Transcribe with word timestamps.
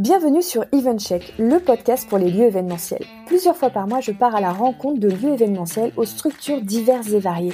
Bienvenue 0.00 0.40
sur 0.40 0.64
EventCheck, 0.72 1.34
le 1.38 1.58
podcast 1.58 2.08
pour 2.08 2.16
les 2.16 2.30
lieux 2.30 2.46
événementiels. 2.46 3.04
Plusieurs 3.26 3.54
fois 3.54 3.68
par 3.68 3.86
mois, 3.86 4.00
je 4.00 4.12
pars 4.12 4.34
à 4.34 4.40
la 4.40 4.50
rencontre 4.50 4.98
de 4.98 5.08
lieux 5.08 5.34
événementiels 5.34 5.92
aux 5.98 6.06
structures 6.06 6.62
diverses 6.62 7.10
et 7.10 7.20
variées. 7.20 7.52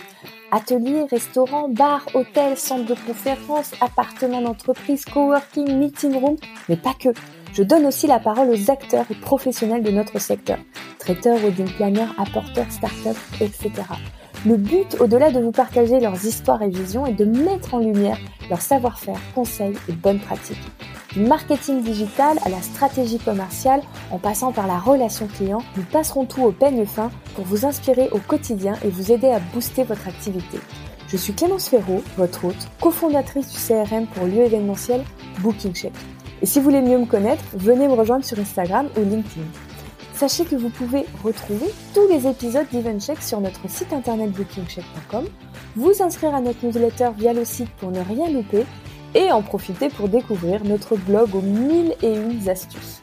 Ateliers, 0.52 1.06
restaurants, 1.10 1.68
bars, 1.68 2.06
hôtels, 2.14 2.56
centres 2.56 2.84
de 2.84 2.94
conférences, 3.04 3.72
appartements 3.80 4.42
d'entreprise, 4.42 5.04
coworking, 5.06 5.76
meeting 5.76 6.14
room, 6.14 6.36
mais 6.68 6.76
pas 6.76 6.94
que. 6.94 7.08
Je 7.52 7.64
donne 7.64 7.84
aussi 7.84 8.06
la 8.06 8.20
parole 8.20 8.50
aux 8.50 8.70
acteurs 8.70 9.06
et 9.10 9.16
professionnels 9.16 9.82
de 9.82 9.90
notre 9.90 10.20
secteur. 10.20 10.58
Traiteurs, 11.00 11.40
wedding 11.40 11.72
planners, 11.72 12.12
apporteurs, 12.16 12.70
startups, 12.70 13.20
etc. 13.40 13.72
Le 14.46 14.56
but, 14.56 14.96
au-delà 15.00 15.32
de 15.32 15.40
vous 15.40 15.50
partager 15.50 15.98
leurs 15.98 16.24
histoires 16.24 16.62
et 16.62 16.68
visions, 16.68 17.06
est 17.06 17.12
de 17.12 17.24
mettre 17.24 17.74
en 17.74 17.80
lumière 17.80 18.18
leur 18.48 18.62
savoir-faire, 18.62 19.18
conseils 19.34 19.74
et 19.88 19.92
bonnes 19.92 20.20
pratiques. 20.20 20.62
Du 21.16 21.22
marketing 21.22 21.82
digital 21.82 22.38
à 22.44 22.50
la 22.50 22.60
stratégie 22.60 23.18
commerciale, 23.18 23.80
en 24.10 24.18
passant 24.18 24.52
par 24.52 24.66
la 24.66 24.78
relation 24.78 25.26
client, 25.26 25.62
nous 25.74 25.82
passerons 25.82 26.26
tout 26.26 26.42
au 26.42 26.52
peigne 26.52 26.84
fin 26.84 27.10
pour 27.34 27.46
vous 27.46 27.64
inspirer 27.64 28.10
au 28.12 28.18
quotidien 28.18 28.74
et 28.84 28.90
vous 28.90 29.10
aider 29.10 29.28
à 29.28 29.38
booster 29.38 29.84
votre 29.84 30.08
activité. 30.08 30.58
Je 31.08 31.16
suis 31.16 31.32
Clémence 31.32 31.70
Ferraud, 31.70 32.02
votre 32.18 32.44
hôte, 32.44 32.68
cofondatrice 32.82 33.50
du 33.50 33.56
CRM 33.56 34.06
pour 34.08 34.26
lieu 34.26 34.42
événementiel 34.42 35.02
Booking 35.38 35.72
Check. 35.72 35.94
Et 36.42 36.46
si 36.46 36.58
vous 36.58 36.66
voulez 36.66 36.82
mieux 36.82 36.98
me 36.98 37.06
connaître, 37.06 37.42
venez 37.54 37.88
me 37.88 37.94
rejoindre 37.94 38.26
sur 38.26 38.38
Instagram 38.38 38.90
ou 38.98 39.00
LinkedIn. 39.00 39.46
Sachez 40.12 40.44
que 40.44 40.56
vous 40.56 40.68
pouvez 40.68 41.06
retrouver 41.24 41.72
tous 41.94 42.06
les 42.08 42.26
épisodes 42.26 42.66
d'EventCheck 42.70 43.22
sur 43.22 43.40
notre 43.40 43.70
site 43.70 43.94
internet 43.94 44.32
bookingcheck.com, 44.32 45.24
vous 45.76 46.02
inscrire 46.02 46.34
à 46.34 46.42
notre 46.42 46.62
newsletter 46.62 47.08
via 47.16 47.32
le 47.32 47.46
site 47.46 47.70
pour 47.78 47.90
ne 47.90 48.00
rien 48.00 48.30
louper 48.30 48.66
et 49.16 49.32
en 49.32 49.42
profiter 49.42 49.88
pour 49.88 50.08
découvrir 50.08 50.62
notre 50.64 50.94
blog 50.94 51.34
aux 51.34 51.40
mille 51.40 51.96
et 52.02 52.14
une 52.14 52.48
astuces. 52.48 53.00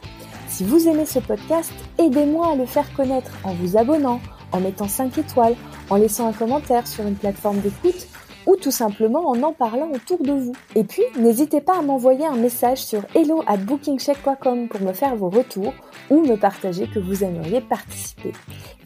Si 0.48 0.62
vous 0.62 0.86
aimez 0.86 1.06
ce 1.06 1.18
podcast, 1.18 1.72
aidez-moi 1.98 2.52
à 2.52 2.54
le 2.54 2.66
faire 2.66 2.90
connaître 2.94 3.32
en 3.42 3.52
vous 3.54 3.76
abonnant, 3.76 4.20
en 4.52 4.60
mettant 4.60 4.86
5 4.86 5.18
étoiles, 5.18 5.56
en 5.90 5.96
laissant 5.96 6.28
un 6.28 6.32
commentaire 6.32 6.86
sur 6.86 7.04
une 7.04 7.16
plateforme 7.16 7.58
d'écoute 7.58 8.06
ou 8.46 8.54
tout 8.54 8.70
simplement 8.70 9.26
en 9.28 9.42
en 9.42 9.52
parlant 9.52 9.90
autour 9.90 10.22
de 10.22 10.32
vous. 10.32 10.52
Et 10.76 10.84
puis, 10.84 11.02
n'hésitez 11.18 11.60
pas 11.60 11.78
à 11.78 11.82
m'envoyer 11.82 12.26
un 12.26 12.36
message 12.36 12.84
sur 12.84 13.02
hello 13.16 13.42
at 13.48 13.56
bookingcheck.com 13.56 14.68
pour 14.68 14.80
me 14.82 14.92
faire 14.92 15.16
vos 15.16 15.30
retours 15.30 15.74
ou 16.10 16.20
me 16.20 16.36
partager 16.36 16.86
que 16.86 17.00
vous 17.00 17.24
aimeriez 17.24 17.60
participer. 17.60 18.32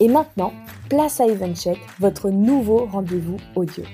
Et 0.01 0.09
maintenant, 0.09 0.53
place 0.89 1.21
à 1.21 1.27
EventCheck, 1.27 1.79
votre 1.99 2.31
nouveau 2.31 2.87
rendez-vous 2.91 3.37
audio. 3.57 3.85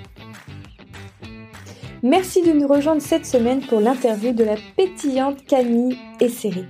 Merci 2.04 2.42
de 2.42 2.52
nous 2.52 2.68
rejoindre 2.68 3.00
cette 3.00 3.24
semaine 3.24 3.62
pour 3.62 3.80
l'interview 3.80 4.32
de 4.32 4.44
la 4.44 4.56
pétillante 4.76 5.42
Camille 5.46 5.96
Esseric, 6.20 6.66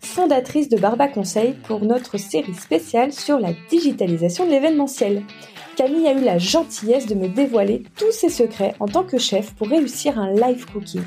fondatrice 0.00 0.68
de 0.68 0.76
Barba 0.76 1.06
Conseil 1.06 1.54
pour 1.68 1.84
notre 1.84 2.18
série 2.18 2.52
spéciale 2.54 3.12
sur 3.12 3.38
la 3.38 3.52
digitalisation 3.70 4.44
de 4.44 4.50
l'événementiel. 4.50 5.22
Camille 5.76 6.08
a 6.08 6.14
eu 6.14 6.24
la 6.24 6.38
gentillesse 6.38 7.06
de 7.06 7.14
me 7.14 7.28
dévoiler 7.28 7.84
tous 7.96 8.10
ses 8.10 8.28
secrets 8.28 8.74
en 8.80 8.86
tant 8.86 9.04
que 9.04 9.18
chef 9.18 9.54
pour 9.54 9.68
réussir 9.68 10.18
un 10.18 10.32
live 10.32 10.66
cooking. 10.72 11.02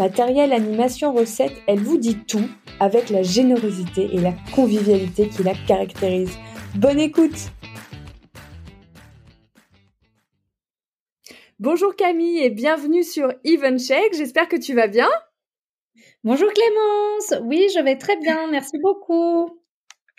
Matériel, 0.00 0.52
animation, 0.52 1.14
recette, 1.14 1.54
elle 1.68 1.78
vous 1.78 1.98
dit 1.98 2.18
tout 2.26 2.48
avec 2.80 3.08
la 3.08 3.22
générosité 3.22 4.10
et 4.12 4.18
la 4.18 4.34
convivialité 4.52 5.28
qui 5.28 5.44
la 5.44 5.54
caractérise. 5.68 6.36
Bonne 6.74 6.98
écoute 6.98 7.52
Bonjour 11.62 11.94
Camille 11.94 12.40
et 12.40 12.50
bienvenue 12.50 13.04
sur 13.04 13.32
Even 13.44 13.78
Check. 13.78 14.14
J'espère 14.16 14.48
que 14.48 14.56
tu 14.56 14.74
vas 14.74 14.88
bien. 14.88 15.08
Bonjour 16.24 16.52
Clémence. 16.52 17.40
Oui, 17.44 17.68
je 17.72 17.80
vais 17.80 17.96
très 17.96 18.16
bien. 18.16 18.50
Merci 18.50 18.78
beaucoup. 18.78 19.60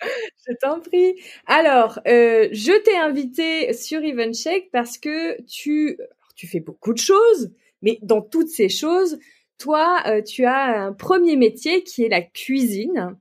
je 0.00 0.54
t'en 0.62 0.80
prie. 0.80 1.20
Alors, 1.44 2.00
euh, 2.08 2.48
je 2.50 2.72
t'ai 2.82 2.96
invité 2.96 3.74
sur 3.74 4.02
Even 4.02 4.32
Check 4.32 4.70
parce 4.72 4.96
que 4.96 5.38
tu, 5.42 5.98
tu 6.34 6.46
fais 6.46 6.60
beaucoup 6.60 6.94
de 6.94 6.98
choses, 6.98 7.52
mais 7.82 7.98
dans 8.00 8.22
toutes 8.22 8.48
ces 8.48 8.70
choses, 8.70 9.18
toi, 9.58 10.02
euh, 10.06 10.22
tu 10.22 10.46
as 10.46 10.82
un 10.82 10.94
premier 10.94 11.36
métier 11.36 11.82
qui 11.84 12.04
est 12.04 12.08
la 12.08 12.22
cuisine. 12.22 13.18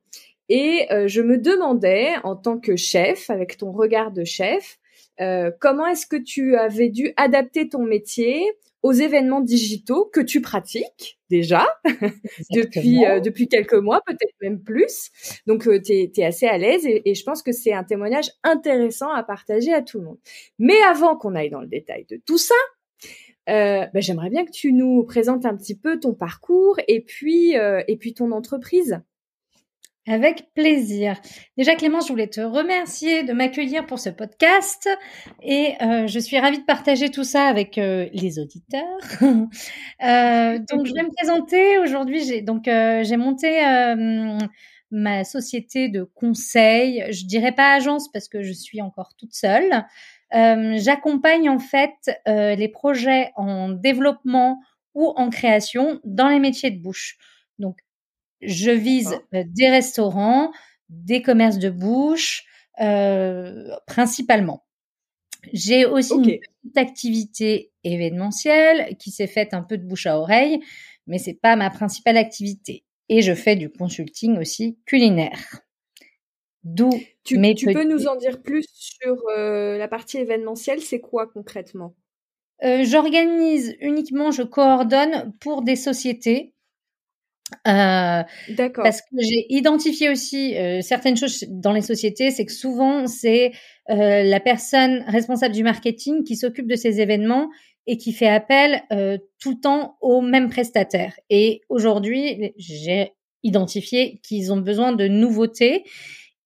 Et 0.48 0.88
euh, 0.92 1.10
je 1.10 1.22
me 1.22 1.38
demandais, 1.38 2.14
en 2.24 2.38
tant 2.38 2.58
que 2.58 2.78
chef, 2.78 3.30
avec 3.30 3.58
ton 3.58 3.74
regard 3.74 4.12
de 4.12 4.24
chef, 4.24 4.80
euh, 5.22 5.52
comment 5.60 5.88
est-ce 5.88 6.08
que 6.08 6.16
tu 6.16 6.56
avais 6.56 6.90
dû 6.90 7.14
adapter 7.18 7.70
ton 7.70 7.84
métier 7.84 8.42
aux 8.82 8.92
événements 8.92 9.40
digitaux 9.40 10.10
que 10.12 10.20
tu 10.20 10.42
pratiques 10.42 11.20
déjà 11.30 11.66
depuis 12.52 13.06
euh, 13.06 13.20
depuis 13.20 13.48
quelques 13.48 13.76
mois, 13.76 14.02
peut-être 14.06 14.34
même 14.42 14.62
plus. 14.62 15.12
Donc 15.48 15.68
euh, 15.68 15.80
tu 15.82 15.94
es, 15.94 16.24
assez 16.26 16.48
à 16.48 16.58
l'aise 16.58 16.86
et, 16.86 17.14
je 17.14 17.24
pense 17.24 17.44
que 17.44 17.52
c'est 17.52 17.74
un 17.74 17.84
témoignage 17.84 18.32
intéressant 18.44 19.10
à 19.10 19.24
partager 19.24 19.74
à 19.74 19.82
tout 19.82 20.00
le 20.00 20.06
monde. 20.06 20.20
Mais 20.60 20.82
avant 20.90 21.16
qu'on 21.16 21.36
aille 21.36 21.50
dans 21.50 21.62
le 21.62 21.68
détail 21.68 22.06
de 22.10 22.20
tout 22.26 22.38
ça, 22.38 22.56
bah, 23.48 23.90
j'aimerais 23.96 24.30
bien 24.30 24.46
que 24.46 24.52
tu 24.52 24.74
nous 24.74 25.04
présentes 25.04 25.46
un 25.46 25.56
petit 25.56 25.78
peu 25.78 26.00
ton 26.00 26.14
parcours 26.14 26.80
et 26.88 27.02
puis 27.02 27.54
et 27.54 27.98
puis 27.98 28.14
ton 28.14 28.32
entreprise. 28.32 29.02
Avec 30.06 30.54
plaisir. 30.54 31.18
Déjà 31.58 31.76
Clémence, 31.76 32.08
je 32.08 32.12
voulais 32.12 32.28
te 32.28 32.42
remercier 32.42 33.24
de 33.24 33.32
m'accueillir 33.32 33.86
pour 33.86 34.00
ce 34.00 34.10
podcast 34.10 34.90
et 35.42 35.76
euh, 35.82 36.08
je 36.08 36.20
suis 36.20 36.38
ravie 36.38 36.60
de 36.60 36.66
partager 36.66 37.10
tout 37.10 37.24
ça 37.24 37.46
avec 37.46 37.78
euh, 37.78 38.10
les 38.12 38.38
auditeurs. 38.38 39.00
euh, 39.22 40.60
donc 40.70 40.86
je 40.86 40.94
vais 40.94 41.04
me 41.04 41.16
présenter 41.16 41.78
aujourd'hui. 41.80 42.22
J'ai 42.26 42.42
donc 42.42 42.68
euh, 42.68 43.06
j'ai 43.06 43.16
monté 43.16 43.66
euh, 43.66 44.38
ma 44.92 45.24
société 45.24 45.88
de 45.88 46.04
conseil. 46.04 47.06
Je 47.10 47.26
dirais 47.26 47.54
pas 47.54 47.74
agence 47.74 48.12
parce 48.12 48.28
que 48.28 48.44
je 48.44 48.52
suis 48.52 48.82
encore 48.82 49.14
toute 49.18 49.34
seule. 49.34 49.86
J'accompagne 50.34 51.48
en 51.50 51.60
fait 51.60 51.94
les 52.26 52.68
projets 52.68 53.32
en 53.38 53.70
développement 53.70 54.60
ou 54.96 55.14
en 55.16 55.30
création 55.30 56.02
dans 56.04 56.28
les 56.28 56.40
métiers 56.40 56.72
de 56.72 56.82
bouche. 56.82 57.18
Donc 57.60 57.78
je 58.46 58.72
vise 58.72 59.20
euh, 59.34 59.44
des 59.48 59.70
restaurants, 59.70 60.52
des 60.90 61.22
commerces 61.22 61.60
de 61.60 61.70
bouche, 61.70 62.46
euh, 62.82 63.70
principalement. 63.88 64.66
J'ai 65.52 65.86
aussi 65.86 66.14
une 66.14 66.40
petite 66.40 66.78
activité 66.78 67.72
événementielle 67.84 68.96
qui 68.98 69.12
s'est 69.12 69.28
faite 69.28 69.54
un 69.54 69.62
peu 69.62 69.78
de 69.78 69.84
bouche 69.84 70.06
à 70.06 70.18
oreille, 70.18 70.62
mais 71.06 71.18
c'est 71.18 71.34
pas 71.34 71.56
ma 71.56 71.70
principale 71.70 72.18
activité. 72.18 72.86
Et 73.10 73.22
je 73.22 73.34
fais 73.34 73.58
du 73.58 73.70
consulting 73.70 74.38
aussi 74.38 74.80
culinaire. 74.86 75.60
D'où 76.64 76.90
tu, 77.26 77.42
tu 77.56 77.74
peux 77.74 77.84
nous 77.84 78.08
en 78.08 78.16
dire 78.16 78.42
plus 78.42 78.66
sur 78.74 79.18
euh, 79.36 79.78
la 79.78 79.90
partie 79.90 80.18
événementielle 80.18 80.80
C'est 80.82 81.02
quoi 81.02 81.28
concrètement? 81.28 81.96
J'organise 82.62 83.76
uniquement, 83.82 84.32
je 84.32 84.44
coordonne 84.44 85.34
pour 85.42 85.64
des 85.64 85.76
sociétés 85.76 86.53
euh, 87.68 88.24
D'accord. 88.50 88.84
Parce 88.84 89.02
que 89.02 89.16
j'ai 89.20 89.46
identifié 89.50 90.10
aussi 90.10 90.58
euh, 90.58 90.82
certaines 90.82 91.18
choses 91.18 91.46
dans 91.48 91.72
les 91.72 91.82
sociétés, 91.82 92.32
c'est 92.32 92.46
que 92.46 92.52
souvent 92.52 93.08
c'est 93.08 93.52
euh, 93.90 94.24
la 94.24 94.40
personne 94.40 95.04
responsable 95.08 95.54
du 95.54 95.64
marketing 95.64 96.24
qui 96.24 96.36
s'occupe 96.36 96.68
de 96.68 96.76
ces 96.76 97.02
événements 97.02 97.50
et 97.86 97.98
qui 97.98 98.14
fait 98.14 98.30
appel 98.30 98.82
euh, 98.92 99.18
tout 99.40 99.52
le 99.52 99.60
temps 99.60 99.98
aux 100.02 100.22
mêmes 100.22 100.50
prestataires. 100.50 101.20
Et 101.30 101.62
aujourd'hui, 101.70 102.54
j'ai 102.58 103.12
identifié 103.44 104.22
qu'ils 104.24 104.54
ont 104.54 104.58
besoin 104.58 104.94
de 104.94 105.08
nouveautés 105.08 105.84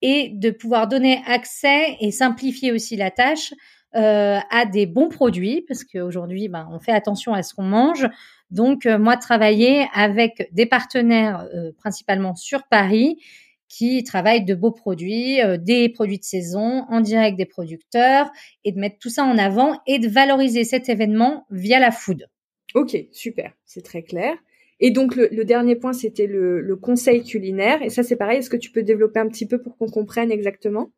et 0.01 0.31
de 0.33 0.49
pouvoir 0.49 0.87
donner 0.87 1.21
accès 1.27 1.95
et 1.99 2.11
simplifier 2.11 2.71
aussi 2.71 2.95
la 2.95 3.11
tâche 3.11 3.53
euh, 3.95 4.39
à 4.51 4.65
des 4.65 4.85
bons 4.85 5.09
produits, 5.09 5.63
parce 5.67 5.83
qu'aujourd'hui, 5.83 6.49
ben, 6.49 6.67
on 6.71 6.79
fait 6.79 6.91
attention 6.91 7.33
à 7.33 7.41
ce 7.41 7.53
qu'on 7.53 7.63
mange. 7.63 8.07
Donc, 8.49 8.85
euh, 8.85 8.97
moi, 8.97 9.17
travailler 9.17 9.87
avec 9.93 10.49
des 10.51 10.65
partenaires 10.65 11.47
euh, 11.53 11.71
principalement 11.77 12.35
sur 12.35 12.63
Paris 12.67 13.17
qui 13.67 14.03
travaillent 14.03 14.45
de 14.45 14.55
beaux 14.55 14.71
produits, 14.71 15.41
euh, 15.41 15.57
des 15.57 15.89
produits 15.89 16.19
de 16.19 16.23
saison, 16.23 16.85
en 16.89 17.01
direct 17.01 17.37
des 17.37 17.45
producteurs, 17.45 18.31
et 18.63 18.71
de 18.71 18.79
mettre 18.79 18.97
tout 18.99 19.09
ça 19.09 19.23
en 19.23 19.37
avant 19.37 19.79
et 19.85 19.99
de 19.99 20.07
valoriser 20.07 20.63
cet 20.63 20.87
événement 20.87 21.45
via 21.51 21.79
la 21.79 21.91
food. 21.91 22.27
Ok, 22.75 22.97
super, 23.11 23.53
c'est 23.65 23.83
très 23.83 24.03
clair. 24.03 24.33
Et 24.79 24.91
donc 24.91 25.15
le, 25.15 25.43
dernier 25.43 25.75
point, 25.75 25.91
c'était 25.91 26.27
le, 26.27 26.61
le, 26.61 26.75
conseil 26.75 27.23
culinaire. 27.23 27.81
Et 27.81 27.89
ça, 27.89 28.03
c'est 28.03 28.15
pareil. 28.15 28.39
Est-ce 28.39 28.49
que 28.49 28.57
tu 28.57 28.71
peux 28.71 28.83
développer 28.83 29.19
un 29.19 29.27
petit 29.27 29.47
peu 29.47 29.59
pour 29.59 29.75
qu'on 29.75 29.87
comprenne 29.87 30.31
exactement? 30.31 30.91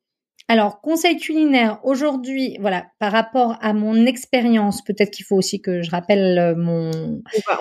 Alors, 0.51 0.81
conseil 0.81 1.18
culinaire, 1.18 1.80
aujourd'hui, 1.84 2.57
voilà, 2.60 2.88
par 2.98 3.12
rapport 3.12 3.60
à 3.62 3.72
mon 3.72 4.07
expérience, 4.07 4.84
peut-être 4.84 5.12
qu'il 5.12 5.24
faut 5.24 5.36
aussi 5.36 5.62
que 5.62 5.84
je 5.84 5.92
rappelle 5.92 6.40
euh, 6.40 6.56
mon... 6.56 6.90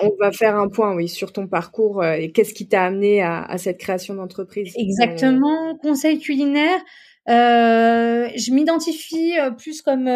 On 0.01 0.11
va, 0.19 0.31
faire 0.31 0.55
un 0.55 0.67
point, 0.67 0.95
oui, 0.95 1.07
sur 1.07 1.31
ton 1.31 1.45
parcours 1.47 2.01
euh, 2.01 2.13
et 2.13 2.31
qu'est-ce 2.31 2.51
qui 2.51 2.67
t'a 2.67 2.85
amené 2.85 3.21
à, 3.21 3.55
cette 3.59 3.77
création 3.77 4.15
d'entreprise. 4.15 4.73
Exactement, 4.75 5.77
conseil 5.77 6.17
culinaire. 6.17 6.79
Euh, 7.29 8.27
je 8.35 8.51
m'identifie 8.51 9.33
plus 9.59 9.83
comme 9.83 10.07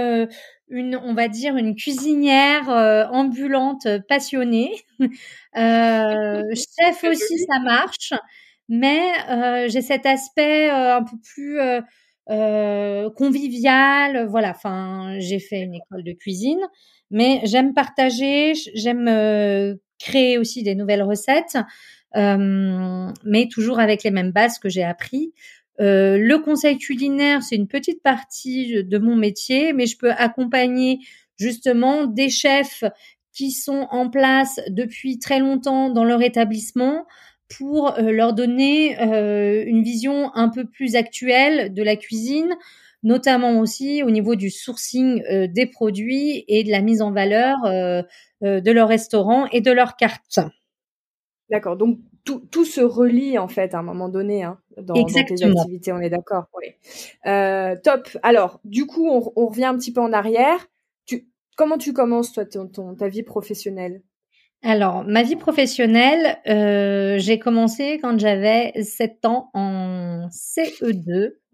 une, 0.68 0.96
on 0.96 1.14
va 1.14 1.28
dire, 1.28 1.56
une 1.56 1.76
cuisinière 1.76 2.70
ambulante 3.12 3.88
passionnée. 4.10 4.72
chef 5.54 7.04
aussi, 7.04 7.38
ça 7.48 7.60
marche. 7.60 8.14
mais 8.68 9.12
j'ai 9.70 9.82
cet 9.82 10.08
aspect 10.08 10.72
un 10.72 11.04
peu 11.04 11.18
plus 11.36 11.60
convivial. 12.28 14.28
Voilà, 14.28 14.52
enfin, 14.52 15.18
j'ai 15.20 15.40
fait 15.40 15.62
une 15.62 15.76
école 15.76 16.04
de 16.04 16.14
cuisine, 16.14 16.62
mais 17.12 17.42
j'aime 17.44 17.74
partager, 17.74 18.54
j'aime 18.74 19.78
créer 20.00 20.38
aussi 20.38 20.64
des 20.64 20.76
nouvelles 20.76 21.04
recettes, 21.04 21.58
mais 22.16 23.48
toujours 23.52 23.80
avec 23.80 24.04
les 24.04 24.12
mêmes 24.12 24.32
bases 24.32 24.60
que 24.60 24.70
j'ai 24.70 24.84
appris. 24.84 25.34
Euh, 25.82 26.18
le 26.18 26.38
conseil 26.40 26.78
culinaire, 26.78 27.42
c'est 27.42 27.56
une 27.56 27.68
petite 27.68 28.04
partie 28.04 28.84
de 28.84 28.98
mon 28.98 29.16
métier, 29.16 29.74
mais 29.74 29.86
je 29.86 29.98
peux 29.98 30.12
accompagner 30.12 31.00
justement 31.38 32.06
des 32.06 32.30
chefs 32.30 32.84
qui 33.34 33.52
sont 33.52 33.88
en 33.90 34.10
place 34.10 34.60
depuis 34.70 35.18
très 35.18 35.40
longtemps 35.40 35.90
dans 35.90 36.04
leur 36.04 36.22
établissement 36.22 37.06
pour 37.58 37.98
euh, 37.98 38.12
leur 38.12 38.34
donner 38.34 39.00
euh, 39.00 39.64
une 39.66 39.84
vision 39.84 40.34
un 40.36 40.50
peu 40.50 40.66
plus 40.66 40.96
actuelle 40.96 41.74
de 41.74 41.84
la 41.84 41.96
cuisine, 41.96 42.56
notamment 43.04 43.60
aussi 43.60 44.04
au 44.04 44.12
niveau 44.12 44.36
du 44.36 44.50
sourcing 44.50 45.22
des 45.50 45.66
produits 45.66 46.46
et 46.48 46.64
de 46.64 46.72
la 46.72 46.82
mise 46.82 47.02
en 47.02 47.12
valeur 47.12 47.58
de 48.42 48.72
leur 48.72 48.88
restaurant 48.88 49.46
et 49.52 49.60
de 49.60 49.72
leur 49.72 49.98
carte. 49.98 50.40
D'accord. 51.50 51.76
Donc 51.76 52.00
tout, 52.26 52.40
tout, 52.52 52.66
se 52.66 52.82
relie 52.82 53.38
en 53.38 53.48
fait 53.48 53.74
à 53.74 53.80
un 53.80 53.84
moment 53.84 54.10
donné 54.10 54.44
hein, 54.44 54.60
dans, 54.78 54.94
dans, 54.94 55.06
tes 55.06 55.20
activités, 55.20 55.92
on 55.92 56.00
est 56.00 56.10
d'accord. 56.10 56.46
Oui. 56.58 56.70
Euh, 57.26 57.76
top. 57.84 58.10
Alors, 58.24 58.60
du 58.64 58.86
coup, 58.86 59.08
on, 59.08 59.32
on, 59.36 59.48
revient 59.48 59.66
un 59.66 59.78
petit 59.78 59.92
peu 59.92 60.02
en 60.02 60.14
arrière. 60.14 60.68
Tu, 61.06 61.28
comment 61.58 61.78
tu 61.78 61.94
commences 61.94 62.32
toi 62.32 62.46
ton, 62.46 62.68
ton 62.68 62.96
ta 62.96 63.10
vie 63.10 63.24
professionnelle? 63.24 64.02
Alors, 64.66 65.04
ma 65.04 65.24
vie 65.24 65.36
professionnelle, 65.36 66.38
euh, 66.48 67.18
j'ai 67.20 67.38
commencé 67.38 68.00
quand 68.02 68.18
j'avais 68.18 68.72
7 68.82 69.26
ans 69.26 69.50
en 69.54 70.30
CE2. 70.30 71.34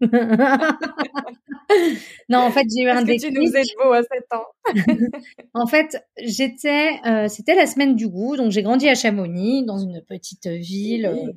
non, 2.28 2.38
en 2.38 2.50
fait, 2.52 2.66
j'ai 2.72 2.84
eu 2.84 2.88
un 2.88 3.02
déclic. 3.02 3.34
Que 3.34 3.34
tu 3.34 3.40
nous 3.40 3.56
es 3.56 3.62
beau 3.82 3.92
à 3.92 4.02
7 4.04 4.10
ans. 4.32 4.46
en 5.54 5.66
fait, 5.66 6.00
j'étais, 6.22 6.90
euh, 7.04 7.26
c'était 7.26 7.56
la 7.56 7.66
semaine 7.66 7.96
du 7.96 8.08
goût, 8.08 8.36
donc 8.36 8.52
j'ai 8.52 8.62
grandi 8.62 8.88
à 8.88 8.94
Chamonix, 8.94 9.64
dans 9.64 9.78
une 9.78 10.02
petite 10.08 10.46
ville 10.46 11.34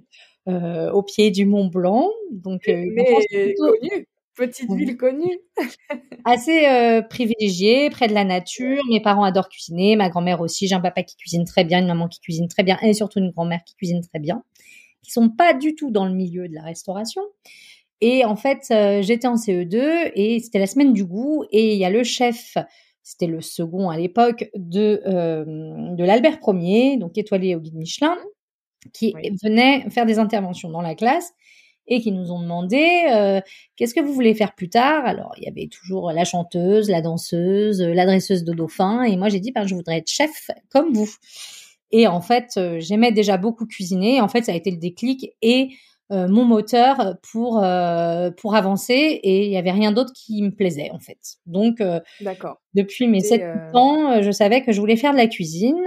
euh, 0.48 0.92
au 0.92 1.02
pied 1.02 1.32
du 1.32 1.48
Mont 1.48 1.66
Blanc. 1.66 2.12
Donc, 2.32 2.62
Mais 2.68 3.26
connue. 3.58 4.08
Petite 4.36 4.72
ville 4.72 4.98
connue. 4.98 5.40
Assez 6.26 6.68
euh, 6.68 7.02
privilégiée, 7.02 7.90
près 7.90 8.08
de 8.08 8.14
la 8.14 8.24
nature. 8.24 8.82
Mes 8.90 9.00
parents 9.00 9.24
adorent 9.24 9.50
cuisiner, 9.50 9.96
ma 9.96 10.10
grand-mère 10.10 10.42
aussi. 10.42 10.68
J'ai 10.68 10.76
un 10.76 10.80
papa 10.80 11.04
qui 11.04 11.16
cuisine 11.16 11.46
très 11.46 11.64
bien, 11.64 11.80
une 11.80 11.88
maman 11.88 12.08
qui 12.08 12.20
cuisine 12.20 12.48
très 12.48 12.64
bien, 12.64 12.78
et 12.82 12.94
surtout 12.94 13.20
une 13.20 13.30
grand-mère 13.32 13.64
qui 13.64 13.76
cuisine 13.76 14.02
très 14.02 14.20
bien, 14.20 14.44
qui 15.04 15.12
sont 15.12 15.30
pas 15.30 15.54
du 15.54 15.76
tout 15.76 15.92
dans 15.92 16.06
le 16.06 16.14
milieu 16.14 16.48
de 16.48 16.54
la 16.54 16.64
restauration. 16.64 17.22
Et 18.02 18.26
en 18.26 18.36
fait, 18.36 18.66
euh, 18.72 19.02
j'étais 19.02 19.28
en 19.28 19.36
CE2 19.36 20.12
et 20.16 20.40
c'était 20.40 20.60
la 20.60 20.68
semaine 20.68 20.94
du 20.94 21.06
goût. 21.06 21.46
Et 21.52 21.74
il 21.74 21.80
y 21.80 21.86
a 21.86 21.92
le 21.92 22.04
chef, 22.04 22.58
c'était 23.04 23.28
le 23.28 23.40
second 23.42 23.90
à 23.90 23.98
l'époque 23.98 24.50
de 24.56 25.02
euh, 25.06 25.46
de 25.46 26.04
l'Albert 26.04 26.40
Ier, 26.48 26.98
donc 26.98 27.18
étoilé 27.18 27.56
au 27.56 27.60
guide 27.60 27.76
Michelin, 27.76 28.18
qui 28.94 29.14
venait 29.44 29.90
faire 29.92 30.06
des 30.08 30.18
interventions 30.18 30.70
dans 30.70 30.82
la 30.82 30.96
classe 30.96 31.34
et 31.88 32.02
qui 32.02 32.12
nous 32.12 32.32
ont 32.32 32.42
demandé 32.42 33.04
euh, 33.12 33.42
qu'est-ce 33.76 33.94
que 33.94 34.02
vous 34.02 34.14
voulez 34.14 34.34
faire 34.34 34.56
plus 34.56 34.70
tard? 34.70 35.06
Alors 35.06 35.34
il 35.38 35.44
y 35.44 35.48
avait 35.48 35.68
toujours 35.68 36.12
la 36.12 36.24
chanteuse, 36.24 36.90
la 36.90 37.02
danseuse, 37.02 37.82
la 37.82 38.06
dresseuse 38.06 38.44
de 38.44 38.54
dauphin 38.54 39.04
et 39.04 39.18
moi 39.18 39.30
j'ai 39.30 39.40
dit 39.40 39.52
ben 39.52 39.68
je 39.68 39.76
voudrais 39.76 39.98
être 39.98 40.10
chef 40.10 40.50
comme 40.70 40.94
vous. 40.94 41.10
Et 41.92 42.08
en 42.08 42.22
fait 42.22 42.52
euh, 42.58 42.80
j'aimais 42.80 43.12
déjà 43.12 43.38
beaucoup 43.38 43.66
cuisiner. 43.66 44.22
En 44.22 44.28
fait 44.28 44.44
ça 44.44 44.54
a 44.54 44.56
été 44.56 44.72
le 44.72 44.78
déclic 44.78 45.32
et 45.42 45.70
euh, 46.12 46.28
mon 46.28 46.46
moteur 46.46 47.18
pour 47.32 47.66
pour 48.38 48.56
avancer 48.56 48.94
et 48.94 49.46
il 49.46 49.52
y 49.52 49.58
avait 49.58 49.72
rien 49.72 49.92
d'autre 49.92 50.14
qui 50.14 50.42
me 50.42 50.52
plaisait 50.52 50.92
en 50.92 51.00
fait. 51.00 51.38
Donc 51.46 51.82
depuis 52.74 53.08
mes 53.08 53.22
sept 53.22 53.44
ans, 53.74 54.22
je 54.22 54.32
savais 54.32 54.64
que 54.64 54.72
je 54.72 54.80
voulais 54.80 54.98
faire 54.98 55.12
de 55.12 55.18
la 55.18 55.28
cuisine 55.28 55.84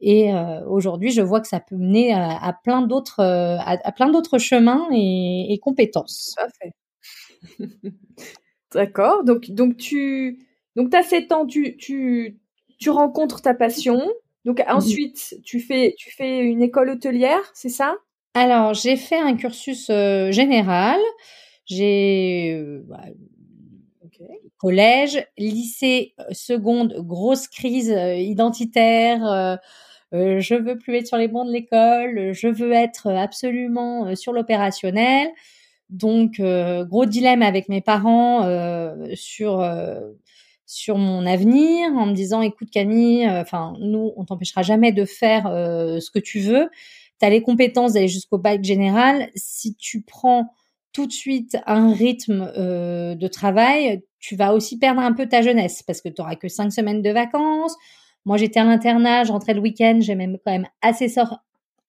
et 0.00 0.32
euh, 0.32 0.64
aujourd'hui, 0.66 1.10
je 1.10 1.20
vois 1.20 1.40
que 1.40 1.48
ça 1.48 1.60
peut 1.60 1.76
mener 1.76 2.12
à, 2.14 2.56
plein 2.64 2.82
d'autres, 2.82 3.20
euh, 3.20 3.58
à, 3.58 3.92
plein 3.92 4.08
d'autres 4.10 4.38
chemins 4.38 4.88
et, 4.92 5.58
compétences. 5.62 6.34
Parfait. 6.36 6.72
D'accord. 8.72 9.24
Donc, 9.24 9.50
donc 9.50 9.76
tu, 9.76 10.46
donc 10.76 10.94
as 10.94 11.02
7 11.02 11.32
ans, 11.32 11.46
tu, 11.46 11.76
tu, 11.76 12.38
tu 12.78 12.90
rencontres 12.90 13.42
ta 13.42 13.52
passion. 13.52 14.00
Donc 14.46 14.62
ensuite, 14.68 15.36
tu 15.44 15.60
fais, 15.60 15.94
tu 15.98 16.10
fais 16.10 16.40
une 16.40 16.62
école 16.62 16.90
hôtelière, 16.90 17.50
c'est 17.52 17.68
ça? 17.68 17.96
Alors, 18.32 18.72
j'ai 18.74 18.96
fait 18.96 19.18
un 19.18 19.36
cursus 19.36 19.88
euh, 19.90 20.30
général. 20.30 20.98
J'ai 21.66 22.58
bah, 22.84 23.02
collège, 24.56 25.26
lycée, 25.36 26.14
seconde, 26.32 26.94
grosse 26.98 27.48
crise 27.48 27.88
identitaire 27.88 29.24
euh, 29.26 29.56
je 30.12 30.54
veux 30.54 30.76
plus 30.76 30.96
être 30.96 31.06
sur 31.06 31.16
les 31.16 31.28
bancs 31.28 31.46
de 31.46 31.52
l'école, 31.52 32.32
je 32.32 32.48
veux 32.48 32.72
être 32.72 33.08
absolument 33.08 34.06
euh, 34.06 34.14
sur 34.14 34.32
l'opérationnel. 34.32 35.28
Donc 35.88 36.40
euh, 36.40 36.84
gros 36.84 37.06
dilemme 37.06 37.42
avec 37.42 37.68
mes 37.68 37.80
parents 37.80 38.42
sur 39.14 39.68
sur 40.66 40.98
mon 40.98 41.26
avenir 41.26 41.90
en 41.96 42.06
me 42.06 42.14
disant 42.14 42.42
écoute 42.42 42.70
Camille, 42.70 43.28
enfin 43.28 43.74
nous 43.80 44.12
on 44.16 44.24
t'empêchera 44.24 44.62
jamais 44.62 44.92
de 44.92 45.04
faire 45.04 45.44
ce 45.46 46.10
que 46.10 46.20
tu 46.20 46.38
veux. 46.38 46.70
Tu 47.18 47.26
as 47.26 47.30
les 47.30 47.42
compétences 47.42 47.94
d'aller 47.94 48.08
jusqu'au 48.08 48.38
bac 48.38 48.62
général. 48.62 49.30
Si 49.34 49.74
tu 49.74 50.02
prends 50.02 50.54
tout 50.92 51.06
de 51.06 51.12
suite 51.12 51.58
un 51.66 51.92
rythme 51.92 52.52
de 52.54 53.26
travail, 53.26 54.02
tu 54.20 54.36
vas 54.36 54.54
aussi 54.54 54.78
perdre 54.78 55.00
un 55.00 55.12
peu 55.12 55.26
ta 55.26 55.42
jeunesse 55.42 55.82
parce 55.82 56.00
que 56.00 56.08
tu 56.08 56.20
auras 56.20 56.36
que 56.36 56.48
cinq 56.48 56.70
semaines 56.70 57.02
de 57.02 57.10
vacances. 57.10 57.76
Moi, 58.24 58.36
j'étais 58.36 58.60
à 58.60 58.64
l'internat, 58.64 59.24
je 59.24 59.32
rentrais 59.32 59.54
le 59.54 59.60
week-end, 59.60 59.98
j'aimais 60.00 60.28
quand 60.44 60.52
même 60.52 60.68
assez 60.82 61.08
sort 61.08 61.38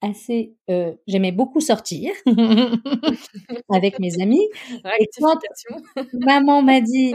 assez 0.02 0.56
euh, 0.70 0.94
j'aimais 1.08 1.32
beaucoup 1.32 1.62
sortir 1.62 2.12
avec 3.72 4.00
mes 4.00 4.20
amis. 4.22 4.50
Et 5.00 5.08
quand 5.20 5.40
maman 6.14 6.62
m'a 6.64 6.82
dit 6.82 7.14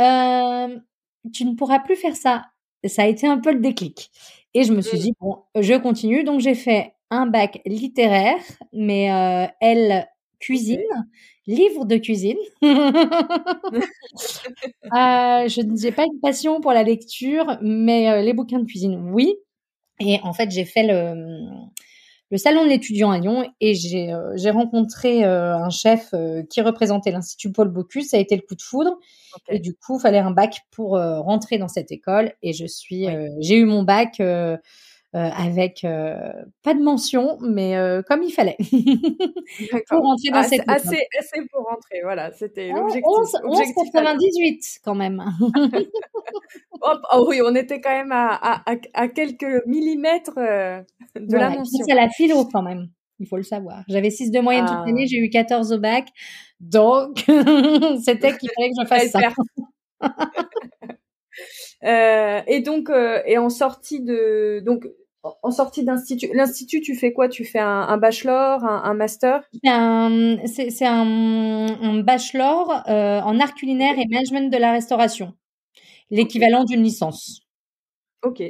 euh, 0.00 0.78
tu 1.32 1.44
ne 1.44 1.54
pourras 1.54 1.78
plus 1.78 1.96
faire 1.96 2.16
ça 2.16 2.46
ça 2.84 3.02
a 3.02 3.06
été 3.06 3.26
un 3.26 3.38
peu 3.38 3.52
le 3.52 3.60
déclic. 3.60 4.10
Et 4.54 4.64
je 4.64 4.72
me 4.72 4.80
suis 4.80 4.98
mmh. 4.98 5.02
dit 5.02 5.12
bon 5.20 5.42
je 5.54 5.74
continue. 5.74 6.24
Donc 6.24 6.40
j'ai 6.40 6.54
fait 6.54 6.94
un 7.10 7.26
bac 7.26 7.60
littéraire 7.66 8.40
mais 8.72 9.12
euh, 9.12 9.46
elle 9.60 10.08
cuisine 10.38 10.82
livre 11.48 11.84
de 11.84 11.96
cuisine. 11.96 12.38
Euh, 14.84 15.46
je 15.48 15.60
n'ai 15.60 15.92
pas 15.92 16.04
une 16.04 16.18
passion 16.20 16.60
pour 16.62 16.72
la 16.72 16.82
lecture, 16.82 17.58
mais 17.60 18.10
euh, 18.10 18.22
les 18.22 18.32
bouquins 18.32 18.58
de 18.58 18.64
cuisine, 18.64 19.10
oui. 19.12 19.36
Et 20.00 20.18
en 20.22 20.32
fait, 20.32 20.50
j'ai 20.50 20.64
fait 20.64 20.82
le, 20.82 21.44
le 22.30 22.38
salon 22.38 22.64
de 22.64 22.70
l'étudiant 22.70 23.10
à 23.10 23.18
Lyon 23.18 23.46
et 23.60 23.74
j'ai 23.74 24.10
euh, 24.12 24.34
rencontré 24.50 25.24
un 25.24 25.68
chef 25.68 26.14
qui 26.48 26.62
représentait 26.62 27.10
l'Institut 27.10 27.52
Paul 27.52 27.68
Bocuse. 27.68 28.08
Ça 28.08 28.16
a 28.16 28.20
été 28.20 28.34
le 28.34 28.42
coup 28.42 28.54
de 28.54 28.62
foudre. 28.62 28.98
Et 29.50 29.58
du 29.58 29.74
coup, 29.74 29.98
il 29.98 30.00
fallait 30.00 30.18
un 30.18 30.30
bac 30.30 30.62
pour 30.70 30.92
rentrer 30.92 31.58
dans 31.58 31.68
cette 31.68 31.92
école. 31.92 32.32
Et 32.42 32.54
je 32.54 32.64
suis, 32.64 33.06
j'ai 33.40 33.56
eu 33.56 33.66
mon 33.66 33.82
bac 33.82 34.22
avec 35.14 35.84
euh, 35.84 36.32
pas 36.62 36.74
de 36.74 36.82
mention, 36.82 37.38
mais 37.40 37.76
euh, 37.76 38.02
comme 38.02 38.22
il 38.22 38.30
fallait 38.30 38.56
pour 39.88 40.00
rentrer 40.00 40.30
dans 40.30 40.42
cette 40.42 40.68
assez, 40.68 41.06
assez 41.18 41.40
pour 41.50 41.64
rentrer, 41.64 42.00
voilà, 42.02 42.32
c'était 42.32 42.68
l'objectif. 42.68 43.04
11,98 43.04 44.78
quand 44.84 44.94
même. 44.94 45.22
oh, 46.82 46.94
oh, 47.14 47.26
oui, 47.28 47.40
on 47.44 47.54
était 47.54 47.80
quand 47.80 47.90
même 47.92 48.12
à, 48.12 48.34
à, 48.34 48.76
à 48.94 49.08
quelques 49.08 49.66
millimètres 49.66 50.36
de 50.36 51.36
la 51.36 51.50
mention. 51.50 51.84
C'est 51.86 51.94
la 51.94 52.08
philo 52.08 52.44
quand 52.52 52.62
même 52.62 52.88
il 53.20 53.26
faut 53.26 53.36
le 53.36 53.42
savoir. 53.42 53.82
J'avais 53.88 54.10
6 54.10 54.30
de 54.30 54.40
moyenne 54.40 54.64
toute 54.64 54.76
ah. 54.78 54.84
l'année, 54.86 55.06
j'ai 55.06 55.18
eu 55.18 55.28
14 55.28 55.72
au 55.72 55.78
bac. 55.78 56.08
Donc, 56.60 57.18
c'était 58.04 58.36
qu'il 58.36 58.50
fallait 58.54 58.70
que 58.70 58.76
je 58.80 58.86
fasse 58.86 59.10
ça. 59.10 59.20
Euh, 61.84 62.40
et 62.46 62.60
donc, 62.60 62.90
euh, 62.90 63.22
et 63.26 63.38
en 63.38 63.50
sortie 63.50 64.00
de, 64.00 64.60
donc, 64.64 64.86
en 65.22 65.50
sortie 65.50 65.84
d'institut, 65.84 66.30
l'institut, 66.32 66.80
tu 66.80 66.94
fais 66.94 67.12
quoi? 67.12 67.28
Tu 67.28 67.44
fais 67.44 67.58
un, 67.58 67.96
bachelor, 67.98 68.64
un, 68.64 68.94
master? 68.94 69.42
C'est 69.62 69.68
un, 69.68 70.38
un, 70.86 71.98
bachelor 72.00 72.82
euh, 72.88 73.20
en 73.20 73.38
art 73.40 73.54
culinaire 73.54 73.98
et 73.98 74.06
management 74.08 74.50
de 74.50 74.56
la 74.56 74.72
restauration, 74.72 75.34
l'équivalent 76.10 76.64
d'une 76.64 76.82
licence. 76.82 77.42
Ok, 78.22 78.42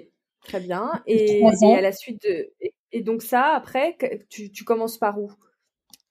très 0.44 0.60
bien. 0.60 0.90
Et, 1.06 1.40
et, 1.40 1.74
à 1.74 1.80
la 1.80 1.92
suite 1.92 2.22
de, 2.22 2.52
et, 2.92 3.02
donc 3.02 3.22
ça, 3.22 3.54
après, 3.54 3.96
tu, 4.28 4.52
tu 4.52 4.64
commences 4.64 4.98
par 4.98 5.18
où? 5.18 5.32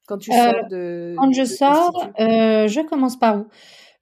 Quand 0.08 0.18
tu 0.18 0.32
sors 0.32 0.68
de 0.70 1.16
Quand 1.18 1.32
je 1.32 1.44
sors, 1.44 2.10
je 2.18 2.86
commence 2.88 3.18
par 3.18 3.38
où? 3.38 3.48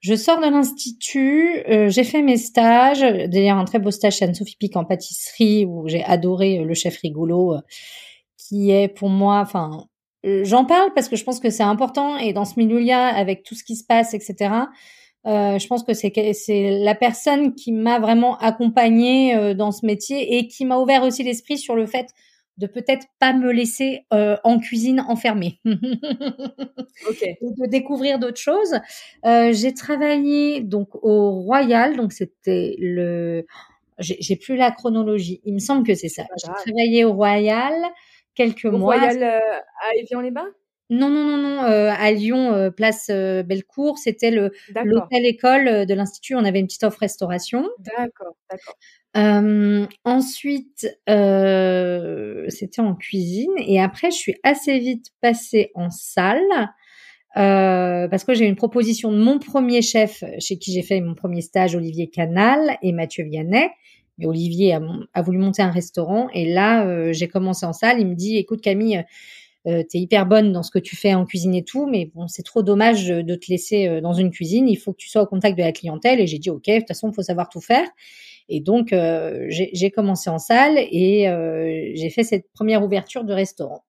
Je 0.06 0.14
sors 0.14 0.38
de 0.38 0.46
l'institut, 0.46 1.64
euh, 1.68 1.88
j'ai 1.88 2.04
fait 2.04 2.22
mes 2.22 2.36
stages, 2.36 3.00
d'ailleurs 3.00 3.58
un 3.58 3.64
très 3.64 3.80
beau 3.80 3.90
stage 3.90 4.18
chez 4.18 4.24
Anne-Sophie 4.24 4.54
Pic 4.56 4.76
en 4.76 4.84
pâtisserie 4.84 5.64
où 5.64 5.88
j'ai 5.88 6.04
adoré 6.04 6.60
euh, 6.60 6.64
le 6.64 6.74
chef 6.74 6.98
rigolo, 6.98 7.54
euh, 7.54 7.60
qui 8.38 8.70
est 8.70 8.86
pour 8.86 9.08
moi, 9.08 9.40
enfin, 9.40 9.88
j'en 10.22 10.64
parle 10.64 10.92
parce 10.94 11.08
que 11.08 11.16
je 11.16 11.24
pense 11.24 11.40
que 11.40 11.50
c'est 11.50 11.64
important 11.64 12.18
et 12.18 12.32
dans 12.32 12.44
ce 12.44 12.54
milieu-là, 12.56 13.08
avec 13.08 13.42
tout 13.42 13.56
ce 13.56 13.64
qui 13.64 13.74
se 13.74 13.84
passe, 13.84 14.14
etc. 14.14 14.50
Je 15.24 15.66
pense 15.66 15.82
que 15.82 15.92
c'est 15.92 16.12
la 16.84 16.94
personne 16.94 17.56
qui 17.56 17.72
m'a 17.72 17.98
vraiment 17.98 18.38
accompagnée 18.38 19.54
dans 19.56 19.72
ce 19.72 19.84
métier 19.84 20.36
et 20.36 20.46
qui 20.46 20.64
m'a 20.64 20.78
ouvert 20.78 21.02
aussi 21.02 21.24
l'esprit 21.24 21.58
sur 21.58 21.74
le 21.74 21.86
fait 21.86 22.06
de 22.58 22.66
peut-être 22.66 23.06
pas 23.18 23.32
me 23.32 23.52
laisser 23.52 24.06
euh, 24.12 24.36
en 24.44 24.58
cuisine 24.58 25.00
enfermée, 25.00 25.60
okay. 25.64 27.38
de 27.40 27.66
découvrir 27.68 28.18
d'autres 28.18 28.40
choses. 28.40 28.80
Euh, 29.24 29.52
j'ai 29.52 29.74
travaillé 29.74 30.60
donc 30.60 30.88
au 31.02 31.42
Royal, 31.42 31.96
donc 31.96 32.12
c'était 32.12 32.76
le, 32.78 33.46
j'ai 33.98 34.36
plus 34.36 34.56
la 34.56 34.70
chronologie. 34.70 35.40
Il 35.44 35.54
me 35.54 35.58
semble 35.58 35.86
que 35.86 35.94
c'est 35.94 36.08
ça. 36.08 36.24
J'ai 36.42 36.52
travaillé 36.52 37.04
au 37.04 37.12
Royal 37.12 37.74
quelques 38.34 38.64
mois. 38.64 38.96
Royal 38.96 39.22
euh, 39.22 39.38
à 39.38 39.94
Évian-les-Bains. 39.96 40.52
Non, 40.88 41.08
non, 41.10 41.24
non, 41.24 41.36
non. 41.36 41.64
Euh, 41.64 41.90
à 41.90 42.12
Lyon, 42.12 42.52
euh, 42.52 42.70
place 42.70 43.08
euh, 43.10 43.42
Bellecour, 43.42 43.98
c'était 43.98 44.30
le 44.30 44.52
l'hôtel 44.84 45.26
école 45.26 45.86
de 45.86 45.94
l'institut. 45.94 46.36
On 46.36 46.44
avait 46.44 46.60
une 46.60 46.66
petite 46.66 46.84
offre 46.84 47.00
restauration. 47.00 47.68
D'accord, 47.78 48.36
d'accord. 48.50 48.76
Ensuite, 50.04 50.88
c'était 51.06 52.80
en 52.80 52.94
cuisine 52.94 53.52
et 53.58 53.80
après, 53.80 54.10
je 54.10 54.16
suis 54.16 54.36
assez 54.42 54.78
vite 54.78 55.06
passée 55.20 55.70
en 55.74 55.90
salle 55.90 56.70
parce 57.34 58.24
que 58.24 58.34
j'ai 58.34 58.46
une 58.46 58.56
proposition 58.56 59.10
de 59.12 59.18
mon 59.18 59.38
premier 59.38 59.82
chef 59.82 60.22
chez 60.38 60.58
qui 60.58 60.72
j'ai 60.72 60.82
fait 60.82 61.00
mon 61.00 61.14
premier 61.14 61.40
stage, 61.40 61.74
Olivier 61.74 62.08
Canal 62.08 62.78
et 62.82 62.92
Mathieu 62.92 63.24
Vianney. 63.24 63.68
Olivier 64.24 64.78
a, 65.12 65.22
voulu 65.22 65.38
monter 65.38 65.60
un 65.60 65.70
restaurant 65.70 66.28
et 66.32 66.50
là, 66.52 67.12
j'ai 67.12 67.28
commencé 67.28 67.66
en 67.66 67.72
salle. 67.72 68.00
Il 68.00 68.06
me 68.06 68.14
dit, 68.14 68.36
écoute 68.36 68.60
Camille 68.60 69.04
euh, 69.66 69.82
tu 69.88 69.96
es 69.96 70.00
hyper 70.00 70.26
bonne 70.26 70.52
dans 70.52 70.62
ce 70.62 70.70
que 70.70 70.78
tu 70.78 70.94
fais 70.94 71.14
en 71.14 71.24
cuisine 71.24 71.54
et 71.54 71.64
tout, 71.64 71.86
mais 71.86 72.10
bon, 72.14 72.28
c'est 72.28 72.44
trop 72.44 72.62
dommage 72.62 73.08
de 73.08 73.34
te 73.34 73.46
laisser 73.50 73.88
euh, 73.88 74.00
dans 74.00 74.12
une 74.12 74.30
cuisine. 74.30 74.68
Il 74.68 74.76
faut 74.76 74.92
que 74.92 74.98
tu 74.98 75.08
sois 75.08 75.22
au 75.22 75.26
contact 75.26 75.58
de 75.58 75.62
la 75.62 75.72
clientèle. 75.72 76.20
Et 76.20 76.26
j'ai 76.26 76.38
dit, 76.38 76.50
ok, 76.50 76.66
de 76.66 76.78
toute 76.78 76.88
façon, 76.88 77.10
il 77.10 77.14
faut 77.14 77.22
savoir 77.22 77.48
tout 77.48 77.60
faire. 77.60 77.88
Et 78.48 78.60
donc, 78.60 78.92
euh, 78.92 79.46
j'ai 79.48 79.90
commencé 79.90 80.30
en 80.30 80.38
salle 80.38 80.78
et 80.78 81.28
euh, 81.28 81.90
j'ai 81.94 82.10
fait 82.10 82.22
cette 82.22 82.50
première 82.52 82.84
ouverture 82.84 83.24
de 83.24 83.32
restaurant. 83.32 83.84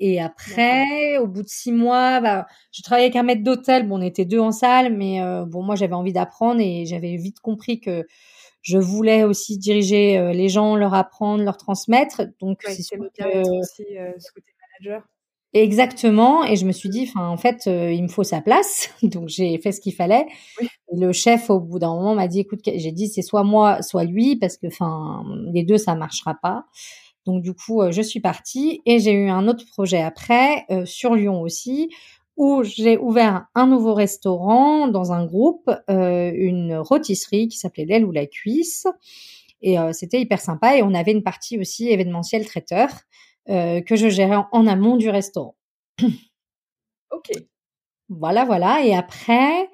Et 0.00 0.20
après, 0.20 1.18
au 1.18 1.26
bout 1.26 1.42
de 1.42 1.48
six 1.48 1.72
mois, 1.72 2.20
bah, 2.20 2.46
je 2.70 2.82
travaillais 2.82 3.06
avec 3.06 3.16
un 3.16 3.24
maître 3.24 3.42
d'hôtel. 3.42 3.88
Bon, 3.88 3.98
on 3.98 4.02
était 4.02 4.24
deux 4.24 4.38
en 4.38 4.52
salle, 4.52 4.96
mais 4.96 5.20
euh, 5.22 5.44
bon, 5.44 5.62
moi, 5.62 5.74
j'avais 5.74 5.94
envie 5.94 6.12
d'apprendre 6.12 6.60
et 6.60 6.86
j'avais 6.86 7.16
vite 7.16 7.40
compris 7.40 7.80
que 7.80 8.06
je 8.62 8.78
voulais 8.78 9.24
aussi 9.24 9.58
diriger 9.58 10.32
les 10.32 10.48
gens, 10.48 10.76
leur 10.76 10.94
apprendre, 10.94 11.42
leur 11.42 11.56
transmettre. 11.56 12.22
Donc, 12.40 12.60
c'est 12.64 12.82
sûr 12.82 12.98
que... 12.98 13.60
aussi 13.60 13.84
ce 14.18 14.32
côté 14.32 14.52
Exactement. 15.54 16.44
Et 16.44 16.56
je 16.56 16.66
me 16.66 16.72
suis 16.72 16.88
dit, 16.90 17.10
en 17.14 17.36
fait, 17.36 17.62
euh, 17.66 17.90
il 17.90 18.02
me 18.02 18.08
faut 18.08 18.24
sa 18.24 18.40
place. 18.40 18.90
Donc, 19.02 19.28
j'ai 19.28 19.58
fait 19.58 19.72
ce 19.72 19.80
qu'il 19.80 19.94
fallait. 19.94 20.26
Le 20.92 21.12
chef, 21.12 21.48
au 21.50 21.60
bout 21.60 21.78
d'un 21.78 21.94
moment, 21.94 22.14
m'a 22.14 22.28
dit, 22.28 22.40
écoute, 22.40 22.60
j'ai 22.64 22.92
dit, 22.92 23.08
c'est 23.08 23.22
soit 23.22 23.44
moi, 23.44 23.82
soit 23.82 24.04
lui, 24.04 24.36
parce 24.36 24.58
que, 24.58 24.66
enfin, 24.66 25.24
les 25.52 25.64
deux, 25.64 25.78
ça 25.78 25.94
marchera 25.94 26.34
pas. 26.34 26.64
Donc, 27.26 27.42
du 27.42 27.54
coup, 27.54 27.82
euh, 27.82 27.92
je 27.92 28.02
suis 28.02 28.20
partie 28.20 28.82
et 28.86 28.98
j'ai 28.98 29.12
eu 29.12 29.28
un 29.30 29.48
autre 29.48 29.64
projet 29.66 30.02
après, 30.02 30.66
euh, 30.70 30.84
sur 30.84 31.14
Lyon 31.14 31.40
aussi, 31.40 31.90
où 32.36 32.62
j'ai 32.62 32.98
ouvert 32.98 33.46
un 33.54 33.66
nouveau 33.66 33.94
restaurant 33.94 34.86
dans 34.88 35.12
un 35.12 35.26
groupe, 35.26 35.68
une 35.88 36.76
rôtisserie 36.76 37.48
qui 37.48 37.58
s'appelait 37.58 37.84
l'aile 37.84 38.04
ou 38.04 38.12
la 38.12 38.26
cuisse. 38.26 38.86
Et 39.60 39.76
c'était 39.92 40.20
hyper 40.20 40.40
sympa. 40.40 40.76
Et 40.76 40.84
on 40.84 40.94
avait 40.94 41.10
une 41.10 41.24
partie 41.24 41.58
aussi 41.58 41.88
événementielle 41.88 42.46
traiteur. 42.46 42.90
Euh, 43.50 43.80
que 43.80 43.96
je 43.96 44.08
gérais 44.08 44.36
en, 44.52 44.66
amont 44.66 44.96
du 44.96 45.08
restaurant. 45.08 45.56
ok. 47.10 47.30
Voilà, 48.10 48.44
voilà. 48.44 48.82
Et 48.84 48.94
après, 48.94 49.70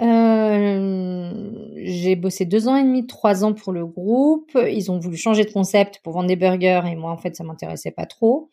euh, 0.00 1.50
j'ai 1.76 2.16
bossé 2.16 2.46
deux 2.46 2.68
ans 2.68 2.76
et 2.76 2.82
demi, 2.82 3.06
trois 3.06 3.44
ans 3.44 3.52
pour 3.52 3.72
le 3.72 3.86
groupe. 3.86 4.56
Ils 4.70 4.90
ont 4.90 4.98
voulu 4.98 5.16
changer 5.16 5.44
de 5.44 5.52
concept 5.52 6.00
pour 6.02 6.14
vendre 6.14 6.28
des 6.28 6.36
burgers 6.36 6.82
et 6.86 6.96
moi, 6.96 7.10
en 7.10 7.18
fait, 7.18 7.36
ça 7.36 7.44
m'intéressait 7.44 7.90
pas 7.90 8.06
trop. 8.06 8.50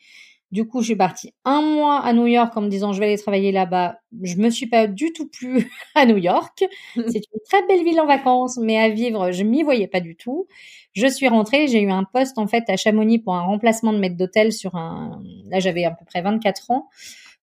Du 0.51 0.67
coup, 0.67 0.81
je 0.81 0.87
suis 0.87 0.95
partie 0.95 1.33
un 1.43 1.61
mois 1.61 1.99
à 1.99 2.13
New 2.13 2.27
York 2.27 2.55
en 2.55 2.61
me 2.61 2.69
disant 2.69 2.93
je 2.93 2.99
vais 2.99 3.07
aller 3.07 3.17
travailler 3.17 3.51
là-bas. 3.51 3.97
Je 4.21 4.37
me 4.37 4.49
suis 4.49 4.67
pas 4.67 4.87
du 4.87 5.11
tout 5.11 5.27
plu 5.27 5.69
à 5.95 6.05
New 6.05 6.17
York. 6.17 6.63
C'est 6.95 7.23
une 7.33 7.41
très 7.49 7.65
belle 7.67 7.83
ville 7.83 7.99
en 7.99 8.05
vacances, 8.05 8.57
mais 8.57 8.77
à 8.77 8.89
vivre, 8.89 9.31
je 9.31 9.43
m'y 9.43 9.63
voyais 9.63 9.87
pas 9.87 9.99
du 9.99 10.15
tout. 10.15 10.47
Je 10.93 11.07
suis 11.07 11.27
rentrée, 11.27 11.67
j'ai 11.67 11.81
eu 11.81 11.91
un 11.91 12.03
poste 12.05 12.37
en 12.37 12.47
fait 12.47 12.63
à 12.69 12.77
Chamonix 12.77 13.19
pour 13.19 13.35
un 13.35 13.41
remplacement 13.41 13.91
de 13.91 13.97
maître 13.97 14.17
d'hôtel 14.17 14.53
sur 14.53 14.75
un. 14.75 15.21
Là, 15.49 15.59
j'avais 15.59 15.83
à 15.83 15.91
peu 15.91 16.05
près 16.05 16.21
24 16.21 16.71
ans 16.71 16.89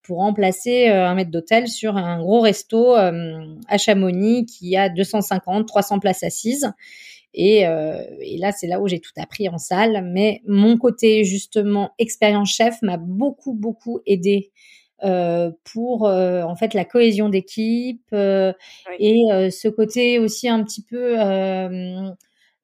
pour 0.03 0.19
remplacer 0.19 0.89
euh, 0.89 1.07
un 1.07 1.15
maître 1.15 1.31
d'hôtel 1.31 1.69
sur 1.69 1.97
un 1.97 2.19
gros 2.19 2.41
resto 2.41 2.97
euh, 2.97 3.45
à 3.69 3.79
Chamonix 3.79 4.47
qui 4.47 4.77
a 4.77 4.89
250, 4.89 5.67
300 5.67 5.99
places 6.01 6.23
assises. 6.23 6.73
Et, 7.35 7.67
euh, 7.67 8.03
et 8.21 8.39
là, 8.39 8.53
c'est 8.53 8.67
là 8.67 8.81
où 8.81 8.89
j'ai 8.89 9.01
tout 9.01 9.13
appris 9.17 9.49
en 9.49 9.59
salle. 9.59 10.09
Mais 10.13 10.43
mon 10.47 10.77
côté 10.79 11.25
justement 11.25 11.91
expérience 11.99 12.51
chef 12.51 12.81
m'a 12.83 12.97
beaucoup 12.97 13.55
beaucoup 13.55 14.01
aidé 14.07 14.51
euh, 15.05 15.51
pour 15.65 16.07
euh, 16.07 16.43
en 16.43 16.55
fait 16.55 16.75
la 16.75 16.85
cohésion 16.85 17.29
d'équipe 17.29 18.07
euh, 18.13 18.53
et 19.01 19.25
ce 19.51 19.67
côté 19.67 20.21
aussi 20.21 20.49
un 20.49 20.63
petit 20.63 20.83
peu. 20.83 21.17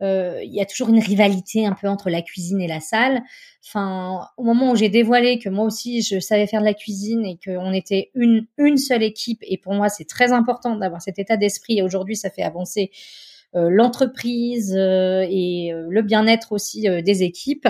Il 0.00 0.54
y 0.54 0.60
a 0.60 0.64
toujours 0.64 0.90
une 0.90 1.00
rivalité 1.00 1.66
un 1.66 1.72
peu 1.72 1.88
entre 1.88 2.10
la 2.10 2.22
cuisine 2.22 2.60
et 2.60 2.68
la 2.68 2.78
salle. 2.78 3.22
Enfin, 3.66 4.28
au 4.36 4.44
moment 4.44 4.70
où 4.70 4.76
j'ai 4.76 4.88
dévoilé 4.88 5.40
que 5.40 5.48
moi 5.48 5.64
aussi 5.64 6.02
je 6.02 6.20
savais 6.20 6.46
faire 6.46 6.60
de 6.60 6.66
la 6.66 6.74
cuisine 6.74 7.26
et 7.26 7.38
qu'on 7.44 7.72
était 7.72 8.10
une 8.14 8.46
une 8.56 8.76
seule 8.76 9.02
équipe, 9.02 9.40
et 9.42 9.58
pour 9.58 9.74
moi 9.74 9.88
c'est 9.88 10.06
très 10.06 10.30
important 10.30 10.76
d'avoir 10.76 11.02
cet 11.02 11.18
état 11.18 11.36
d'esprit. 11.36 11.78
Et 11.78 11.82
aujourd'hui, 11.82 12.14
ça 12.14 12.30
fait 12.30 12.42
avancer 12.42 12.92
l'entreprise 13.54 14.74
euh, 14.76 15.26
et 15.28 15.72
euh, 15.72 15.86
le 15.88 16.02
bien-être 16.02 16.52
aussi 16.52 16.82
des 16.82 17.22
équipes, 17.22 17.68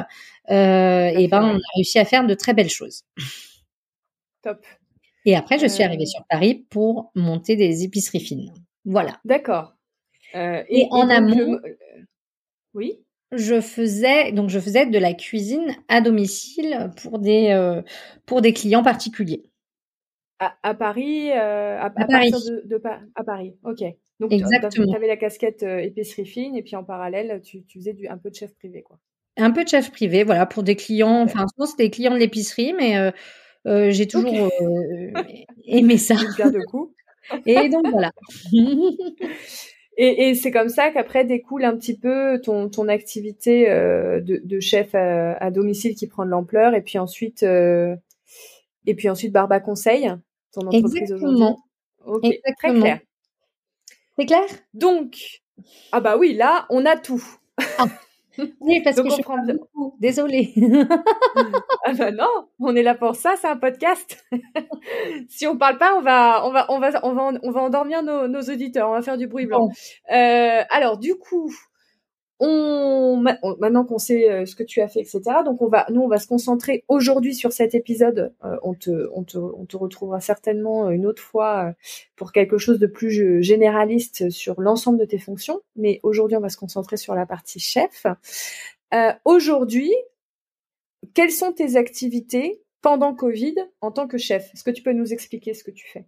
et 0.49 1.29
ben 1.31 1.43
on 1.43 1.57
a 1.57 1.75
réussi 1.77 1.99
à 1.99 2.05
faire 2.05 2.27
de 2.27 2.35
très 2.35 2.55
belles 2.55 2.71
choses. 2.71 3.05
Top. 4.43 4.65
Et 5.25 5.37
après, 5.37 5.59
je 5.59 5.67
suis 5.67 5.83
arrivée 5.83 6.07
sur 6.07 6.25
Paris 6.29 6.67
pour 6.71 7.11
monter 7.15 7.55
des 7.55 7.85
épiceries 7.85 8.21
fines. 8.21 8.53
Voilà. 8.85 9.21
D'accord. 9.25 9.75
et, 10.35 10.89
en 10.91 11.09
amont, 11.11 11.61
oui? 12.75 13.01
Je 13.31 13.61
faisais 13.61 14.33
donc 14.33 14.49
je 14.49 14.59
faisais 14.59 14.87
de 14.87 14.99
la 14.99 15.13
cuisine 15.13 15.77
à 15.89 16.01
domicile 16.01 16.91
pour 17.03 17.19
des 17.19 17.83
pour 18.25 18.41
des 18.41 18.55
clients 18.55 18.83
particuliers. 18.83 19.51
À, 20.39 20.73
Paris, 20.73 21.31
à, 21.31 21.91
Paris. 21.91 22.31
De, 22.31 22.63
de, 22.65 22.83
à 23.15 23.25
Paris. 23.25 23.55
Ok. 23.65 23.83
Donc, 24.21 24.31
tu 24.31 24.95
avais 24.95 25.07
la 25.07 25.17
casquette 25.17 25.63
euh, 25.63 25.79
épicerie 25.79 26.27
fine 26.27 26.57
et 26.57 26.63
puis 26.63 26.75
en 26.75 26.83
parallèle, 26.83 27.41
tu, 27.43 27.65
faisais 27.73 27.93
du, 27.93 28.09
un 28.09 28.19
peu 28.19 28.31
de 28.31 28.35
chef 28.35 28.55
privé, 28.55 28.83
quoi. 28.83 28.99
Un 29.37 29.53
peu 29.53 29.63
de 29.63 29.69
chef 29.69 29.93
privé, 29.93 30.25
voilà, 30.25 30.47
pour 30.47 30.65
des 30.65 30.75
clients. 30.75 31.23
Enfin, 31.23 31.47
souvent, 31.55 31.67
c'était 31.67 31.85
des 31.85 31.91
clients 31.91 32.15
de 32.15 32.19
l'épicerie, 32.19 32.73
mais 32.77 32.99
euh, 32.99 33.13
euh, 33.67 33.91
j'ai 33.93 34.09
toujours 34.09 34.33
aimé 35.65 35.97
ça. 35.99 36.17
de 36.17 36.65
coup. 36.67 36.93
et 37.47 37.69
donc, 37.69 37.87
voilà. 37.89 38.11
et, 39.97 40.35
c'est 40.35 40.51
comme 40.51 40.69
ça 40.69 40.91
qu'après 40.91 41.25
découle 41.25 41.65
un 41.65 41.77
petit 41.77 41.97
peu 41.97 42.41
ton, 42.41 42.69
ton 42.69 42.89
activité 42.89 43.69
de, 43.69 44.61
chef 44.61 44.97
à, 44.97 45.51
domicile 45.53 45.95
qui 45.95 46.09
prend 46.09 46.25
de 46.25 46.31
l'ampleur 46.31 46.75
et 46.75 46.83
puis 46.83 46.99
ensuite, 46.99 47.45
et 47.45 48.95
puis 48.97 49.09
ensuite 49.09 49.33
Barba 49.33 49.61
Conseil, 49.61 50.11
ton 50.53 50.63
entreprise 50.63 51.13
aujourd'hui? 51.13 51.45
Ok, 52.05 52.25
Exactement. 52.25 52.55
très 52.57 52.81
clair. 52.81 53.01
C'est 54.19 54.27
clair? 54.27 54.47
Donc, 54.75 55.43
ah 55.93 56.01
bah 56.01 56.17
oui, 56.17 56.35
là, 56.35 56.67
on 56.71 56.85
a 56.87 56.97
tout. 56.97 57.23
Ah. 57.79 57.87
Oui, 58.61 58.81
parce 58.85 58.95
que 58.95 59.11
je 59.11 59.21
prends 59.21 59.45
beaucoup. 59.45 59.97
Désolée. 59.99 60.53
ah 61.85 61.93
bah 61.93 62.13
non, 62.13 62.47
on 62.61 62.77
est 62.77 62.85
là 62.85 62.95
pour 62.95 63.17
ça, 63.17 63.35
c'est 63.37 63.49
un 63.49 63.57
podcast. 63.57 64.25
si 65.29 65.45
on 65.49 65.59
parle 65.59 65.77
pas, 65.77 65.97
on 65.97 66.03
va, 66.03 66.47
on 66.47 66.53
va, 66.53 66.67
on 66.69 66.79
va, 66.79 67.01
on 67.03 67.15
va, 67.15 67.33
on 67.43 67.51
va 67.51 67.61
endormir 67.61 68.05
nos, 68.05 68.29
nos 68.29 68.43
auditeurs. 68.43 68.91
On 68.91 68.93
va 68.93 69.03
faire 69.03 69.17
du 69.19 69.27
bruit 69.27 69.47
blanc. 69.47 69.69
Euh, 70.13 70.63
alors, 70.71 70.99
du 70.99 71.17
coup, 71.17 71.53
on, 72.41 73.17
maintenant 73.59 73.85
qu'on 73.85 73.99
sait 73.99 74.31
euh, 74.31 74.47
ce 74.47 74.55
que 74.55 74.63
tu 74.63 74.81
as 74.81 74.89
fait, 74.89 75.01
etc. 75.01 75.21
Donc 75.45 75.61
on 75.61 75.69
va, 75.69 75.87
nous, 75.91 76.01
on 76.01 76.09
va 76.09 76.19
se 76.19 76.27
concentrer 76.27 76.85
aujourd'hui 76.89 77.35
sur 77.35 77.53
cet 77.53 77.75
épisode. 77.75 78.33
Euh, 78.45 78.57
on, 78.63 78.75
te, 78.75 79.09
on, 79.13 79.25
te, 79.25 79.39
on 79.39 79.67
te 79.67 79.77
retrouvera 79.77 80.21
certainement 80.21 80.91
une 80.91 81.07
autre 81.07 81.23
fois 81.23 81.69
euh, 81.69 81.73
pour 82.17 82.33
quelque 82.33 82.59
chose 82.59 82.79
de 82.79 82.87
plus 82.87 83.43
généraliste 83.43 84.31
sur 84.31 84.61
l'ensemble 84.61 84.99
de 84.99 85.05
tes 85.05 85.19
fonctions. 85.19 85.61
Mais 85.77 86.01
aujourd'hui, 86.03 86.37
on 86.37 86.41
va 86.41 86.49
se 86.49 86.57
concentrer 86.57 86.97
sur 86.97 87.15
la 87.15 87.27
partie 87.27 87.61
chef. 87.61 88.07
Aujourd'hui, 89.25 89.93
quelles 91.15 91.31
sont 91.31 91.53
tes 91.53 91.77
activités 91.77 92.63
pendant 92.81 93.15
Covid 93.15 93.55
en 93.81 93.91
tant 93.91 94.07
que 94.07 94.19
chef? 94.19 94.53
Est-ce 94.55 94.65
que 94.65 94.71
tu 94.71 94.83
peux 94.83 94.93
nous 94.93 95.13
expliquer 95.13 95.55
ce 95.55 95.65
que 95.65 95.71
tu 95.71 95.87
fais? 95.89 96.07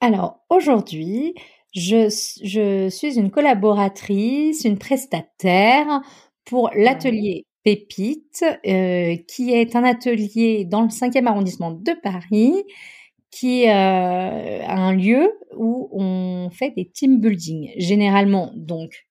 Alors 0.00 0.44
aujourd'hui, 0.48 1.34
je, 1.74 2.08
je 2.44 2.88
suis 2.88 3.18
une 3.18 3.30
collaboratrice, 3.30 4.64
une 4.64 4.78
prestataire 4.78 6.02
pour 6.44 6.70
l'atelier 6.74 7.46
Pépite, 7.64 8.44
qui 8.64 9.52
est 9.52 9.76
un 9.76 9.84
atelier 9.84 10.64
dans 10.64 10.82
le 10.82 10.88
5e 10.88 11.26
arrondissement 11.26 11.70
de 11.70 11.92
Paris, 12.02 12.54
qui 13.30 13.62
est 13.62 13.70
un 13.70 14.92
lieu 14.92 15.30
où 15.56 15.88
on 15.92 16.50
fait 16.50 16.72
des 16.76 16.90
team 16.90 17.20
building, 17.20 17.70
généralement 17.76 18.52
donc 18.56 19.06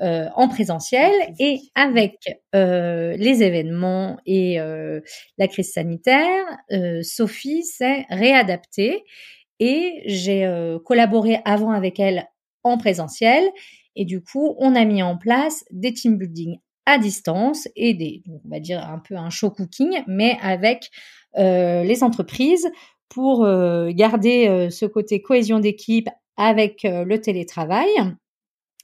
euh, 0.00 0.28
en 0.36 0.46
présentiel 0.46 1.12
et 1.40 1.58
avec 1.74 2.18
euh, 2.54 3.16
les 3.16 3.42
événements 3.42 4.16
et 4.26 4.60
euh, 4.60 5.00
la 5.38 5.48
crise 5.48 5.72
sanitaire, 5.72 6.44
Sophie 7.02 7.64
s'est 7.64 8.06
réadaptée 8.08 9.02
et 9.60 10.02
j'ai 10.06 10.48
collaboré 10.84 11.40
avant 11.44 11.70
avec 11.70 11.98
elle 12.00 12.28
en 12.62 12.78
présentiel. 12.78 13.44
Et 13.96 14.04
du 14.04 14.22
coup 14.22 14.54
on 14.58 14.74
a 14.74 14.84
mis 14.84 15.02
en 15.02 15.16
place 15.16 15.64
des 15.70 15.92
team 15.92 16.18
building 16.18 16.58
à 16.86 16.98
distance 16.98 17.68
et 17.76 17.94
des 17.94 18.22
on 18.28 18.48
va 18.48 18.60
dire 18.60 18.86
un 18.88 18.98
peu 18.98 19.16
un 19.16 19.30
show 19.30 19.50
cooking 19.50 20.02
mais 20.06 20.36
avec 20.40 20.90
les 21.36 22.02
entreprises 22.02 22.68
pour 23.08 23.44
garder 23.90 24.68
ce 24.70 24.86
côté 24.86 25.20
cohésion 25.20 25.58
d'équipe 25.58 26.08
avec 26.36 26.82
le 26.84 27.16
télétravail. 27.16 27.88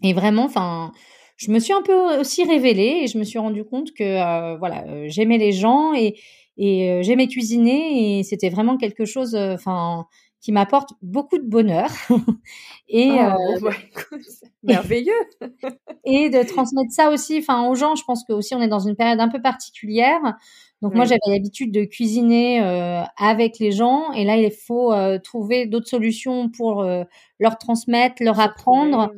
Et 0.02 0.12
vraiment, 0.12 0.44
enfin, 0.44 0.92
je 1.36 1.50
me 1.50 1.58
suis 1.58 1.72
un 1.72 1.82
peu 1.82 2.18
aussi 2.20 2.44
révélée 2.44 3.00
et 3.02 3.06
je 3.06 3.18
me 3.18 3.24
suis 3.24 3.38
rendu 3.38 3.64
compte 3.64 3.92
que 3.92 4.04
euh, 4.04 4.56
voilà, 4.58 4.84
euh, 4.86 5.06
j'aimais 5.08 5.38
les 5.38 5.52
gens 5.52 5.92
et, 5.94 6.16
euh, 6.60 7.02
j'aimais 7.02 7.26
cuisiner 7.26 8.18
et 8.18 8.22
c'était 8.22 8.50
vraiment 8.50 8.76
quelque 8.76 9.04
chose, 9.04 9.34
enfin, 9.34 10.06
qui 10.44 10.52
m'apporte 10.52 10.90
beaucoup 11.00 11.38
de 11.38 11.48
bonheur. 11.48 11.88
Et 12.88 13.12
oh, 13.12 13.68
merveilleux. 14.62 15.12
et 16.04 16.28
de 16.28 16.46
transmettre 16.46 16.92
ça 16.92 17.10
aussi, 17.10 17.38
enfin, 17.38 17.66
aux 17.66 17.74
gens. 17.74 17.94
Je 17.94 18.04
pense 18.04 18.24
que 18.24 18.34
aussi 18.34 18.54
on 18.54 18.60
est 18.60 18.68
dans 18.68 18.78
une 18.78 18.94
période 18.94 19.20
un 19.20 19.28
peu 19.28 19.40
particulière. 19.40 20.20
Donc 20.82 20.94
moi 20.94 21.06
j'avais 21.06 21.18
l'habitude 21.28 21.72
de 21.72 21.84
cuisiner 21.84 22.60
avec 23.16 23.58
les 23.58 23.72
gens. 23.72 24.12
Et 24.12 24.24
là 24.24 24.36
il 24.36 24.52
faut 24.52 24.92
trouver 25.24 25.64
d'autres 25.64 25.88
solutions 25.88 26.50
pour 26.50 26.84
leur 27.40 27.58
transmettre, 27.58 28.22
leur 28.22 28.38
apprendre. 28.38 29.10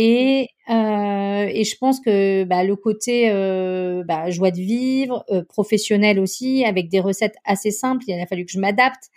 Et, 0.00 0.50
euh, 0.70 1.48
et 1.52 1.64
je 1.64 1.76
pense 1.76 1.98
que 1.98 2.44
bah, 2.44 2.62
le 2.62 2.76
côté 2.76 3.30
euh, 3.30 4.04
bah, 4.04 4.30
joie 4.30 4.52
de 4.52 4.60
vivre, 4.60 5.24
euh, 5.28 5.42
professionnel 5.42 6.20
aussi, 6.20 6.64
avec 6.64 6.88
des 6.88 7.00
recettes 7.00 7.34
assez 7.44 7.72
simples, 7.72 8.04
il 8.06 8.20
a 8.20 8.26
fallu 8.26 8.44
que 8.44 8.52
je 8.52 8.60
m'adapte 8.60 9.10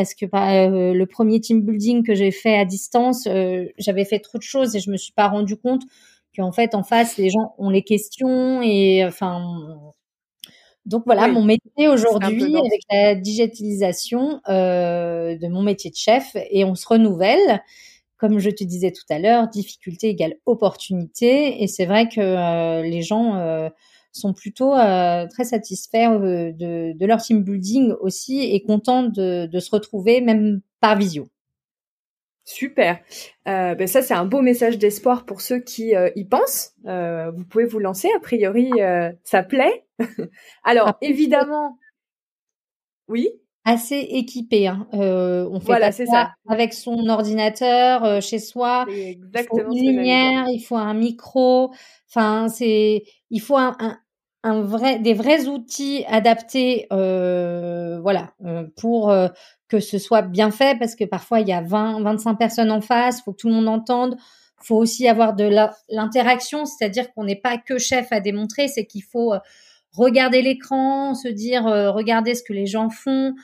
parce 0.00 0.14
que 0.14 0.24
bah, 0.24 0.64
euh, 0.64 0.94
le 0.94 1.06
premier 1.06 1.40
team 1.40 1.62
building 1.62 2.02
que 2.04 2.14
j'ai 2.14 2.30
fait 2.30 2.56
à 2.56 2.64
distance, 2.64 3.26
euh, 3.26 3.66
j'avais 3.78 4.04
fait 4.04 4.18
trop 4.18 4.38
de 4.38 4.42
choses 4.42 4.74
et 4.74 4.80
je 4.80 4.90
me 4.90 4.96
suis 4.96 5.12
pas 5.12 5.28
rendu 5.28 5.56
compte 5.56 5.82
qu'en 6.34 6.52
fait 6.52 6.74
en 6.74 6.82
face 6.82 7.16
les 7.16 7.28
gens 7.28 7.54
ont 7.58 7.70
les 7.70 7.82
questions 7.82 8.62
et 8.62 9.04
enfin 9.04 9.44
donc 10.86 11.02
voilà 11.04 11.26
mon 11.28 11.42
métier 11.42 11.88
aujourd'hui 11.88 12.56
avec 12.56 12.80
la 12.90 13.14
digitalisation 13.16 14.40
de 14.46 15.48
mon 15.48 15.62
métier 15.62 15.90
de 15.90 15.96
chef 15.96 16.36
et 16.50 16.64
on 16.64 16.74
se 16.74 16.86
renouvelle 16.86 17.60
comme 18.20 18.38
je 18.38 18.50
te 18.50 18.62
disais 18.62 18.92
tout 18.92 19.06
à 19.08 19.18
l'heure, 19.18 19.48
difficulté 19.48 20.10
égale 20.10 20.34
opportunité. 20.44 21.62
Et 21.62 21.66
c'est 21.66 21.86
vrai 21.86 22.06
que 22.06 22.20
euh, 22.20 22.82
les 22.82 23.00
gens 23.00 23.36
euh, 23.36 23.70
sont 24.12 24.32
plutôt 24.32 24.74
euh, 24.74 25.26
très 25.28 25.44
satisfaits 25.44 26.18
de, 26.18 27.06
leur 27.06 27.20
team 27.22 27.42
building 27.42 27.92
aussi 28.00 28.42
et 28.42 28.62
contents 28.62 29.04
de, 29.04 29.48
se 29.58 29.70
retrouver 29.70 30.20
même 30.20 30.60
par 30.80 30.96
visio. 30.96 31.28
Super. 32.44 32.98
ben 33.44 33.86
ça, 33.86 34.02
c'est 34.02 34.14
un 34.14 34.24
beau 34.24 34.40
message 34.42 34.78
d'espoir 34.78 35.24
pour 35.24 35.40
ceux 35.40 35.60
qui 35.60 35.92
y 36.16 36.24
pensent. 36.24 36.74
vous 36.84 37.44
pouvez 37.44 37.66
vous 37.66 37.78
lancer. 37.78 38.08
A 38.16 38.20
priori, 38.20 38.70
ça 39.22 39.42
plaît. 39.42 39.84
Alors, 40.64 40.98
évidemment, 41.00 41.78
oui 43.08 43.28
assez 43.64 43.98
équipé. 44.10 44.66
Hein. 44.66 44.86
Euh, 44.94 45.48
on 45.50 45.60
fait 45.60 45.66
voilà, 45.66 45.92
ça, 45.92 46.06
ça, 46.06 46.34
avec 46.48 46.72
son 46.72 47.08
ordinateur 47.08 48.04
euh, 48.04 48.20
chez 48.20 48.38
soi. 48.38 48.86
Exactement 48.88 49.70
il 49.70 49.78
faut 49.78 49.84
une 49.84 49.96
lumière, 49.96 50.44
il 50.48 50.60
faut 50.60 50.76
un 50.76 50.94
micro. 50.94 51.72
Enfin, 52.12 52.48
c'est 52.48 53.04
il 53.30 53.40
faut 53.40 53.56
un, 53.56 53.98
vrai 54.42 54.98
des 54.98 55.14
vrais 55.14 55.46
outils 55.46 56.04
adaptés. 56.08 56.86
Euh, 56.92 58.00
voilà 58.00 58.32
euh, 58.44 58.64
pour 58.76 59.10
euh, 59.10 59.28
que 59.68 59.80
ce 59.80 59.98
soit 59.98 60.22
bien 60.22 60.50
fait 60.50 60.78
parce 60.78 60.96
que 60.96 61.04
parfois 61.04 61.40
il 61.40 61.48
y 61.48 61.52
a 61.52 61.60
20 61.60 62.02
25 62.02 62.34
personnes 62.36 62.70
en 62.70 62.80
face, 62.80 63.22
faut 63.22 63.32
que 63.32 63.38
tout 63.38 63.48
le 63.48 63.54
monde 63.54 63.68
entende. 63.68 64.16
Faut 64.62 64.76
aussi 64.76 65.08
avoir 65.08 65.34
de 65.34 65.48
l'interaction, 65.88 66.66
c'est-à-dire 66.66 67.12
qu'on 67.14 67.24
n'est 67.24 67.40
pas 67.40 67.56
que 67.56 67.78
chef 67.78 68.12
à 68.12 68.20
démontrer, 68.20 68.68
c'est 68.68 68.84
qu'il 68.84 69.02
faut 69.02 69.32
regarder 69.92 70.42
l'écran, 70.42 71.14
se 71.14 71.28
dire 71.28 71.66
euh, 71.66 71.90
regardez 71.90 72.34
ce 72.34 72.42
que 72.42 72.52
les 72.52 72.66
gens 72.66 72.90
font 72.90 73.34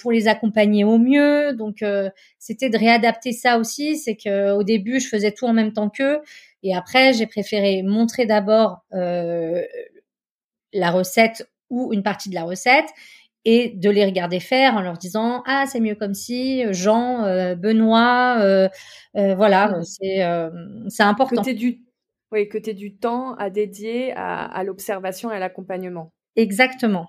pour 0.00 0.10
les 0.10 0.26
accompagner 0.26 0.82
au 0.82 0.98
mieux. 0.98 1.52
Donc 1.52 1.82
euh, 1.82 2.10
c'était 2.40 2.70
de 2.70 2.76
réadapter 2.76 3.30
ça 3.30 3.56
aussi, 3.56 3.96
c'est 3.96 4.16
que 4.16 4.52
au 4.52 4.64
début 4.64 4.98
je 4.98 5.06
faisais 5.06 5.30
tout 5.30 5.46
en 5.46 5.52
même 5.52 5.72
temps 5.72 5.88
qu'eux 5.88 6.18
et 6.62 6.74
après 6.74 7.12
j'ai 7.12 7.26
préféré 7.26 7.82
montrer 7.82 8.26
d'abord 8.26 8.84
la 8.92 10.90
recette 10.90 11.50
ou 11.68 11.92
une 11.92 12.02
partie 12.02 12.30
de 12.30 12.34
la 12.34 12.44
recette 12.44 12.88
et 13.46 13.70
de 13.70 13.88
les 13.88 14.04
regarder 14.04 14.40
faire 14.40 14.74
en 14.74 14.82
leur 14.82 14.98
disant 14.98 15.42
ah 15.46 15.64
c'est 15.66 15.80
mieux 15.80 15.94
comme 15.94 16.14
si 16.14 16.64
Jean 16.72 17.22
Benoît 17.56 18.68
voilà 19.14 19.68
mmh. 19.68 19.82
c'est 19.84 20.22
c'est 20.88 21.02
important 21.02 21.42
du 21.42 21.80
oui, 22.32 22.48
que 22.48 22.58
tu 22.58 22.70
aies 22.70 22.74
du 22.74 22.96
temps 22.96 23.34
à 23.34 23.50
dédier 23.50 24.12
à, 24.14 24.62
l'observation 24.64 25.32
et 25.32 25.34
à 25.34 25.38
l'accompagnement. 25.38 26.12
Exactement. 26.36 27.08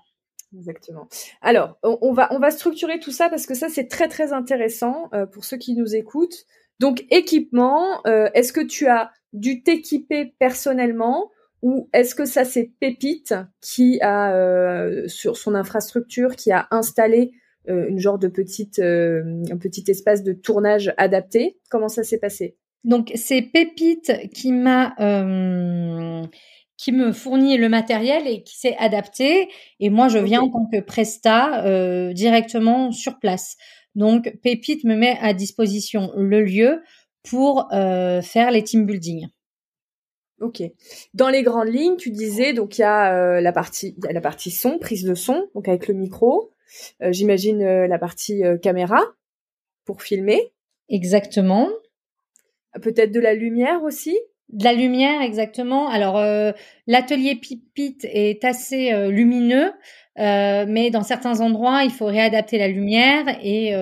Exactement. 0.54 1.08
Alors, 1.40 1.78
on, 1.82 2.12
va 2.12 2.28
on 2.32 2.38
va 2.38 2.50
structurer 2.50 2.98
tout 2.98 3.12
ça 3.12 3.30
parce 3.30 3.46
que 3.46 3.54
ça 3.54 3.70
c'est 3.70 3.88
très 3.88 4.08
très 4.08 4.34
intéressant 4.34 5.08
euh, 5.14 5.24
pour 5.24 5.44
ceux 5.44 5.56
qui 5.56 5.74
nous 5.74 5.94
écoutent. 5.94 6.44
Donc 6.82 7.04
équipement, 7.10 8.04
euh, 8.06 8.28
est-ce 8.34 8.52
que 8.52 8.60
tu 8.60 8.88
as 8.88 9.10
dû 9.32 9.62
t'équiper 9.62 10.34
personnellement 10.38 11.30
ou 11.62 11.88
est-ce 11.92 12.14
que 12.14 12.24
ça 12.24 12.44
c'est 12.44 12.72
Pépite 12.80 13.34
qui 13.60 14.00
a 14.02 14.34
euh, 14.34 15.06
sur 15.06 15.36
son 15.36 15.54
infrastructure 15.54 16.36
qui 16.36 16.50
a 16.50 16.66
installé 16.70 17.32
une 17.68 18.00
genre 18.00 18.18
de 18.18 18.26
petite 18.26 18.80
un 18.80 19.56
petit 19.60 19.84
espace 19.86 20.24
de 20.24 20.32
tournage 20.32 20.92
adapté? 20.96 21.60
Comment 21.70 21.88
ça 21.88 22.02
s'est 22.02 22.18
passé? 22.18 22.56
Donc 22.84 23.12
c'est 23.14 23.42
Pépite 23.42 24.12
qui 24.34 24.52
m'a 24.52 24.94
euh, 24.98 26.26
qui 26.76 26.90
me 26.90 27.12
fournit 27.12 27.56
le 27.58 27.68
matériel 27.68 28.26
et 28.26 28.42
qui 28.42 28.58
s'est 28.58 28.76
adapté. 28.76 29.48
Et 29.78 29.88
moi, 29.88 30.08
je 30.08 30.18
viens 30.18 30.40
en 30.40 30.50
tant 30.50 30.66
que 30.66 30.80
presta 30.80 31.64
euh, 31.64 32.12
directement 32.12 32.90
sur 32.90 33.20
place. 33.20 33.56
Donc 33.94 34.36
Pépite 34.42 34.84
me 34.84 34.96
met 34.96 35.18
à 35.20 35.34
disposition 35.34 36.12
le 36.16 36.42
lieu 36.42 36.82
pour 37.22 37.72
euh, 37.72 38.22
faire 38.22 38.50
les 38.50 38.62
team 38.62 38.86
building. 38.86 39.28
Ok. 40.40 40.62
Dans 41.14 41.28
les 41.28 41.42
grandes 41.42 41.68
lignes, 41.68 41.96
tu 41.96 42.10
disais 42.10 42.52
donc 42.52 42.78
il 42.78 42.80
y 42.80 42.84
a 42.84 43.40
la 43.40 43.52
partie 43.52 43.94
y 44.02 44.08
a 44.08 44.12
la 44.12 44.20
partie 44.20 44.50
son, 44.50 44.78
prise 44.78 45.04
de 45.04 45.14
son, 45.14 45.46
donc 45.54 45.68
avec 45.68 45.86
le 45.86 45.94
micro. 45.94 46.52
J'imagine 47.00 47.62
la 47.62 47.98
partie 47.98 48.42
caméra 48.60 49.00
pour 49.84 50.02
filmer. 50.02 50.52
Exactement. 50.88 51.68
Peut-être 52.80 53.12
de 53.12 53.20
la 53.20 53.34
lumière 53.34 53.84
aussi 53.84 54.18
de 54.52 54.64
la 54.64 54.74
lumière, 54.74 55.22
exactement. 55.22 55.88
Alors, 55.88 56.18
euh, 56.18 56.52
l'atelier 56.86 57.34
Pipit 57.36 57.98
est 58.02 58.44
assez 58.44 58.92
euh, 58.92 59.10
lumineux, 59.10 59.72
euh, 60.18 60.66
mais 60.68 60.90
dans 60.90 61.02
certains 61.02 61.40
endroits, 61.40 61.84
il 61.84 61.90
faut 61.90 62.06
réadapter 62.06 62.58
la 62.58 62.68
lumière 62.68 63.24
et, 63.42 63.72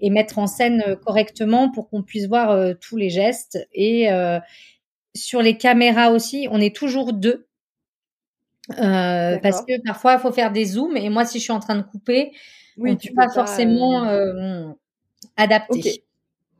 et 0.00 0.10
mettre 0.10 0.38
en 0.38 0.46
scène 0.46 0.96
correctement 1.04 1.70
pour 1.70 1.88
qu'on 1.88 2.02
puisse 2.02 2.26
voir 2.26 2.76
tous 2.80 2.96
les 2.96 3.10
gestes. 3.10 3.58
Et 3.72 4.08
sur 5.14 5.40
les 5.42 5.56
caméras 5.56 6.10
aussi, 6.10 6.48
on 6.50 6.60
est 6.60 6.74
toujours 6.74 7.12
deux. 7.12 7.46
parce 8.68 9.64
que 9.64 9.82
parfois, 9.84 10.14
il 10.14 10.20
faut 10.20 10.32
faire 10.32 10.52
des 10.52 10.64
zooms. 10.64 10.96
Et 10.96 11.08
moi, 11.08 11.24
si 11.24 11.38
je 11.38 11.44
suis 11.44 11.52
en 11.52 11.60
train 11.60 11.76
de 11.76 11.82
couper, 11.82 12.32
oui, 12.76 12.96
tu 12.98 13.08
peux 13.08 13.14
pas, 13.14 13.30
forcément 13.30 14.34
adapter. 15.36 16.04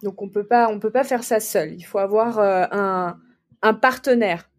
Donc 0.04 0.20
on 0.20 0.28
peut 0.28 0.46
pas, 0.46 0.68
on 0.70 0.78
peut 0.78 0.90
pas 0.90 1.02
faire 1.02 1.24
ça 1.24 1.40
seul. 1.40 1.74
Il 1.74 1.82
faut 1.82 1.98
avoir 1.98 2.38
euh, 2.38 2.64
un, 2.70 3.16
un 3.62 3.74
partenaire. 3.74 4.50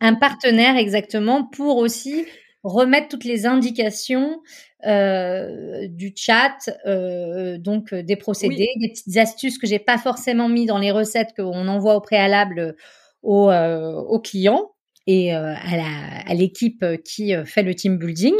Un 0.00 0.14
partenaire 0.14 0.76
exactement 0.76 1.44
pour 1.44 1.76
aussi 1.76 2.24
remettre 2.62 3.08
toutes 3.08 3.24
les 3.24 3.46
indications 3.46 4.40
euh, 4.86 5.86
du 5.88 6.12
chat, 6.16 6.56
euh, 6.86 7.58
donc 7.58 7.94
des 7.94 8.16
procédés, 8.16 8.68
des 8.80 8.90
petites 8.90 9.16
astuces 9.16 9.58
que 9.58 9.66
j'ai 9.66 9.78
pas 9.78 9.98
forcément 9.98 10.48
mis 10.48 10.66
dans 10.66 10.78
les 10.78 10.90
recettes 10.90 11.34
qu'on 11.36 11.68
envoie 11.68 11.96
au 11.96 12.00
préalable 12.00 12.76
aux, 13.22 13.50
aux 13.52 14.20
clients 14.20 14.72
et 15.06 15.32
à 15.32 16.34
l'équipe 16.34 16.84
qui 17.04 17.34
fait 17.44 17.62
le 17.62 17.74
team 17.74 17.98
building. 17.98 18.36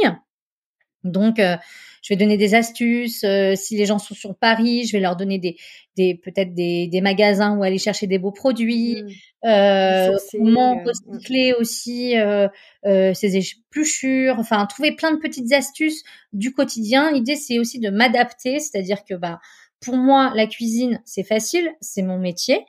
Donc 1.03 1.39
je 2.01 2.13
vais 2.13 2.17
donner 2.17 2.37
des 2.37 2.55
astuces. 2.55 3.25
si 3.55 3.77
les 3.77 3.85
gens 3.85 3.99
sont 3.99 4.15
sur 4.15 4.35
Paris, 4.35 4.85
je 4.85 4.93
vais 4.93 4.99
leur 4.99 5.15
donner 5.15 5.37
des, 5.37 5.55
des 5.97 6.15
peut-être 6.15 6.53
des, 6.53 6.87
des 6.87 7.01
magasins 7.01 7.57
où 7.57 7.63
aller 7.63 7.77
chercher 7.77 8.07
des 8.07 8.17
beaux 8.17 8.31
produits. 8.31 9.03
Mmh. 9.03 9.47
Euh, 9.47 10.17
comment 10.31 10.75
mmh. 10.75 10.87
recycler 10.87 11.53
aussi 11.59 12.17
euh, 12.17 12.47
ses 13.13 13.37
épluchures. 13.37 14.35
Enfin, 14.39 14.65
trouver 14.65 14.95
plein 14.95 15.11
de 15.11 15.19
petites 15.19 15.53
astuces 15.53 16.03
du 16.33 16.53
quotidien. 16.53 17.11
L'idée, 17.11 17.35
c'est 17.35 17.59
aussi 17.59 17.79
de 17.79 17.89
m'adapter, 17.89 18.59
c'est-à-dire 18.59 19.03
que 19.03 19.13
bah 19.13 19.39
pour 19.81 19.97
moi, 19.97 20.31
la 20.35 20.47
cuisine, 20.47 21.01
c'est 21.05 21.23
facile, 21.23 21.71
c'est 21.81 22.03
mon 22.03 22.19
métier. 22.19 22.65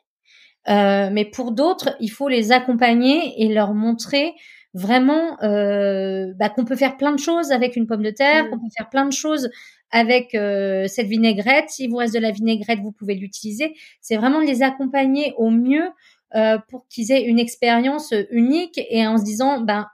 Euh, 0.68 1.10
mais 1.12 1.24
pour 1.24 1.52
d'autres, 1.52 1.96
il 2.00 2.10
faut 2.10 2.28
les 2.28 2.52
accompagner 2.52 3.42
et 3.42 3.52
leur 3.52 3.74
montrer 3.74 4.32
vraiment 4.74 5.42
euh, 5.42 6.32
bah, 6.36 6.48
qu'on 6.48 6.64
peut 6.64 6.76
faire 6.76 6.96
plein 6.96 7.12
de 7.12 7.18
choses 7.18 7.52
avec 7.52 7.76
une 7.76 7.86
pomme 7.86 8.02
de 8.02 8.10
terre, 8.10 8.44
mmh. 8.44 8.50
qu'on 8.50 8.58
peut 8.58 8.70
faire 8.76 8.88
plein 8.88 9.06
de 9.06 9.12
choses 9.12 9.50
avec 9.90 10.34
euh, 10.34 10.86
cette 10.88 11.06
vinaigrette. 11.06 11.70
S'il 11.70 11.90
vous 11.90 11.96
reste 11.96 12.14
de 12.14 12.18
la 12.18 12.30
vinaigrette, 12.30 12.80
vous 12.80 12.92
pouvez 12.92 13.14
l'utiliser. 13.14 13.74
C'est 14.00 14.16
vraiment 14.16 14.40
de 14.40 14.46
les 14.46 14.62
accompagner 14.62 15.34
au 15.36 15.50
mieux 15.50 15.88
euh, 16.34 16.58
pour 16.68 16.86
qu'ils 16.88 17.12
aient 17.12 17.24
une 17.24 17.38
expérience 17.38 18.14
unique 18.30 18.80
et 18.88 19.06
en 19.06 19.18
se 19.18 19.24
disant, 19.24 19.60
ben 19.60 19.86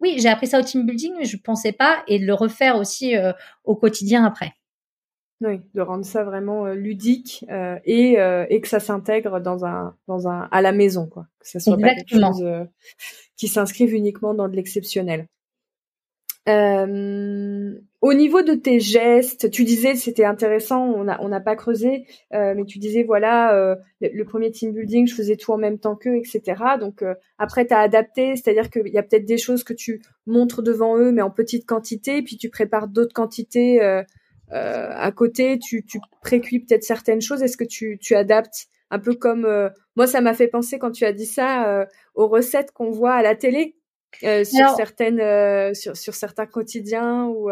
oui, 0.00 0.16
j'ai 0.18 0.28
appris 0.28 0.46
ça 0.46 0.60
au 0.60 0.62
team 0.62 0.84
building, 0.84 1.14
mais 1.18 1.24
je 1.24 1.38
pensais 1.38 1.72
pas, 1.72 2.02
et 2.06 2.18
de 2.18 2.26
le 2.26 2.34
refaire 2.34 2.76
aussi 2.76 3.14
au 3.64 3.74
quotidien 3.74 4.26
après. 4.26 4.52
Oui, 5.42 5.60
de 5.74 5.82
rendre 5.82 6.04
ça 6.04 6.24
vraiment 6.24 6.64
euh, 6.64 6.74
ludique 6.74 7.44
euh, 7.50 7.78
et, 7.84 8.18
euh, 8.18 8.46
et 8.48 8.62
que 8.62 8.68
ça 8.68 8.80
s'intègre 8.80 9.38
dans 9.38 9.66
un 9.66 9.94
dans 10.08 10.28
un 10.28 10.48
à 10.50 10.62
la 10.62 10.72
maison 10.72 11.06
quoi, 11.06 11.26
que 11.40 11.48
ça 11.48 11.60
soit 11.60 11.76
pas 11.76 11.94
quelque 11.94 12.18
chose 12.18 12.42
qui 13.36 13.48
s'inscrive 13.48 13.94
uniquement 13.94 14.34
dans 14.34 14.48
de 14.48 14.56
l'exceptionnel. 14.56 15.26
au 16.46 18.14
niveau 18.14 18.42
de 18.42 18.54
tes 18.54 18.78
gestes, 18.78 19.50
tu 19.50 19.64
disais 19.64 19.94
c'était 19.96 20.24
intéressant, 20.24 20.84
on 20.84 21.08
a 21.08 21.20
on 21.20 21.28
n'a 21.28 21.40
pas 21.40 21.56
creusé, 21.56 22.06
mais 22.32 22.64
tu 22.66 22.78
disais 22.78 23.02
voilà 23.02 23.76
le, 24.00 24.24
premier 24.24 24.50
team 24.52 24.72
building, 24.72 25.06
je 25.08 25.14
faisais 25.14 25.36
tout 25.36 25.52
en 25.52 25.58
même 25.58 25.78
temps 25.78 25.96
qu'eux, 25.96 26.16
etc. 26.16 26.62
Donc 26.80 27.04
après 27.38 27.66
tu 27.66 27.74
as 27.74 27.80
adapté, 27.80 28.36
c'est-à-dire 28.36 28.70
qu'il 28.70 28.88
y 28.88 28.98
a 28.98 29.02
peut-être 29.02 29.26
des 29.26 29.38
choses 29.38 29.64
que 29.64 29.74
tu 29.74 30.02
montres 30.26 30.62
devant 30.62 30.96
eux 30.96 31.10
mais 31.10 31.22
en 31.22 31.30
petite 31.30 31.66
quantité, 31.66 32.22
puis 32.22 32.36
tu 32.36 32.48
prépares 32.48 32.88
d'autres 32.88 33.14
quantités 33.14 33.82
euh, 34.52 34.88
à 34.92 35.10
côté, 35.12 35.58
tu, 35.58 35.84
tu 35.84 35.98
précuis 36.22 36.60
peut-être 36.60 36.84
certaines 36.84 37.20
choses. 37.20 37.42
Est-ce 37.42 37.56
que 37.56 37.64
tu, 37.64 37.98
tu 38.00 38.14
adaptes 38.14 38.68
un 38.90 38.98
peu 38.98 39.14
comme 39.14 39.44
euh, 39.44 39.68
moi, 39.96 40.06
ça 40.06 40.20
m'a 40.20 40.34
fait 40.34 40.48
penser 40.48 40.78
quand 40.78 40.90
tu 40.90 41.04
as 41.04 41.12
dit 41.12 41.26
ça 41.26 41.66
euh, 41.68 41.86
aux 42.14 42.28
recettes 42.28 42.72
qu'on 42.72 42.90
voit 42.90 43.14
à 43.14 43.22
la 43.22 43.34
télé. 43.34 43.76
sur 44.20 44.70
certaines 44.76 45.74
sur, 45.74 45.96
sur 45.96 46.14
certains 46.14 46.46
quotidiens 46.46 47.24
ou, 47.24 47.50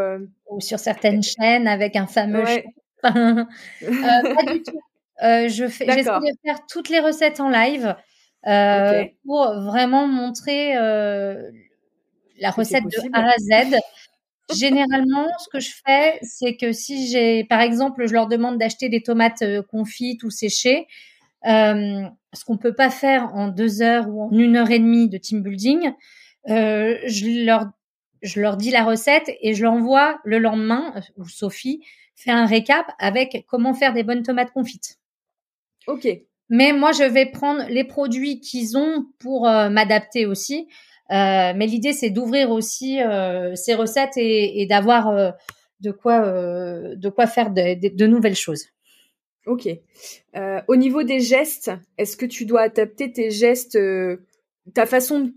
ou 0.49 0.61
sur 0.61 0.79
certaines 0.79 1.23
chaînes 1.23 1.69
avec 1.69 1.95
un 1.97 2.07
fameux 2.07 2.45
pas 3.03 3.13
du 3.13 4.63
tout. 4.63 4.81
je 5.21 5.69
fais 5.69 5.85
j'essaie 5.85 6.05
de 6.05 6.39
faire 6.43 6.61
toutes 6.71 6.89
les 6.89 7.01
recettes 7.01 7.41
en 7.41 7.51
live 7.51 7.95
pour 9.27 9.45
vraiment 9.61 10.07
montrer 10.07 10.75
la 12.39 12.51
recette 12.51 12.85
de 12.85 13.15
A 13.15 13.31
à 13.31 13.37
Z. 13.39 13.77
Généralement, 14.53 15.27
ce 15.39 15.49
que 15.51 15.61
je 15.61 15.71
fais, 15.87 16.19
c'est 16.23 16.57
que 16.57 16.73
si 16.73 17.09
j'ai, 17.09 17.45
par 17.45 17.61
exemple, 17.61 18.07
je 18.07 18.13
leur 18.13 18.27
demande 18.27 18.59
d'acheter 18.59 18.91
des 18.91 19.03
tomates 19.03 19.43
euh, 19.43 19.63
confites 19.63 20.23
ou 20.23 20.31
séchées, 20.31 20.87
euh, 21.47 22.03
ce 22.33 22.45
qu'on 22.45 22.57
peut 22.57 22.75
pas 22.75 22.91
faire 22.91 23.35
en 23.35 23.49
deux 23.49 23.83
heures 23.83 24.09
ou 24.09 24.23
en 24.23 24.31
une 24.33 24.57
heure 24.57 24.71
et 24.71 24.79
demie 24.79 25.09
de 25.09 25.19
team 25.19 25.43
building, 25.43 25.93
euh, 26.49 26.97
je 27.07 27.45
leur 27.45 27.71
je 28.23 28.41
leur 28.41 28.57
dis 28.57 28.71
la 28.71 28.85
recette 28.85 29.31
et 29.43 29.53
je 29.53 29.65
l'envoie 29.65 30.19
le 30.25 30.39
lendemain 30.39 30.95
où 31.17 31.29
Sophie 31.29 31.85
fait 32.17 32.31
un 32.31 32.47
récap 32.47 32.87
avec 32.99 33.45
comment 33.47 33.75
faire 33.75 33.93
des 33.93 34.03
bonnes 34.03 34.23
tomates 34.23 34.51
confites. 34.53 34.99
Ok. 35.87 36.09
Mais 36.49 36.73
moi, 36.73 36.93
je 36.93 37.03
vais 37.03 37.27
prendre 37.27 37.65
les 37.69 37.85
produits 37.85 38.41
qu'ils 38.41 38.79
ont 38.79 39.05
pour 39.19 39.43
m'adapter 39.43 40.25
aussi. 40.25 40.69
Euh, 41.11 41.53
mais 41.55 41.67
l'idée, 41.67 41.93
c'est 41.93 42.11
d'ouvrir 42.11 42.51
aussi 42.51 43.01
euh, 43.03 43.55
ces 43.55 43.75
recettes 43.75 44.17
et, 44.17 44.67
d'avoir 44.67 45.09
euh, 45.09 45.31
de 45.81 45.91
quoi 45.91 46.23
de 46.23 47.09
quoi 47.09 47.27
faire 47.27 47.51
de, 47.51 48.07
nouvelles 48.07 48.37
choses. 48.37 48.67
Ok. 49.47 49.69
au 50.69 50.77
niveau 50.77 51.03
des 51.03 51.21
gestes, 51.21 51.71
est-ce 51.99 52.17
que 52.17 52.27
tu 52.27 52.47
dois 52.47 52.63
adapter 52.63 53.13
tes 53.13 53.31
gestes, 53.31 53.79
ta 54.73 54.87
façon 54.87 55.21
de 55.21 55.33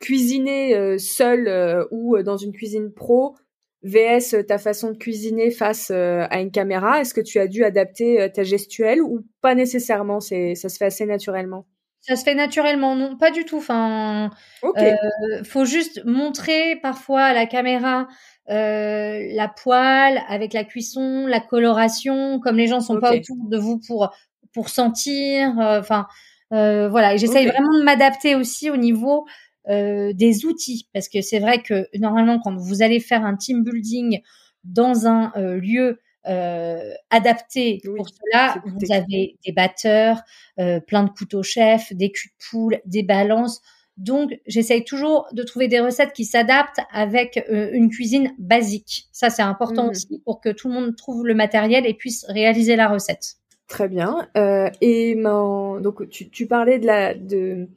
cuisiner 0.00 0.98
seul 0.98 1.86
ou 1.90 2.20
dans 2.22 2.36
une 2.36 2.52
cuisine 2.52 2.92
pro 2.92 3.36
VS 3.84 4.44
ta 4.46 4.58
façon 4.58 4.92
de 4.92 4.96
cuisiner 4.96 5.50
face 5.50 5.90
à 5.92 6.40
une 6.40 6.50
caméra? 6.50 7.00
Est-ce 7.00 7.14
que 7.14 7.20
tu 7.20 7.38
as 7.38 7.46
dû 7.46 7.64
adapter 7.64 8.28
ta 8.34 8.42
gestuelle 8.42 9.00
ou 9.00 9.20
pas 9.40 9.54
nécessairement? 9.54 10.18
C'est 10.18 10.54
ça 10.56 10.68
se 10.68 10.76
fait 10.76 10.86
assez 10.86 11.06
naturellement. 11.06 11.66
Ça 12.02 12.16
se 12.16 12.24
fait 12.24 12.34
naturellement, 12.34 12.96
non, 12.96 13.16
pas 13.16 13.30
du 13.30 13.44
tout. 13.44 13.58
Enfin, 13.58 14.30
euh, 14.64 15.44
faut 15.44 15.64
juste 15.64 16.04
montrer 16.04 16.74
parfois 16.82 17.22
à 17.22 17.32
la 17.32 17.46
caméra 17.46 18.08
euh, 18.50 19.26
la 19.32 19.48
poêle 19.48 20.22
avec 20.28 20.52
la 20.52 20.64
cuisson, 20.64 21.26
la 21.26 21.40
coloration, 21.40 22.40
comme 22.40 22.56
les 22.56 22.66
gens 22.66 22.80
sont 22.80 22.98
pas 23.00 23.14
autour 23.14 23.36
de 23.48 23.56
vous 23.56 23.80
pour 23.86 24.10
pour 24.52 24.68
sentir. 24.68 25.58
Euh, 25.60 25.80
enfin, 25.80 26.06
euh, 26.52 26.88
voilà. 26.88 27.14
Et 27.14 27.18
j'essaye 27.18 27.46
vraiment 27.46 27.78
de 27.78 27.84
m'adapter 27.84 28.34
aussi 28.34 28.70
au 28.70 28.76
niveau 28.76 29.26
euh, 29.68 30.12
des 30.12 30.44
outils, 30.44 30.88
parce 30.92 31.08
que 31.08 31.22
c'est 31.22 31.38
vrai 31.38 31.62
que 31.62 31.86
normalement, 31.98 32.38
quand 32.40 32.56
vous 32.56 32.82
allez 32.82 33.00
faire 33.00 33.24
un 33.24 33.36
team 33.36 33.62
building 33.64 34.20
dans 34.64 35.06
un 35.06 35.32
lieu 35.36 36.00
euh, 36.28 36.94
adapté 37.10 37.80
pour 37.84 38.06
cela. 38.08 38.62
Vous 38.64 38.92
avez 38.92 39.36
des 39.44 39.52
batteurs, 39.52 40.22
euh, 40.60 40.78
plein 40.80 41.02
de 41.04 41.10
couteaux 41.10 41.42
chefs, 41.42 41.92
des 41.92 42.12
culs 42.12 42.30
de 42.30 42.44
poule, 42.48 42.80
des 42.86 43.02
balances. 43.02 43.60
Donc, 43.98 44.32
j'essaye 44.46 44.84
toujours 44.84 45.28
de 45.32 45.42
trouver 45.42 45.68
des 45.68 45.80
recettes 45.80 46.12
qui 46.12 46.24
s'adaptent 46.24 46.80
avec 46.92 47.44
euh, 47.50 47.70
une 47.72 47.90
cuisine 47.90 48.32
basique. 48.38 49.08
Ça, 49.12 49.30
c'est 49.30 49.42
important 49.42 49.86
mmh. 49.86 49.90
aussi 49.90 50.22
pour 50.24 50.40
que 50.40 50.48
tout 50.48 50.68
le 50.68 50.74
monde 50.74 50.96
trouve 50.96 51.26
le 51.26 51.34
matériel 51.34 51.86
et 51.86 51.94
puisse 51.94 52.24
réaliser 52.28 52.76
la 52.76 52.88
recette. 52.88 53.36
Très 53.72 53.88
bien. 53.88 54.28
Euh, 54.36 54.68
et 54.82 55.14
donc, 55.14 56.06
tu, 56.10 56.28
tu, 56.28 56.46
parlais 56.46 56.78
de 56.78 56.86
la 56.86 57.14
de 57.14 57.68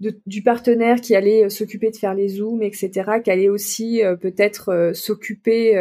du 0.00 0.42
partenaire 0.42 1.00
qui 1.00 1.16
allait 1.16 1.44
euh, 1.44 1.48
s'occuper 1.48 1.90
de 1.90 1.96
faire 1.96 2.12
les 2.12 2.28
zooms, 2.28 2.62
etc., 2.62 2.90
qui 3.24 3.30
allait 3.30 3.48
aussi 3.48 4.04
euh, 4.04 4.16
peut-être 4.16 4.92
s'occuper 4.92 5.72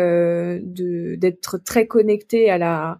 d'être 0.63 1.57
très 1.57 1.87
connecté 1.87 2.49
à 2.49 2.57
la 2.57 2.99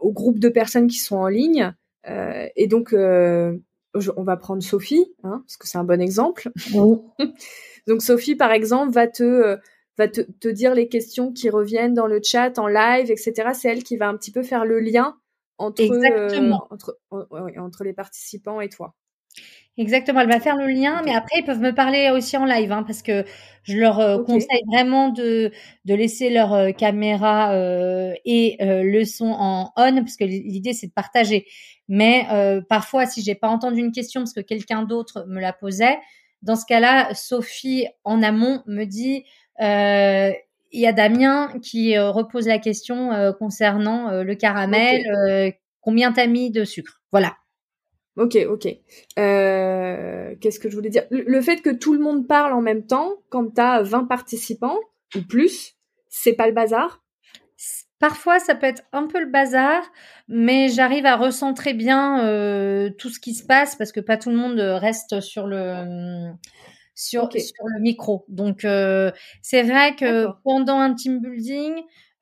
au 0.00 0.12
groupe 0.12 0.38
de 0.38 0.48
personnes 0.48 0.86
qui 0.86 0.98
sont 0.98 1.16
en 1.16 1.28
ligne. 1.28 1.74
et 2.06 2.66
donc, 2.66 2.94
on 4.16 4.22
va 4.22 4.36
prendre 4.36 4.62
Sophie, 4.62 5.12
hein, 5.22 5.42
parce 5.46 5.56
que 5.56 5.68
c'est 5.68 5.78
un 5.78 5.84
bon 5.84 6.00
exemple. 6.00 6.50
donc 7.86 8.02
Sophie, 8.02 8.36
par 8.36 8.52
exemple, 8.52 8.92
va 8.92 9.06
te 9.06 9.58
va 9.98 10.08
te, 10.08 10.22
te, 10.22 10.48
dire 10.48 10.74
les 10.74 10.88
questions 10.88 11.32
qui 11.32 11.50
reviennent 11.50 11.94
dans 11.94 12.06
le 12.06 12.20
chat, 12.22 12.58
en 12.58 12.66
live, 12.66 13.10
etc. 13.10 13.50
C'est 13.52 13.68
elle 13.68 13.82
qui 13.82 13.96
va 13.96 14.08
un 14.08 14.16
petit 14.16 14.32
peu 14.32 14.42
faire 14.42 14.64
le 14.64 14.80
lien 14.80 15.18
entre, 15.58 15.84
entre, 16.70 16.98
entre 17.10 17.84
les 17.84 17.92
participants 17.92 18.60
et 18.60 18.68
toi. 18.68 18.94
Exactement, 19.78 20.20
elle 20.20 20.28
va 20.28 20.38
faire 20.38 20.56
le 20.56 20.66
lien, 20.66 21.00
mais 21.02 21.14
après 21.14 21.38
ils 21.38 21.44
peuvent 21.44 21.60
me 21.60 21.74
parler 21.74 22.10
aussi 22.10 22.36
en 22.36 22.44
live, 22.44 22.70
hein, 22.72 22.82
parce 22.82 23.00
que 23.00 23.24
je 23.62 23.78
leur 23.78 24.00
euh, 24.00 24.18
conseille 24.18 24.60
vraiment 24.70 25.08
de, 25.08 25.50
de 25.86 25.94
laisser 25.94 26.28
leur 26.28 26.52
euh, 26.52 26.72
caméra 26.72 27.52
euh, 27.54 28.12
et 28.26 28.58
le 28.60 29.04
son 29.04 29.28
en 29.30 29.72
on, 29.76 29.94
parce 30.02 30.16
que 30.16 30.24
l'idée 30.24 30.74
c'est 30.74 30.88
de 30.88 30.92
partager. 30.92 31.46
Mais 31.88 32.26
parfois, 32.68 33.06
si 33.06 33.22
j'ai 33.22 33.34
pas 33.34 33.48
entendu 33.48 33.80
une 33.80 33.92
question 33.92 34.20
parce 34.22 34.32
que 34.32 34.40
quelqu'un 34.40 34.82
d'autre 34.82 35.24
me 35.28 35.40
la 35.40 35.52
posait, 35.52 35.98
dans 36.42 36.56
ce 36.56 36.64
cas-là, 36.66 37.12
Sophie 37.14 37.86
en 38.04 38.22
amont 38.22 38.62
me 38.66 38.84
dit 38.84 39.24
il 39.60 40.80
y 40.80 40.86
a 40.86 40.92
Damien 40.92 41.52
qui 41.62 41.98
repose 41.98 42.46
la 42.46 42.58
question 42.58 43.10
concernant 43.38 44.22
le 44.22 44.34
caramel, 44.34 45.54
combien 45.80 46.12
t'as 46.12 46.26
mis 46.26 46.50
de 46.50 46.64
sucre, 46.64 47.02
voilà. 47.10 47.34
Ok, 48.16 48.36
ok. 48.48 48.68
Euh, 49.18 50.34
Qu'est-ce 50.40 50.60
que 50.60 50.68
je 50.68 50.76
voulais 50.76 50.90
dire? 50.90 51.04
Le, 51.10 51.40
fait 51.40 51.62
que 51.62 51.70
tout 51.70 51.94
le 51.94 52.00
monde 52.00 52.26
parle 52.26 52.52
en 52.52 52.60
même 52.60 52.86
temps, 52.86 53.14
quand 53.30 53.54
tu 53.54 53.60
as 53.60 53.82
20 53.82 54.04
participants 54.04 54.78
ou 55.16 55.22
plus, 55.22 55.76
c'est 56.08 56.34
pas 56.34 56.46
le 56.46 56.52
bazar? 56.52 57.02
Parfois, 57.98 58.40
ça 58.40 58.56
peut 58.56 58.66
être 58.66 58.82
un 58.92 59.06
peu 59.06 59.20
le 59.20 59.30
bazar, 59.30 59.80
mais 60.26 60.68
j'arrive 60.68 61.06
à 61.06 61.16
recentrer 61.16 61.72
bien 61.72 62.26
euh, 62.26 62.90
tout 62.98 63.08
ce 63.08 63.20
qui 63.20 63.32
se 63.32 63.46
passe 63.46 63.76
parce 63.76 63.92
que 63.92 64.00
pas 64.00 64.16
tout 64.16 64.28
le 64.30 64.36
monde 64.36 64.58
reste 64.58 65.20
sur 65.20 65.46
le 65.46 66.32
sur, 66.94 67.30
sur 67.32 67.64
le 67.66 67.80
micro. 67.80 68.24
Donc, 68.28 68.64
euh, 68.64 69.10
c'est 69.40 69.62
vrai 69.62 69.94
que 69.96 70.26
pendant 70.44 70.78
un 70.78 70.94
team 70.94 71.20
building, 71.20 71.74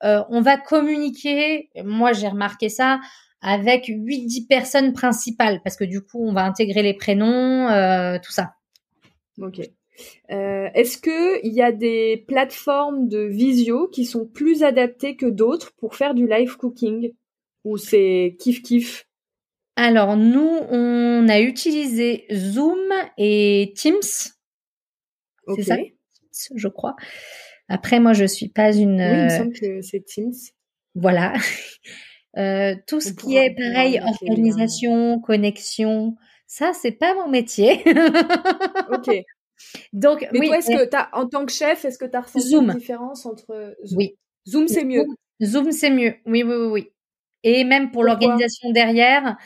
euh, 0.05 0.23
on 0.29 0.41
va 0.41 0.57
communiquer. 0.57 1.71
Moi, 1.85 2.13
j'ai 2.13 2.29
remarqué 2.29 2.69
ça 2.69 3.01
avec 3.41 3.89
8-10 3.89 4.47
personnes 4.47 4.93
principales, 4.93 5.61
parce 5.63 5.77
que 5.77 5.85
du 5.85 6.01
coup, 6.01 6.27
on 6.27 6.33
va 6.33 6.45
intégrer 6.45 6.83
les 6.83 6.95
prénoms, 6.95 7.69
euh, 7.69 8.19
tout 8.23 8.33
ça. 8.33 8.55
Ok. 9.41 9.61
Est-ce 10.29 10.97
que 10.99 11.45
il 11.45 11.53
y 11.53 11.63
a 11.63 11.73
des 11.73 12.25
plateformes 12.27 13.09
de 13.09 13.21
visio 13.21 13.89
qui 13.89 14.07
sont 14.07 14.27
plus 14.27 14.63
adaptées 14.63 15.17
que 15.17 15.27
d'autres 15.27 15.73
pour 15.77 15.95
faire 15.95 16.15
du 16.15 16.27
live 16.27 16.57
cooking? 16.57 17.13
Ou 17.65 17.77
c'est 17.77 18.37
kiff 18.39 18.63
kiff? 18.63 19.07
Alors 19.77 20.17
nous, 20.17 20.59
on 20.71 21.29
a 21.29 21.41
utilisé 21.41 22.27
Zoom 22.33 22.93
et 23.19 23.73
Teams. 23.77 24.01
C'est 25.57 25.63
ça, 25.63 25.77
je 26.55 26.69
crois. 26.69 26.97
Après, 27.69 28.01
moi, 28.01 28.13
je 28.13 28.25
suis 28.25 28.49
pas 28.49 28.75
une. 28.75 29.01
Oui, 29.01 29.19
il 29.19 29.25
me 29.25 29.29
semble 29.29 29.53
que 29.53 29.83
c'est 29.83 30.05
Teams. 30.05 30.35
Voilà. 30.95 31.35
Euh, 32.37 32.75
tout 32.87 33.01
ce 33.01 33.13
qui 33.13 33.37
est 33.37 33.55
pareil, 33.57 34.01
organisation, 34.23 35.21
connexion, 35.21 36.17
ça, 36.47 36.73
c'est 36.73 36.93
pas 36.93 37.15
mon 37.15 37.29
métier. 37.29 37.83
ok. 38.93 39.11
Donc, 39.93 40.27
mais 40.33 40.41
oui, 40.41 40.47
toi, 40.47 40.59
est-ce 40.59 40.71
que 40.71 40.97
as, 40.97 41.11
en 41.13 41.27
tant 41.27 41.45
que 41.45 41.53
chef, 41.53 41.85
est-ce 41.85 41.99
que 41.99 42.07
tu 42.07 42.17
as 42.17 42.21
ressenti 42.21 42.55
une 42.55 42.73
différence 42.73 43.27
entre 43.27 43.77
Zoom 43.85 43.99
Oui. 43.99 44.17
Zoom, 44.49 44.69
c'est 44.69 44.85
mieux. 44.85 45.05
Zoom, 45.43 45.73
c'est 45.73 45.91
mieux. 45.91 46.15
Oui, 46.27 46.43
oui, 46.43 46.55
oui, 46.55 46.67
oui. 46.67 46.89
Et 47.43 47.65
même 47.65 47.91
pour 47.91 48.05
l'organisation 48.05 48.71
derrière, 48.71 49.37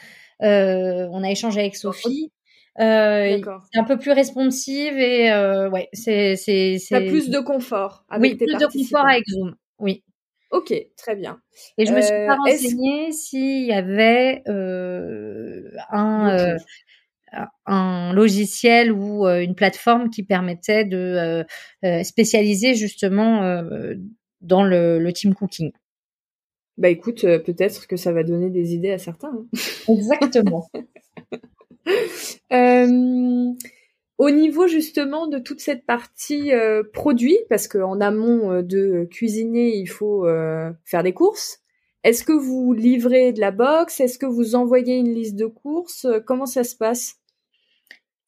euh, 0.42 1.08
on 1.10 1.22
a 1.22 1.30
échangé 1.30 1.60
avec 1.60 1.76
Sophie. 1.76 2.32
Euh, 2.80 3.38
c'est 3.72 3.78
un 3.78 3.84
peu 3.84 3.98
plus 3.98 4.10
responsive 4.10 4.98
et 4.98 5.30
ouais, 5.70 5.88
c'est 5.92 6.36
c'est. 6.36 6.78
plus 7.06 7.30
de 7.30 7.38
confort. 7.38 8.04
Avec 8.08 8.32
oui, 8.32 8.46
plus 8.46 8.56
de 8.56 8.66
confort 8.66 9.06
avec 9.06 9.24
Zoom. 9.28 9.54
Oui. 9.78 10.02
Ok, 10.54 10.72
très 10.96 11.16
bien. 11.16 11.40
Et 11.78 11.84
je 11.84 11.92
me 11.92 12.00
suis 12.00 12.10
pas 12.10 12.34
euh, 12.34 12.36
renseignée 12.46 13.10
s'il 13.10 13.66
y 13.66 13.72
avait 13.72 14.42
un 14.46 16.56
un 17.66 18.12
logiciel 18.12 18.92
ou 18.92 19.26
une 19.26 19.56
plateforme 19.56 20.10
qui 20.10 20.22
permettait 20.22 20.84
de 20.84 21.44
spécialiser 22.04 22.74
justement 22.74 23.42
dans 24.42 24.62
le, 24.62 25.00
le 25.00 25.12
team 25.12 25.34
cooking. 25.34 25.72
Bah 26.78 26.88
écoute, 26.88 27.22
peut-être 27.22 27.88
que 27.88 27.96
ça 27.96 28.12
va 28.12 28.22
donner 28.22 28.50
des 28.50 28.74
idées 28.74 28.92
à 28.92 28.98
certains. 28.98 29.36
Hein. 29.36 29.46
Exactement. 29.88 30.68
Euh, 34.20 34.24
au 34.24 34.30
niveau 34.30 34.66
justement 34.66 35.26
de 35.26 35.38
toute 35.38 35.60
cette 35.60 35.86
partie 35.86 36.52
euh, 36.52 36.82
produit, 36.92 37.38
parce 37.48 37.68
qu'en 37.68 38.00
amont 38.00 38.52
euh, 38.52 38.62
de 38.62 39.08
cuisiner, 39.10 39.76
il 39.76 39.86
faut 39.86 40.26
faire 40.84 41.02
des 41.02 41.12
courses. 41.12 41.60
Est-ce 42.02 42.22
que 42.22 42.32
vous 42.32 42.74
livrez 42.74 43.32
de 43.32 43.40
la 43.40 43.50
box? 43.50 44.00
Est-ce 44.00 44.18
que 44.18 44.26
vous 44.26 44.54
envoyez 44.54 44.96
une 44.96 45.14
liste 45.14 45.36
de 45.36 45.46
courses? 45.46 46.06
Comment 46.26 46.46
ça 46.46 46.64
se 46.64 46.76
passe? 46.76 47.16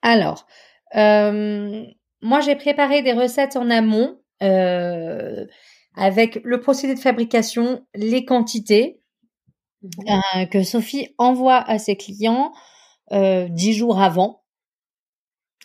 Alors, 0.03 0.46
moi 0.94 2.40
j'ai 2.40 2.57
préparé 2.57 3.03
des 3.03 3.12
recettes 3.12 3.57
en 3.57 3.68
amont 3.68 4.18
avec 4.40 6.40
le 6.42 6.61
procédé 6.61 6.94
de 6.94 7.01
fabrication, 7.01 7.85
les 7.94 8.25
quantités 8.25 9.01
mmh 9.83 10.46
que 10.51 10.62
Sophie 10.62 11.14
envoie 11.18 11.59
à 11.59 11.79
ses 11.79 11.96
clients 11.96 12.53
euh, 13.12 13.46
dix 13.49 13.72
jours 13.72 14.01
avant. 14.01 14.42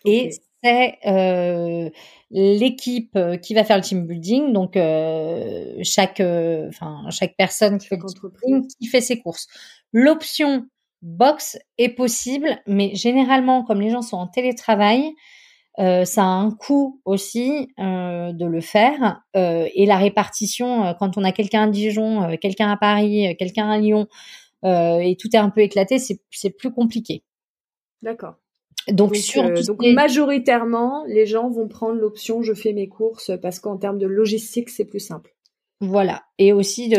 Et 0.06 0.30
c'est 0.64 0.98
euh, 1.06 1.90
l'équipe 2.30 3.16
euh, 3.16 3.38
qui 3.38 3.54
va 3.54 3.64
faire 3.64 3.78
le 3.78 3.84
team 3.84 4.06
building, 4.06 4.54
donc 4.54 4.78
euh, 4.78 5.76
chaque, 5.84 6.20
euh, 6.20 6.68
enfin 6.70 7.10
chaque 7.10 7.36
personne 7.38 7.78
qui 7.78 7.88
fait 7.88 7.98
le 7.98 8.06
team 8.06 8.30
building, 8.30 8.68
qui 8.80 8.88
fait 8.88 9.02
ses 9.02 9.20
courses. 9.20 9.48
L'option 9.94 10.66
box 11.02 11.58
est 11.78 11.90
possible, 11.90 12.60
mais 12.68 12.94
généralement, 12.96 13.64
comme 13.64 13.82
les 13.82 13.90
gens 13.90 14.02
sont 14.02 14.18
en 14.18 14.28
télétravail, 14.28 15.14
euh, 15.80 16.06
ça 16.06 16.24
a 16.24 16.26
un 16.26 16.52
coût 16.52 17.02
aussi 17.06 17.70
euh, 17.80 18.34
de 18.34 18.46
le 18.46 18.62
faire 18.62 19.22
et 19.34 19.86
la 19.86 19.98
répartition 19.98 20.94
quand 21.00 21.18
on 21.18 21.24
a 21.24 21.32
quelqu'un 21.32 21.64
à 21.64 21.68
Dijon, 21.68 22.38
quelqu'un 22.38 22.70
à 22.72 22.78
Paris, 22.78 23.36
quelqu'un 23.40 23.70
à 23.70 23.78
Lyon 23.80 24.08
et 24.64 25.18
tout 25.20 25.30
est 25.34 25.40
un 25.40 25.50
peu 25.50 25.62
éclaté, 25.62 25.98
c'est 25.98 26.50
plus 26.52 26.72
compliqué. 26.72 27.24
D'accord. 28.02 28.41
Donc, 28.88 29.16
euh, 29.38 29.64
donc, 29.64 29.82
majoritairement, 29.94 31.04
les 31.08 31.26
gens 31.26 31.50
vont 31.50 31.68
prendre 31.68 31.96
l'option 32.00 32.42
je 32.42 32.54
fais 32.54 32.74
mes 32.74 32.88
courses 32.88 33.32
parce 33.42 33.60
qu'en 33.60 33.78
termes 33.78 34.00
de 34.00 34.08
logistique, 34.08 34.70
c'est 34.70 34.86
plus 34.86 35.00
simple. 35.00 35.36
Voilà. 35.80 36.24
Et 36.38 36.54
aussi 36.54 36.94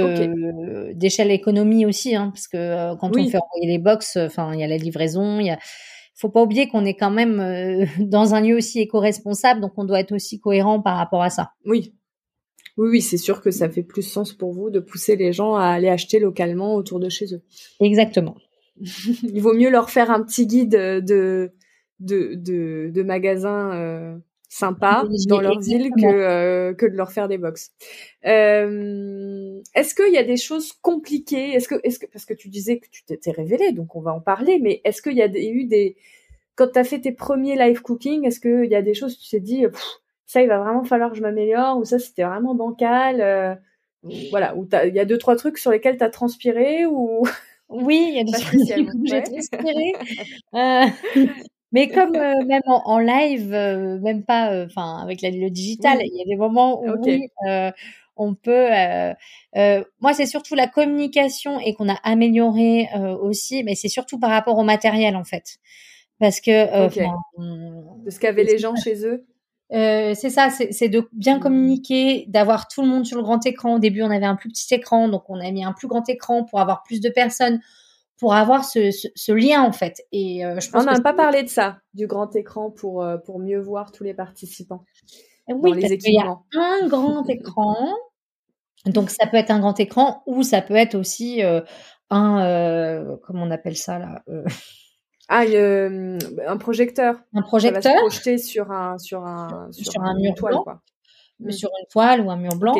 d'échelle 0.94 1.30
économie 1.30 1.86
aussi, 1.86 2.16
hein, 2.16 2.30
parce 2.34 2.48
que 2.48 2.56
euh, 2.56 2.96
quand 2.96 3.10
on 3.16 3.28
fait 3.28 3.38
envoyer 3.38 3.66
les 3.66 3.78
box, 3.78 4.16
enfin, 4.16 4.52
il 4.54 4.60
y 4.60 4.64
a 4.64 4.68
la 4.68 4.76
livraison, 4.76 5.38
il 5.38 5.46
y 5.46 5.50
a, 5.50 5.58
faut 6.14 6.28
pas 6.28 6.42
oublier 6.42 6.68
qu'on 6.68 6.84
est 6.84 6.94
quand 6.94 7.10
même 7.10 7.40
euh, 7.40 7.84
dans 7.98 8.34
un 8.34 8.40
lieu 8.40 8.56
aussi 8.56 8.80
éco-responsable, 8.80 9.60
donc 9.60 9.72
on 9.76 9.84
doit 9.84 10.00
être 10.00 10.12
aussi 10.12 10.40
cohérent 10.40 10.80
par 10.80 10.96
rapport 10.96 11.22
à 11.22 11.30
ça. 11.30 11.50
Oui. 11.64 11.94
Oui, 12.78 12.88
oui, 12.88 13.00
c'est 13.02 13.18
sûr 13.18 13.42
que 13.42 13.50
ça 13.50 13.68
fait 13.68 13.82
plus 13.82 14.02
sens 14.02 14.32
pour 14.32 14.52
vous 14.52 14.70
de 14.70 14.80
pousser 14.80 15.14
les 15.16 15.32
gens 15.32 15.54
à 15.54 15.66
aller 15.66 15.88
acheter 15.88 16.18
localement 16.18 16.74
autour 16.74 17.00
de 17.00 17.10
chez 17.10 17.34
eux. 17.34 17.42
Exactement. 17.80 18.34
Il 19.22 19.40
vaut 19.42 19.52
mieux 19.52 19.68
leur 19.68 19.90
faire 19.90 20.10
un 20.10 20.22
petit 20.22 20.46
guide 20.46 20.70
de, 20.70 21.52
de, 22.02 22.34
de, 22.34 22.90
de 22.92 23.02
magasins 23.02 23.72
euh, 23.74 24.16
sympas 24.48 25.04
dans 25.28 25.40
leur 25.40 25.60
ville 25.60 25.90
que, 25.90 26.04
euh, 26.04 26.74
que 26.74 26.84
de 26.86 26.94
leur 26.94 27.10
faire 27.10 27.28
des 27.28 27.38
box. 27.38 27.72
Euh, 28.26 29.60
est-ce 29.74 29.94
qu'il 29.94 30.12
y 30.12 30.18
a 30.18 30.24
des 30.24 30.36
choses 30.36 30.72
compliquées? 30.72 31.52
Est-ce 31.52 31.68
que, 31.68 31.76
est-ce 31.84 31.98
que, 31.98 32.06
parce 32.06 32.26
que 32.26 32.34
tu 32.34 32.48
disais 32.48 32.78
que 32.78 32.88
tu 32.90 33.04
t'étais 33.04 33.30
révélé, 33.30 33.72
donc 33.72 33.96
on 33.96 34.00
va 34.00 34.12
en 34.12 34.20
parler, 34.20 34.58
mais 34.60 34.82
est-ce 34.84 35.00
qu'il 35.00 35.16
y 35.16 35.22
a 35.22 35.26
eu 35.26 35.64
des, 35.64 35.96
quand 36.54 36.68
tu 36.68 36.78
as 36.78 36.84
fait 36.84 37.00
tes 37.00 37.12
premiers 37.12 37.56
live 37.56 37.80
cooking, 37.80 38.26
est-ce 38.26 38.40
qu'il 38.40 38.70
y 38.70 38.74
a 38.74 38.82
des 38.82 38.94
choses 38.94 39.18
tu 39.18 39.30
t'es 39.30 39.40
dit, 39.40 39.64
ça 40.26 40.42
il 40.42 40.48
va 40.48 40.58
vraiment 40.58 40.84
falloir 40.84 41.10
que 41.10 41.16
je 41.16 41.22
m'améliore, 41.22 41.78
ou 41.78 41.84
ça 41.84 41.98
c'était 41.98 42.24
vraiment 42.24 42.54
bancal, 42.54 43.20
euh, 43.20 43.54
voilà, 44.30 44.54
ou 44.56 44.68
il 44.84 44.94
y 44.94 45.00
a 45.00 45.04
deux 45.04 45.18
trois 45.18 45.36
trucs 45.36 45.58
sur 45.58 45.70
lesquels 45.70 45.96
tu 45.96 46.04
as 46.04 46.10
transpiré 46.10 46.84
ou 46.86 47.26
oui, 47.68 48.04
il 48.08 48.16
y 48.16 48.20
a 48.20 48.24
des 48.24 48.32
que 48.84 48.92
j'ai 49.06 49.22
transpiré. 49.22 49.94
Euh, 50.54 50.86
mais 51.72 51.88
comme 51.88 52.14
euh, 52.14 52.44
même 52.46 52.62
en, 52.66 52.98
live, 52.98 53.52
euh, 53.52 53.98
même 54.00 54.24
pas, 54.24 54.64
enfin 54.64 54.98
avec 55.02 55.22
le 55.22 55.50
digital, 55.50 55.98
il 56.02 56.16
y 56.16 56.22
a 56.22 56.24
des 56.24 56.36
moments 56.36 56.80
où 56.82 56.94
on 58.16 58.34
peut. 58.34 58.68
moi, 60.00 60.12
c'est 60.12 60.26
surtout 60.26 60.54
la 60.54 60.68
communication 60.68 61.58
et 61.60 61.74
qu'on 61.74 61.88
a 61.88 61.98
amélioré 62.04 62.88
aussi, 63.20 63.64
mais 63.64 63.74
c'est 63.74 63.88
surtout 63.88 64.18
par 64.18 64.30
rapport 64.30 64.58
au 64.58 64.64
matériel 64.64 65.16
en 65.16 65.24
fait, 65.24 65.58
parce 66.18 66.40
que 66.40 66.86
de 68.04 68.10
ce 68.10 68.20
qu'avaient 68.20 68.44
les 68.44 68.58
gens 68.58 68.76
chez 68.76 69.04
eux. 69.06 69.26
Euh, 69.72 70.12
c'est 70.14 70.28
ça, 70.28 70.50
c'est 70.50 70.88
de 70.88 71.08
bien 71.12 71.38
communiquer, 71.38 72.26
d'avoir 72.28 72.68
tout 72.68 72.82
le 72.82 72.88
monde 72.88 73.06
sur 73.06 73.16
le 73.16 73.22
grand 73.22 73.44
écran. 73.46 73.76
Au 73.76 73.78
début, 73.78 74.02
on 74.02 74.10
avait 74.10 74.26
un 74.26 74.36
plus 74.36 74.50
petit 74.50 74.74
écran, 74.74 75.08
donc 75.08 75.24
on 75.28 75.40
a 75.40 75.50
mis 75.50 75.64
un 75.64 75.72
plus 75.72 75.88
grand 75.88 76.06
écran 76.08 76.44
pour 76.44 76.60
avoir 76.60 76.82
plus 76.82 77.00
de 77.00 77.08
personnes, 77.08 77.60
pour 78.22 78.34
avoir 78.34 78.64
ce, 78.64 78.92
ce, 78.92 79.32
lien 79.32 79.62
en 79.64 79.72
fait. 79.72 80.00
Et 80.12 80.46
euh, 80.46 80.60
je 80.60 80.70
pense 80.70 80.84
on 80.84 80.86
n'a 80.86 81.00
pas 81.00 81.12
parlé 81.12 81.42
de 81.42 81.48
ça, 81.48 81.78
du 81.92 82.06
grand 82.06 82.34
écran 82.36 82.70
pour 82.70 83.02
euh, 83.02 83.18
pour 83.18 83.40
mieux 83.40 83.58
voir 83.60 83.90
tous 83.90 84.04
les 84.04 84.14
participants. 84.14 84.84
Oui, 85.48 85.72
parce 85.80 85.94
qu'il 85.96 86.14
y 86.14 86.20
a 86.20 86.38
un 86.54 86.86
grand 86.86 87.24
écran. 87.28 87.76
Donc 88.86 89.10
ça 89.10 89.26
peut 89.26 89.36
être 89.36 89.50
un 89.50 89.58
grand 89.58 89.78
écran 89.80 90.22
ou 90.26 90.44
ça 90.44 90.62
peut 90.62 90.76
être 90.76 90.94
aussi 90.94 91.42
un 92.10 93.16
comment 93.24 93.42
on 93.42 93.50
appelle 93.50 93.76
ça 93.76 93.98
là 93.98 94.22
ah, 95.28 95.44
euh, 95.44 96.18
un 96.46 96.56
projecteur. 96.58 97.16
Un 97.34 97.42
projecteur. 97.42 97.82
Ça 97.82 97.88
va 97.90 97.96
se 97.96 98.00
projeter 98.02 98.38
sur 98.38 98.70
un 98.70 98.98
sur 98.98 99.24
un 99.24 99.68
sur, 99.72 100.00
un, 100.00 100.14
mur 100.14 100.34
toile, 100.34 100.52
blanc, 100.52 100.62
quoi. 100.62 100.82
Mm. 101.40 101.50
sur 101.50 101.70
une 101.80 101.86
toile 101.88 102.20
ou 102.20 102.30
un 102.30 102.36
mur 102.36 102.54
blanc. 102.54 102.74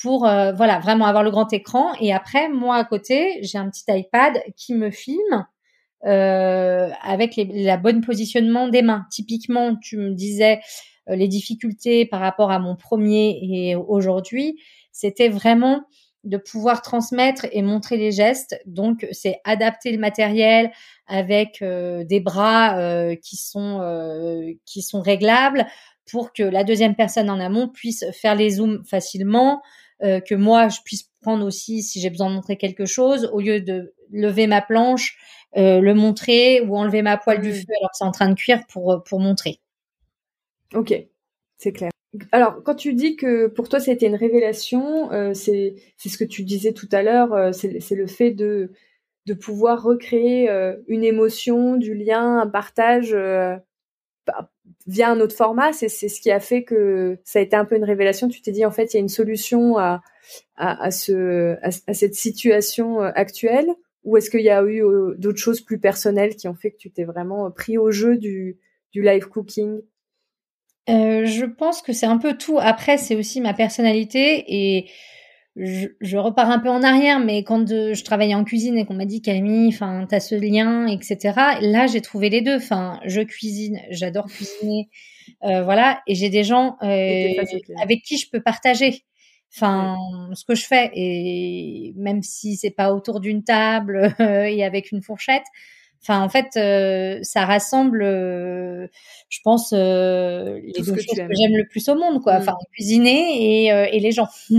Pour 0.00 0.26
euh, 0.26 0.52
voilà 0.52 0.78
vraiment 0.78 1.06
avoir 1.06 1.24
le 1.24 1.30
grand 1.30 1.52
écran 1.52 1.92
et 2.00 2.12
après 2.12 2.48
moi 2.48 2.76
à 2.76 2.84
côté 2.84 3.38
j'ai 3.42 3.58
un 3.58 3.68
petit 3.68 3.84
iPad 3.88 4.40
qui 4.56 4.74
me 4.74 4.90
filme 4.90 5.46
euh, 6.06 6.90
avec 7.02 7.34
les, 7.36 7.44
la 7.64 7.76
bonne 7.76 8.00
positionnement 8.00 8.68
des 8.68 8.82
mains. 8.82 9.06
Typiquement, 9.10 9.74
tu 9.74 9.96
me 9.96 10.14
disais 10.14 10.60
euh, 11.08 11.16
les 11.16 11.28
difficultés 11.28 12.06
par 12.06 12.20
rapport 12.20 12.50
à 12.50 12.58
mon 12.58 12.76
premier 12.76 13.38
et 13.42 13.74
aujourd'hui, 13.76 14.60
c'était 14.92 15.28
vraiment 15.28 15.82
de 16.24 16.36
pouvoir 16.36 16.82
transmettre 16.82 17.46
et 17.52 17.62
montrer 17.62 17.96
les 17.96 18.12
gestes. 18.12 18.60
Donc, 18.66 19.06
c'est 19.12 19.40
adapter 19.44 19.92
le 19.92 19.98
matériel 19.98 20.70
avec 21.06 21.62
euh, 21.62 22.04
des 22.04 22.20
bras 22.20 22.78
euh, 22.78 23.16
qui 23.16 23.36
sont 23.36 24.54
qui 24.66 24.82
sont 24.82 25.00
réglables 25.00 25.66
pour 26.10 26.32
que 26.32 26.42
la 26.42 26.64
deuxième 26.64 26.94
personne 26.94 27.28
en 27.28 27.40
amont 27.40 27.68
puisse 27.68 28.04
faire 28.12 28.34
les 28.34 28.50
zooms 28.50 28.82
facilement, 28.84 29.60
que 30.00 30.34
moi 30.34 30.68
je 30.68 30.78
puisse 30.84 31.10
prendre 31.20 31.44
aussi 31.44 31.82
si 31.82 32.00
j'ai 32.00 32.10
besoin 32.10 32.30
de 32.30 32.34
montrer 32.34 32.56
quelque 32.56 32.86
chose 32.86 33.28
au 33.32 33.40
lieu 33.40 33.60
de 33.60 33.94
lever 34.12 34.46
ma 34.46 34.62
planche, 34.62 35.18
le 35.56 35.92
montrer 35.92 36.60
ou 36.60 36.76
enlever 36.76 37.02
ma 37.02 37.16
poêle 37.16 37.40
du 37.40 37.52
feu 37.52 37.66
alors 37.80 37.90
que 37.90 37.96
c'est 37.96 38.04
en 38.04 38.12
train 38.12 38.28
de 38.28 38.34
cuire 38.34 38.66
pour 38.68 39.02
pour 39.04 39.18
montrer. 39.18 39.60
Ok, 40.74 40.94
c'est 41.56 41.72
clair. 41.72 41.90
Alors, 42.32 42.62
quand 42.62 42.74
tu 42.74 42.94
dis 42.94 43.16
que 43.16 43.48
pour 43.48 43.68
toi 43.68 43.80
c'était 43.80 44.06
une 44.06 44.14
révélation, 44.14 45.12
euh, 45.12 45.34
c'est 45.34 45.74
ce 45.98 46.18
que 46.18 46.24
tu 46.24 46.42
disais 46.44 46.72
tout 46.72 46.88
à 46.92 47.02
l'heure, 47.02 47.32
euh, 47.34 47.52
c'est 47.52 47.94
le 47.94 48.06
fait 48.06 48.30
de 48.30 48.72
de 49.26 49.34
pouvoir 49.34 49.82
recréer 49.82 50.48
euh, 50.48 50.76
une 50.88 51.04
émotion, 51.04 51.76
du 51.76 51.94
lien, 51.94 52.38
un 52.38 52.46
partage, 52.46 53.12
bah, 54.26 54.50
via 54.88 55.10
un 55.10 55.20
autre 55.20 55.36
format, 55.36 55.72
c'est 55.72 55.88
ce 55.88 56.20
qui 56.20 56.30
a 56.30 56.40
fait 56.40 56.64
que 56.64 57.18
ça 57.22 57.38
a 57.38 57.42
été 57.42 57.54
un 57.54 57.66
peu 57.66 57.76
une 57.76 57.84
révélation. 57.84 58.26
Tu 58.26 58.40
t'es 58.40 58.52
dit 58.52 58.64
en 58.64 58.70
fait 58.70 58.92
il 58.92 58.96
y 58.96 58.98
a 58.98 59.00
une 59.00 59.08
solution 59.08 59.76
à 59.76 60.02
à, 60.56 60.90
ce 60.90 61.56
à, 61.62 61.94
cette 61.94 62.14
situation 62.14 63.02
euh, 63.02 63.10
actuelle, 63.14 63.68
ou 64.04 64.16
est-ce 64.16 64.30
qu'il 64.30 64.40
y 64.40 64.50
a 64.50 64.62
eu 64.62 64.82
euh, 64.82 65.14
d'autres 65.16 65.38
choses 65.38 65.60
plus 65.60 65.78
personnelles 65.78 66.36
qui 66.36 66.48
ont 66.48 66.54
fait 66.54 66.70
que 66.70 66.78
tu 66.78 66.90
t'es 66.90 67.04
vraiment 67.04 67.50
pris 67.50 67.78
au 67.78 67.90
jeu 67.90 68.16
du 68.16 68.58
du 68.92 69.02
live 69.02 69.28
cooking? 69.28 69.80
Euh, 70.88 71.26
Je 71.26 71.44
pense 71.44 71.82
que 71.82 71.92
c'est 71.92 72.06
un 72.06 72.18
peu 72.18 72.36
tout. 72.36 72.58
Après, 72.58 72.96
c'est 72.96 73.14
aussi 73.14 73.42
ma 73.42 73.52
personnalité 73.52 74.44
et 74.48 74.88
je, 75.58 76.16
repars 76.16 76.50
un 76.50 76.58
peu 76.58 76.68
en 76.68 76.82
arrière, 76.82 77.18
mais 77.18 77.42
quand 77.42 77.70
euh, 77.70 77.94
je 77.94 78.04
travaillais 78.04 78.34
en 78.34 78.44
cuisine 78.44 78.78
et 78.78 78.84
qu'on 78.84 78.94
m'a 78.94 79.06
dit 79.06 79.20
Camille, 79.22 79.68
enfin, 79.68 80.06
t'as 80.08 80.20
ce 80.20 80.34
lien, 80.34 80.86
etc. 80.86 81.34
Là, 81.60 81.86
j'ai 81.86 82.00
trouvé 82.00 82.30
les 82.30 82.42
deux. 82.42 82.56
Enfin, 82.56 83.00
je 83.04 83.20
cuisine, 83.20 83.80
j'adore 83.90 84.26
cuisiner, 84.26 84.88
euh, 85.44 85.62
voilà, 85.64 86.00
et 86.06 86.14
j'ai 86.14 86.30
des 86.30 86.44
gens 86.44 86.76
euh, 86.82 87.44
avec 87.82 88.02
qui 88.02 88.18
je 88.18 88.30
peux 88.30 88.40
partager. 88.40 89.04
Enfin, 89.54 89.96
ce 90.34 90.44
que 90.44 90.54
je 90.54 90.66
fais 90.66 90.90
et 90.94 91.94
même 91.96 92.22
si 92.22 92.56
c'est 92.56 92.70
pas 92.70 92.92
autour 92.92 93.18
d'une 93.18 93.42
table 93.42 94.14
et 94.20 94.62
avec 94.62 94.92
une 94.92 95.02
fourchette, 95.02 95.46
Enfin, 96.02 96.22
en 96.22 96.28
fait, 96.28 96.56
euh, 96.56 97.18
ça 97.22 97.44
rassemble, 97.44 98.02
euh, 98.02 98.86
je 99.28 99.40
pense, 99.42 99.72
euh, 99.72 100.60
les 100.64 100.72
deux 100.72 100.84
choses 100.84 101.06
que, 101.06 101.14
j'aime 101.16 101.56
le 101.56 101.66
plus 101.68 101.88
au 101.88 101.96
monde, 101.96 102.22
quoi. 102.22 102.36
Enfin, 102.36 102.54
cuisiner 102.72 103.66
et, 103.66 103.96
et 103.96 104.00
les 104.00 104.12
gens. 104.12 104.28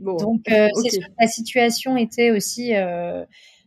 Donc, 0.00 0.44
c'est 0.46 0.90
sûr 0.90 1.02
que 1.02 1.12
la 1.20 1.26
situation 1.26 1.96
était 1.96 2.30
aussi 2.30 2.74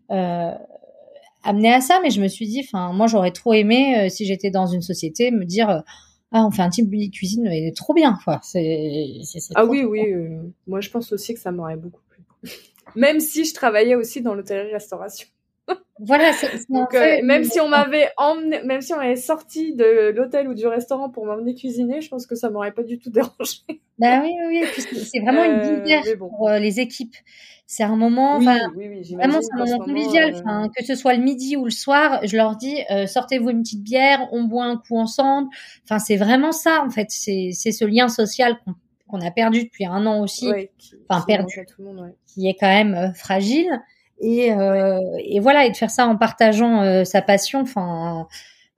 amenée 0.08 1.74
à 1.74 1.82
ça, 1.82 2.00
mais 2.02 2.10
je 2.10 2.22
me 2.22 2.28
suis 2.28 2.48
dit, 2.48 2.62
enfin, 2.66 2.94
moi, 2.94 3.08
j'aurais 3.08 3.32
trop 3.32 3.54
aimé 3.54 4.10
si 4.10 4.26
j'étais 4.26 4.50
dans 4.50 4.68
une 4.68 4.82
société 4.82 5.32
me 5.32 5.46
dire. 5.46 5.84
ah, 6.32 6.46
on 6.46 6.52
fait 6.52 6.62
un 6.62 6.70
type 6.70 6.90
de 6.90 7.12
cuisine, 7.12 7.46
est 7.48 7.76
trop 7.76 7.94
bien, 7.94 8.18
quoi. 8.24 8.40
C'est, 8.42 9.12
ah 9.56 9.66
oui, 9.66 9.84
oui. 9.84 10.06
moi, 10.66 10.80
je 10.80 10.90
pense 10.90 11.12
aussi 11.12 11.34
que 11.34 11.40
ça 11.42 11.52
m'aurait 11.52 11.78
beaucoup 11.78 12.02
plu. 12.10 12.24
Même 12.96 13.20
si 13.20 13.44
je 13.46 13.54
travaillais 13.54 13.96
aussi 13.96 14.22
dans 14.22 14.34
l'hôtellerie-restauration. 14.34 15.28
Voilà, 16.02 16.32
Donc, 16.70 16.94
euh, 16.94 17.18
même 17.24 17.44
si 17.44 17.60
on 17.60 17.68
m'avait 17.68 18.10
emmené, 18.16 18.64
même 18.64 18.82
si 18.82 18.94
on 18.94 18.98
m'avait 18.98 19.18
sorti 19.18 19.76
de 19.76 20.12
l'hôtel 20.16 20.48
ou 20.48 20.54
du 20.54 20.66
restaurant 20.66 21.10
pour 21.10 21.26
m'emmener 21.26 21.56
cuisiner, 21.56 22.00
je 22.00 22.10
pense 22.10 22.26
que 22.26 22.36
ça 22.36 22.50
m'aurait 22.50 22.72
pas 22.72 22.84
du 22.84 23.00
tout 23.00 23.10
dérangé. 23.12 23.58
Bah 23.98 24.22
oui, 24.24 24.32
oui, 24.48 24.64
oui. 24.64 25.00
c'est 25.12 25.20
vraiment 25.20 25.44
une 25.44 25.60
euh, 25.60 26.18
pour 26.18 26.48
euh, 26.48 26.60
les 26.60 26.80
équipes. 26.80 27.16
C'est 27.66 27.84
un 27.84 27.98
moment, 27.98 28.40
vraiment, 28.40 28.70
c'est 29.04 29.54
un 29.54 29.58
moment 29.58 29.80
convivial. 29.80 30.34
Enfin, 30.36 30.70
que 30.76 30.84
ce 30.84 30.96
soit 30.96 31.14
le 31.14 31.22
midi 31.22 31.56
ou 31.56 31.66
le 31.66 31.72
soir, 31.72 32.20
je 32.26 32.36
leur 32.36 32.56
dis, 32.56 32.78
sortez-vous 33.06 33.52
une 33.52 33.62
petite 33.62 33.84
bière, 33.84 34.28
on 34.32 34.46
boit 34.46 34.66
un 34.66 34.78
coup 34.78 34.98
ensemble. 34.98 35.50
Enfin, 35.84 36.00
c'est 36.00 36.16
vraiment 36.16 36.52
ça, 36.52 36.84
en 36.84 36.90
fait. 36.90 37.08
C'est, 37.10 37.50
c'est 37.54 37.72
ce 37.72 37.86
lien 37.86 38.08
social 38.08 38.58
qu'on, 39.08 39.22
a 39.22 39.30
perdu 39.30 39.66
depuis 39.66 39.86
un 39.86 40.08
an 40.08 40.24
aussi. 40.24 40.50
enfin, 41.08 41.24
perdu. 41.28 41.64
Qui 42.26 42.48
est 42.48 42.56
quand 42.60 42.68
même 42.70 43.14
fragile 43.14 43.70
et, 44.20 44.54
euh, 44.54 45.00
et 45.20 45.40
voilà 45.40 45.66
et 45.66 45.72
de 45.72 45.78
faire 45.78 45.90
ça 45.90 46.06
en 46.08 46.18
partageant 46.18 46.84
euh, 46.84 47.04
sa 47.04 47.22
passion 47.22 47.62
enfin 47.62 48.28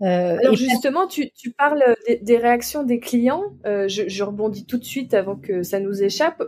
euh, 0.02 0.38
Alors 0.40 0.56
justement, 0.56 1.08
tu, 1.08 1.32
tu 1.32 1.52
parles 1.52 1.84
des, 2.08 2.18
des, 2.18 2.38
réactions 2.38 2.84
des 2.84 3.00
clients. 3.00 3.54
Euh, 3.66 3.88
je, 3.88 4.08
je, 4.08 4.24
rebondis 4.24 4.66
tout 4.66 4.78
de 4.78 4.84
suite 4.84 5.14
avant 5.14 5.36
que 5.36 5.62
ça 5.62 5.80
nous 5.80 6.02
échappe. 6.02 6.42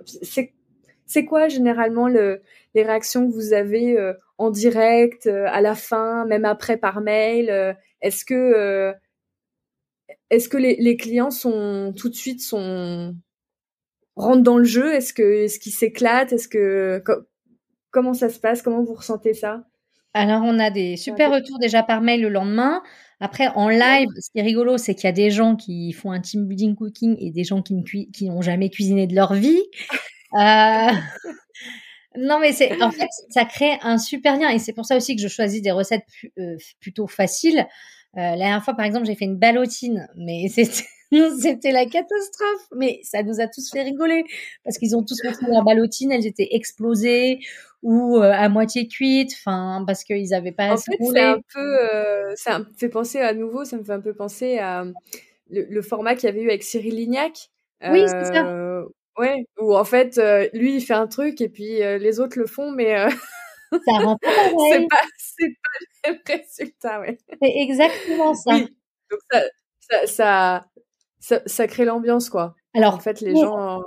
C'est, 1.05 1.25
quoi 1.25 1.47
généralement 1.49 2.07
le, 2.07 2.41
les 2.73 2.81
réactions 2.81 3.29
que 3.29 3.33
vous 3.33 3.53
avez 3.53 3.97
euh, 3.97 4.13
en 4.39 4.49
direct, 4.49 5.27
euh, 5.27 5.45
à 5.49 5.61
la 5.61 5.75
fin, 5.75 6.25
même 6.25 6.45
après 6.45 6.77
par 6.77 7.01
mail 7.01 7.75
Est-ce 8.01 8.25
que 8.25 8.93
est-ce 10.31 10.49
que 10.49 10.57
les, 10.57 10.75
les, 10.77 10.97
clients 10.97 11.29
sont 11.29 11.93
tout 11.95 12.09
de 12.09 12.15
suite 12.15 12.41
sont 12.41 13.15
rentrent 14.15 14.41
dans 14.41 14.57
le 14.57 14.63
jeu? 14.63 14.93
Est-ce 14.95 15.13
que 15.13 15.43
est-ce 15.43 15.59
qu'ils 15.59 15.73
s'éclatent? 15.73 16.33
Est-ce 16.33 16.47
que 16.47 17.03
Comment 17.93 18.15
ça 18.15 18.29
se 18.29 18.39
passe? 18.39 18.63
Comment 18.63 18.83
vous 18.83 18.95
ressentez 18.95 19.35
ça? 19.35 19.63
Alors, 20.15 20.41
on 20.43 20.59
a 20.59 20.71
des 20.71 20.97
super 20.97 21.31
retours 21.31 21.59
déjà 21.59 21.83
par 21.83 22.01
mail 22.01 22.21
le 22.21 22.29
lendemain. 22.29 22.81
Après, 23.19 23.47
en 23.49 23.69
live, 23.69 24.09
ce 24.19 24.31
qui 24.31 24.39
est 24.39 24.43
rigolo, 24.43 24.77
c'est 24.77 24.95
qu'il 24.95 25.05
y 25.05 25.09
a 25.09 25.13
des 25.13 25.29
gens 25.29 25.55
qui 25.55 25.93
font 25.93 26.11
un 26.11 26.19
team 26.19 26.47
building 26.47 26.75
cooking 26.75 27.15
et 27.19 27.29
des 27.31 27.43
gens 27.43 27.61
qui 27.61 28.07
n'ont 28.23 28.41
jamais 28.41 28.69
cuisiné 28.69 29.07
de 29.07 29.15
leur 29.15 29.33
vie. 29.33 29.61
Euh, 30.35 30.91
non, 32.17 32.39
mais 32.39 32.53
c'est 32.53 32.81
en 32.81 32.89
fait, 32.89 33.07
ça 33.29 33.45
crée 33.45 33.77
un 33.83 33.99
super 33.99 34.35
lien 34.39 34.49
et 34.49 34.57
c'est 34.57 34.73
pour 34.73 34.87
ça 34.87 34.97
aussi 34.97 35.15
que 35.15 35.21
je 35.21 35.27
choisis 35.27 35.61
des 35.61 35.69
recettes 35.69 36.07
euh, 36.39 36.57
plutôt 36.79 37.05
faciles. 37.05 37.67
Euh, 38.17 38.31
la 38.31 38.35
dernière 38.37 38.63
fois, 38.63 38.73
par 38.73 38.87
exemple, 38.87 39.05
j'ai 39.05 39.13
fait 39.13 39.25
une 39.25 39.37
ballotine, 39.37 40.07
mais 40.15 40.47
c'était 40.49 40.85
C'était 41.39 41.71
la 41.71 41.85
catastrophe, 41.85 42.67
mais 42.75 42.99
ça 43.03 43.23
nous 43.23 43.39
a 43.39 43.47
tous 43.47 43.69
fait 43.71 43.83
rigoler 43.83 44.23
parce 44.63 44.77
qu'ils 44.77 44.95
ont 44.95 45.03
tous 45.03 45.23
montré 45.23 45.45
leur 45.47 45.63
ballotine, 45.63 46.11
elles 46.11 46.25
étaient 46.25 46.49
explosées 46.51 47.39
ou 47.81 48.17
euh, 48.17 48.31
à 48.31 48.49
moitié 48.49 48.87
cuites, 48.87 49.33
enfin 49.33 49.83
parce 49.85 50.03
qu'ils 50.03 50.33
avaient 50.33 50.51
pas. 50.51 50.73
En 50.73 50.77
fait, 50.77 50.97
c'est 50.99 51.19
un 51.19 51.39
peu, 51.53 51.93
euh, 51.93 52.33
ça 52.35 52.59
me 52.59 52.65
fait 52.77 52.89
penser 52.89 53.19
à 53.19 53.33
nouveau, 53.33 53.65
ça 53.65 53.77
me 53.77 53.83
fait 53.83 53.93
un 53.93 54.01
peu 54.01 54.13
penser 54.13 54.57
à 54.57 54.85
le, 55.49 55.81
format 55.81 56.15
qu'il 56.15 56.29
y 56.29 56.31
avait 56.31 56.41
eu 56.41 56.49
avec 56.49 56.63
Cyril 56.63 56.95
Lignac. 56.95 57.49
Oui, 57.85 58.03
c'est 58.07 58.25
ça. 58.25 58.45
Euh, 58.45 58.85
ouais, 59.17 59.45
où 59.59 59.75
en 59.75 59.83
fait, 59.83 60.19
lui 60.53 60.77
il 60.77 60.81
fait 60.81 60.93
un 60.93 61.07
truc 61.07 61.41
et 61.41 61.49
puis 61.49 61.79
les 61.79 62.19
autres 62.19 62.39
le 62.39 62.47
font, 62.47 62.71
mais 62.71 62.95
ça 63.85 63.93
rend 63.93 64.17
pas 64.17 64.29
c'est 64.71 64.87
pas, 64.87 65.01
c'est 65.17 65.49
pas 65.49 66.09
le 66.09 66.13
même 66.13 66.21
résultat, 66.27 66.99
ouais. 67.01 67.17
C'est 67.41 67.51
exactement 67.55 68.33
ça. 68.33 68.55
Oui. 68.55 68.67
Donc 69.11 69.19
ça, 69.31 69.41
ça, 69.79 70.07
ça, 70.07 70.65
ça, 71.23 71.67
crée 71.67 71.85
l'ambiance, 71.85 72.29
quoi. 72.29 72.55
Alors, 72.73 72.95
en 72.95 72.99
fait, 72.99 73.21
les 73.21 73.35
gens. 73.35 73.81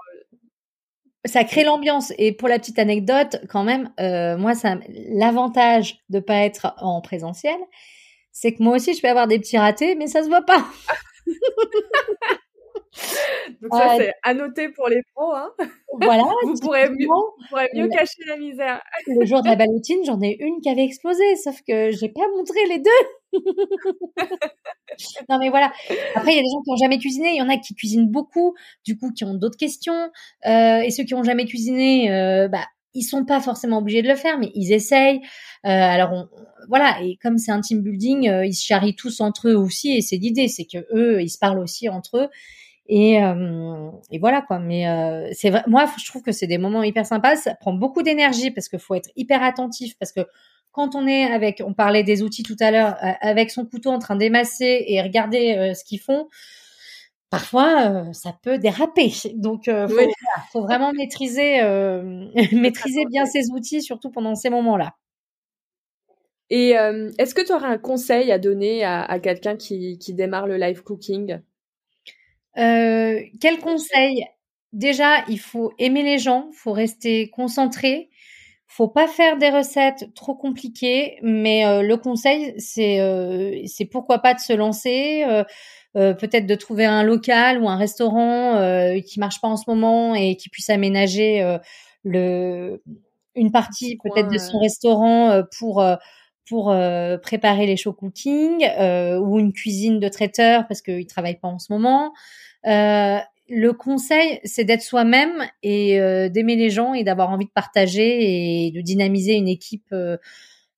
Ça 1.25 1.44
crée 1.44 1.64
l'ambiance. 1.64 2.12
Et 2.18 2.33
pour 2.33 2.49
la 2.49 2.59
petite 2.59 2.79
anecdote, 2.79 3.40
quand 3.49 3.64
même, 3.64 3.92
euh, 4.01 4.37
moi, 4.37 4.55
ça, 4.55 4.77
l'avantage 4.88 5.99
de 6.09 6.20
pas 6.20 6.37
être 6.37 6.75
en 6.79 7.01
présentiel, 7.01 7.57
c'est 8.33 8.55
que 8.55 8.62
moi 8.62 8.77
aussi, 8.77 8.94
je 8.94 9.03
peux 9.03 9.09
avoir 9.09 9.27
des 9.27 9.38
petits 9.38 9.59
ratés, 9.59 9.96
mais 9.96 10.07
ça 10.07 10.22
se 10.22 10.29
voit 10.29 10.46
pas. 10.46 10.64
Donc 13.61 13.73
ça, 13.73 13.97
c'est 13.99 14.13
à 14.23 14.35
noter 14.35 14.69
pour 14.69 14.89
les 14.89 15.03
pros. 15.15 15.33
Hein. 15.35 15.53
Voilà. 16.01 16.23
vous, 16.45 16.55
pourrez 16.61 16.89
mieux, 16.91 17.09
mieux 17.75 17.89
cacher 17.89 18.23
la 18.27 18.37
misère. 18.37 18.83
Le 19.07 19.25
jour 19.25 19.43
de 19.43 19.49
la 19.49 19.57
ballotine, 19.57 20.01
j'en 20.05 20.21
ai 20.21 20.37
une 20.41 20.61
qui 20.61 20.69
avait 20.69 20.85
explosé, 20.85 21.37
sauf 21.37 21.61
que 21.67 21.91
j'ai 21.91 22.09
pas 22.09 22.29
montré 22.37 22.59
les 22.69 22.79
deux. 22.79 22.91
non 25.29 25.39
mais 25.39 25.51
voilà. 25.51 25.73
Après, 26.15 26.33
il 26.33 26.37
y 26.37 26.39
a 26.39 26.43
des 26.43 26.51
gens 26.53 26.63
qui 26.63 26.71
ont 26.71 26.77
jamais 26.77 26.99
cuisiné, 26.99 27.31
il 27.31 27.37
y 27.37 27.43
en 27.43 27.49
a 27.49 27.57
qui 27.57 27.75
cuisinent 27.75 28.11
beaucoup, 28.11 28.55
du 28.85 28.99
coup, 28.99 29.13
qui 29.13 29.25
ont 29.25 29.35
d'autres 29.35 29.59
questions. 29.59 30.11
Euh, 30.47 30.81
et 30.81 30.91
ceux 30.91 31.05
qui 31.05 31.15
ont 31.15 31.25
jamais 31.25 31.45
cuisiné, 31.45 32.13
euh, 32.13 32.49
bah, 32.49 32.65
ils 32.97 33.03
sont 33.03 33.25
pas 33.25 33.41
forcément 33.41 33.79
obligés 33.79 34.03
de 34.03 34.09
le 34.09 34.17
faire, 34.17 34.39
mais 34.39 34.51
ils 34.55 34.73
essayent. 34.73 35.21
Euh, 35.65 35.69
alors 35.69 36.13
on, 36.13 36.29
voilà, 36.69 37.01
et 37.03 37.17
comme 37.23 37.39
c'est 37.39 37.53
un 37.53 37.61
team 37.61 37.83
building, 37.83 38.29
euh, 38.29 38.47
ils 38.47 38.55
se 38.55 38.65
charrient 38.65 38.97
tous 38.97 39.21
entre 39.21 39.49
eux 39.49 39.55
aussi, 39.55 39.97
et 39.97 40.01
c'est 40.01 40.17
l'idée, 40.17 40.49
c'est 40.49 40.65
que 40.65 40.79
eux, 40.95 41.23
ils 41.23 41.29
se 41.29 41.39
parlent 41.39 41.59
aussi 41.59 41.89
entre 41.89 42.17
eux. 42.19 42.29
Et, 42.88 43.22
euh, 43.22 43.90
et 44.11 44.18
voilà 44.18 44.42
quoi. 44.42 44.59
Mais 44.59 44.88
euh, 44.88 45.29
c'est 45.33 45.51
vrai, 45.51 45.62
moi 45.66 45.87
je 45.99 46.07
trouve 46.07 46.22
que 46.22 46.33
c'est 46.33 46.46
des 46.46 46.59
moments 46.59 46.83
hyper 46.83 47.07
sympas. 47.07 47.37
Ça 47.37 47.55
prend 47.55 47.72
beaucoup 47.72 48.03
d'énergie 48.03 48.51
parce 48.51 48.68
qu'il 48.68 48.79
faut 48.79 48.94
être 48.94 49.11
hyper 49.16 49.42
attentif 49.42 49.99
parce 49.99 50.12
que 50.12 50.20
quand 50.72 50.94
on 50.94 51.07
est 51.07 51.25
avec, 51.25 51.62
on 51.64 51.72
parlait 51.72 52.05
des 52.05 52.22
outils 52.22 52.42
tout 52.42 52.57
à 52.61 52.70
l'heure, 52.70 52.96
euh, 53.03 53.12
avec 53.20 53.51
son 53.51 53.64
couteau 53.64 53.90
en 53.90 53.99
train 53.99 54.16
d'émasser 54.16 54.85
et 54.88 55.01
regarder 55.03 55.72
ce 55.75 55.85
qu'ils 55.85 56.01
font, 56.01 56.29
parfois 57.31 58.12
ça 58.12 58.37
peut 58.42 58.59
déraper. 58.59 59.12
Donc 59.35 59.64
faut, 59.64 59.70
faut, 60.53 60.62
vraiment 60.62 60.92
maîtriser 60.92 61.62
maîtriser 62.53 63.05
bien 63.11 63.27
ces 63.27 63.51
outils, 63.51 63.83
surtout 63.83 64.11
pendant 64.11 64.35
ces 64.35 64.51
moments-là. 64.51 64.94
Et 66.51 66.70
est-ce 67.18 67.35
que 67.35 67.44
tu 67.44 67.53
aurais 67.53 67.66
un 67.66 67.79
conseil 67.79 68.31
à 68.31 68.38
donner 68.38 68.85
à, 68.85 69.03
à 69.03 69.18
quelqu'un 69.18 69.57
qui, 69.57 69.99
qui 69.99 70.14
démarre 70.14 70.46
le 70.46 70.59
live 70.59 70.83
cooking? 70.83 71.40
Euh, 72.59 73.21
quel 73.40 73.59
conseil? 73.59 74.25
Déjà, 74.73 75.25
il 75.29 75.38
faut 75.38 75.73
aimer 75.79 76.03
les 76.03 76.19
gens, 76.19 76.51
faut 76.53 76.73
rester 76.73 77.31
concentré, 77.31 78.11
faut 78.66 78.88
pas 78.88 79.07
faire 79.09 79.38
des 79.38 79.51
recettes 79.51 80.12
trop 80.14 80.35
compliquées, 80.35 81.19
mais 81.23 81.64
euh, 81.66 81.83
le 81.83 81.97
conseil, 81.97 82.55
c'est 82.59 83.01
euh, 83.01 83.62
c'est 83.66 83.87
pourquoi 83.87 84.19
pas 84.19 84.35
de 84.35 84.40
se 84.40 84.53
lancer, 84.53 85.25
peut-être 85.95 86.47
de 86.47 86.55
trouver 86.55 86.85
un 86.85 87.03
local 87.03 87.62
ou 87.62 87.69
un 87.71 87.76
restaurant 87.76 88.61
qui 89.07 89.18
marche 89.18 89.41
pas 89.41 89.49
en 89.49 89.57
ce 89.57 89.64
moment 89.68 90.14
et 90.14 90.37
qui 90.37 90.51
puisse 90.51 90.68
aménager 90.68 91.59
le 92.05 92.83
une 93.35 93.53
partie 93.53 93.99
peut-être 94.03 94.31
de 94.31 94.39
son 94.39 94.59
restaurant 94.59 95.43
pour 95.59 95.83
pour 96.49 96.74
préparer 97.22 97.66
les 97.66 97.76
show 97.76 97.92
cooking 97.92 98.64
ou 99.20 99.38
une 99.38 99.53
cuisine 99.53 99.99
de 99.99 100.09
traiteur 100.09 100.66
parce 100.68 100.82
qu'il 100.82 101.07
travaille 101.07 101.38
pas 101.38 101.49
en 101.49 101.59
ce 101.59 101.72
moment. 101.72 102.12
Euh, 102.66 103.18
le 103.49 103.72
conseil, 103.72 104.40
c'est 104.44 104.64
d'être 104.64 104.82
soi-même 104.82 105.49
et 105.62 106.01
euh, 106.01 106.28
d'aimer 106.28 106.57
les 106.57 106.70
gens 106.70 106.94
et 106.94 107.05
d'avoir 107.05 107.30
envie 107.30 107.47
de 107.47 107.53
partager 107.53 108.66
et 108.66 108.72
de 108.72 108.80
dynamiser 108.80 109.34
une 109.34 109.47
équipe 109.47 109.94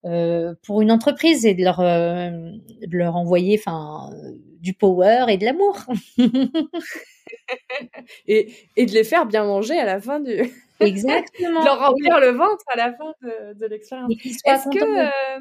euh, 0.04 0.54
pour 0.66 0.82
une 0.82 0.92
entreprise 0.92 1.46
et 1.46 1.54
de 1.54 1.64
leur, 1.64 1.78
de 1.78 2.96
leur 2.96 3.16
envoyer 3.16 3.58
enfin, 3.58 4.10
du 4.60 4.74
power 4.74 5.24
et 5.28 5.38
de 5.38 5.46
l'amour. 5.46 5.78
et, 8.26 8.52
et, 8.76 8.84
de 8.86 8.92
les 8.92 9.04
faire 9.04 9.24
bien 9.24 9.44
manger 9.44 9.78
à 9.78 9.86
la 9.86 9.98
fin 9.98 10.20
du. 10.20 10.50
Exactement. 10.80 11.60
de 11.60 11.64
leur 11.64 11.78
remplir 11.78 12.20
le 12.20 12.30
ventre 12.32 12.64
à 12.68 12.76
la 12.76 12.92
fin 12.92 13.14
de, 13.22 13.54
de 13.54 13.66
l'expérience. 13.66 14.12
Est-ce 14.44 14.68
que. 14.68 15.38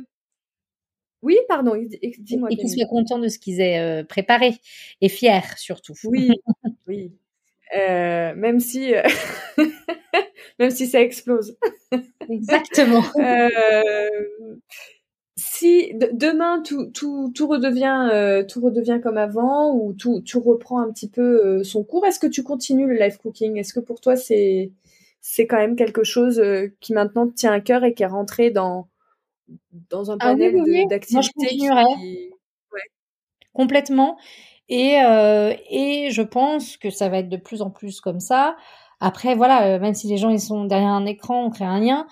Oui, 1.28 1.38
pardon, 1.50 1.74
dis-moi. 2.20 2.50
Et 2.52 2.56
qu'ils 2.56 2.70
soient 2.70 2.88
contents 2.88 3.20
de 3.20 3.28
ce 3.28 3.38
qu'ils 3.38 3.60
aient 3.60 4.04
préparé 4.06 4.56
et 5.02 5.10
fiers 5.10 5.42
surtout. 5.58 5.94
Oui, 6.06 6.32
oui. 6.88 7.12
Euh, 7.76 8.34
même 8.36 8.60
si 8.60 8.96
euh, 8.96 9.02
même 10.60 10.70
si 10.70 10.88
ça 10.88 11.02
explose. 11.02 11.58
Exactement. 12.30 13.04
euh, 13.20 14.10
si 15.36 15.94
demain 16.14 16.62
tout, 16.62 16.88
tout, 16.88 17.32
tout 17.36 17.48
redevient 17.48 18.10
euh, 18.12 18.44
tout 18.44 18.62
redevient 18.62 19.00
comme 19.04 19.18
avant 19.18 19.76
ou 19.76 19.94
tout, 19.94 20.22
tout 20.22 20.40
reprend 20.40 20.80
un 20.80 20.92
petit 20.92 21.10
peu 21.10 21.46
euh, 21.46 21.64
son 21.64 21.84
cours, 21.84 22.06
est-ce 22.06 22.20
que 22.20 22.28
tu 22.28 22.44
continues 22.44 22.88
le 22.88 22.96
live 22.96 23.18
cooking? 23.18 23.58
Est-ce 23.58 23.74
que 23.74 23.80
pour 23.82 24.00
toi 24.00 24.16
c'est 24.16 24.72
c'est 25.20 25.46
quand 25.46 25.58
même 25.58 25.76
quelque 25.76 26.04
chose 26.04 26.42
qui 26.80 26.94
maintenant 26.94 27.28
te 27.28 27.34
tient 27.34 27.52
à 27.52 27.60
cœur 27.60 27.84
et 27.84 27.94
qui 27.94 28.04
est 28.04 28.08
rentré 28.08 28.50
dans 28.50 28.88
dans 29.90 30.12
un 30.12 30.18
ah 30.20 30.28
panel 30.28 30.56
d'activités 30.90 31.48
qui... 31.48 31.70
ouais. 31.70 31.84
Complètement. 33.54 34.18
Et, 34.70 35.02
euh, 35.02 35.54
et 35.70 36.10
je 36.12 36.22
pense 36.22 36.78
que 36.78 36.90
ça 36.90 37.10
va 37.10 37.20
être 37.20 37.30
de 37.30 37.38
plus 37.38 37.62
en 37.62 37.70
plus 37.70 38.02
comme 38.02 38.20
ça. 38.20 38.58
Après, 39.00 39.36
voilà, 39.36 39.68
euh, 39.68 39.80
même 39.80 39.94
si 39.94 40.08
les 40.08 40.18
gens 40.18 40.30
ils 40.30 40.42
sont 40.42 40.66
derrière 40.66 40.90
un 40.90 41.06
écran, 41.06 41.46
on 41.46 41.50
crée 41.50 41.66
un 41.66 41.80
lien. 41.80 42.08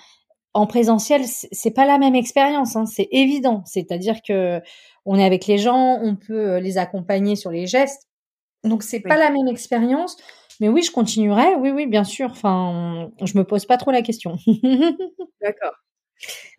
En 0.54 0.68
présentiel, 0.68 1.24
c'est 1.26 1.72
pas 1.72 1.86
la 1.86 1.98
même 1.98 2.16
expérience, 2.16 2.76
hein, 2.78 2.86
c'est 2.86 3.10
évident. 3.12 3.64
C'est-à-dire 3.66 4.22
que 4.26 4.62
on 5.06 5.20
est 5.20 5.26
avec 5.26 5.48
les 5.48 5.58
gens, 5.58 6.00
on 6.02 6.16
peut 6.16 6.54
euh, 6.54 6.60
les 6.60 6.78
accompagner 6.78 7.36
sur 7.36 7.52
les 7.52 7.68
gestes. 7.68 8.08
Donc 8.64 8.82
c'est 8.84 9.02
pas 9.02 9.18
la 9.18 9.30
même 9.30 9.48
expérience. 9.48 10.18
Mais 10.60 10.70
oui, 10.70 10.82
je 10.82 10.92
continuerai. 10.92 11.56
Oui, 11.56 11.72
oui, 11.72 11.86
bien 11.86 12.04
sûr. 12.06 12.32
Enfin, 12.32 13.12
je 13.22 13.38
me 13.38 13.44
pose 13.44 13.66
pas 13.66 13.78
trop 13.78 13.92
la 13.92 14.02
question. 14.02 14.38
D'accord. 15.42 15.74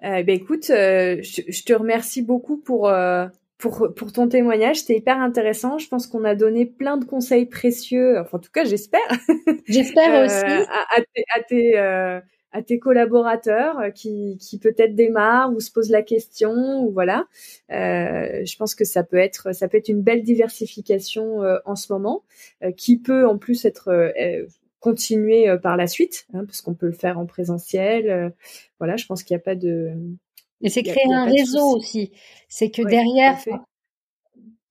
Euh, 0.04 0.22
ben 0.22 0.36
écoute, 0.36 0.70
euh, 0.70 1.18
je, 1.22 1.42
je, 1.48 1.64
te 1.64 1.72
remercie 1.72 2.22
beaucoup 2.22 2.58
pour 2.58 2.88
euh, 2.88 3.26
pour, 3.58 3.92
pour 3.94 4.12
ton 4.12 4.28
témoignage. 4.28 4.80
C'était 4.80 4.98
hyper 4.98 5.18
intéressant. 5.18 5.78
Je 5.78 5.88
pense 5.88 6.06
qu'on 6.06 6.24
a 6.24 6.34
donné 6.34 6.66
plein 6.66 6.96
de 6.96 7.04
conseils 7.04 7.46
précieux. 7.46 8.18
Enfin, 8.18 8.38
en 8.38 8.40
tout 8.40 8.52
cas, 8.52 8.64
j'espère. 8.64 9.00
J'espère 9.66 10.24
aussi. 10.24 10.66
À, 10.68 10.84
à, 10.96 11.00
tes, 11.00 11.24
à, 11.34 11.42
tes, 11.42 11.78
à 12.52 12.62
tes 12.62 12.78
collaborateurs 12.78 13.92
qui, 13.94 14.36
qui 14.38 14.58
peut-être 14.58 14.94
démarrent 14.94 15.52
ou 15.54 15.60
se 15.60 15.72
posent 15.72 15.90
la 15.90 16.02
question 16.02 16.82
ou 16.82 16.92
voilà. 16.92 17.26
Je 17.70 18.56
pense 18.58 18.74
que 18.74 18.84
ça 18.84 19.02
peut 19.02 19.16
être 19.16 19.54
ça 19.54 19.68
peut 19.68 19.78
être 19.78 19.88
une 19.88 20.02
belle 20.02 20.22
diversification 20.22 21.40
en 21.64 21.76
ce 21.76 21.92
moment, 21.92 22.24
qui 22.76 22.98
peut 22.98 23.26
en 23.26 23.38
plus 23.38 23.64
être 23.64 24.12
continuer 24.90 25.48
par 25.62 25.76
la 25.76 25.86
suite, 25.86 26.26
hein, 26.34 26.44
parce 26.44 26.60
qu'on 26.60 26.74
peut 26.74 26.86
le 26.86 26.92
faire 26.92 27.18
en 27.18 27.26
présentiel. 27.26 28.32
voilà, 28.78 28.96
je 28.96 29.06
pense 29.06 29.22
qu'il 29.22 29.34
n'y 29.34 29.40
a 29.40 29.44
pas 29.44 29.54
de 29.54 29.92
et 30.62 30.68
c'est 30.68 30.82
créer 30.82 31.12
un 31.12 31.26
réseau 31.26 31.76
aussi. 31.76 32.12
C'est 32.48 32.70
que 32.70 32.82
derrière, 32.82 33.38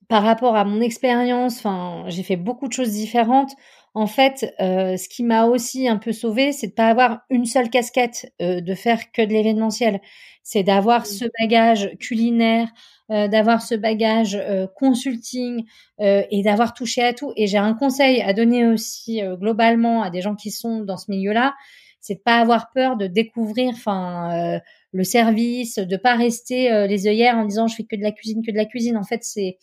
par 0.07 0.23
rapport 0.23 0.55
à 0.55 0.65
mon 0.65 0.81
expérience, 0.81 1.57
enfin, 1.57 2.05
j'ai 2.07 2.23
fait 2.23 2.37
beaucoup 2.37 2.67
de 2.67 2.73
choses 2.73 2.91
différentes. 2.91 3.51
En 3.93 4.07
fait, 4.07 4.53
euh, 4.59 4.97
ce 4.97 5.07
qui 5.07 5.23
m'a 5.23 5.45
aussi 5.45 5.87
un 5.87 5.97
peu 5.97 6.11
sauvé, 6.11 6.51
c'est 6.51 6.67
de 6.67 6.73
pas 6.73 6.87
avoir 6.87 7.21
une 7.29 7.45
seule 7.45 7.69
casquette, 7.69 8.33
euh, 8.41 8.59
de 8.59 8.75
faire 8.75 9.11
que 9.11 9.21
de 9.21 9.31
l'événementiel. 9.31 10.01
C'est 10.43 10.63
d'avoir 10.63 11.03
mmh. 11.03 11.05
ce 11.05 11.25
bagage 11.39 11.97
culinaire, 11.99 12.67
euh, 13.11 13.27
d'avoir 13.27 13.61
ce 13.61 13.75
bagage 13.75 14.35
euh, 14.35 14.65
consulting 14.75 15.63
euh, 16.01 16.23
et 16.31 16.41
d'avoir 16.41 16.73
touché 16.73 17.03
à 17.03 17.13
tout. 17.13 17.33
Et 17.35 17.45
j'ai 17.45 17.59
un 17.59 17.75
conseil 17.75 18.21
à 18.23 18.33
donner 18.33 18.65
aussi 18.65 19.21
globalement 19.39 20.01
à 20.01 20.09
des 20.09 20.21
gens 20.21 20.33
qui 20.35 20.49
sont 20.49 20.81
dans 20.81 20.97
ce 20.97 21.11
milieu-là, 21.11 21.53
c'est 22.01 22.15
de 22.15 22.21
pas 22.21 22.39
avoir 22.39 22.71
peur 22.73 22.97
de 22.97 23.05
découvrir, 23.05 23.69
enfin 23.73 24.59
le 24.91 25.03
service, 25.03 25.77
de 25.77 25.97
pas 25.97 26.15
rester 26.15 26.87
les 26.87 27.07
œillères 27.07 27.35
en 27.35 27.45
disant 27.45 27.67
je 27.67 27.75
fais 27.75 27.83
que 27.83 27.95
de 27.95 28.01
la 28.01 28.11
cuisine, 28.11 28.41
que 28.45 28.51
de 28.51 28.57
la 28.57 28.65
cuisine. 28.65 28.97
En 28.97 29.03
fait, 29.03 29.23
c'est 29.23 29.57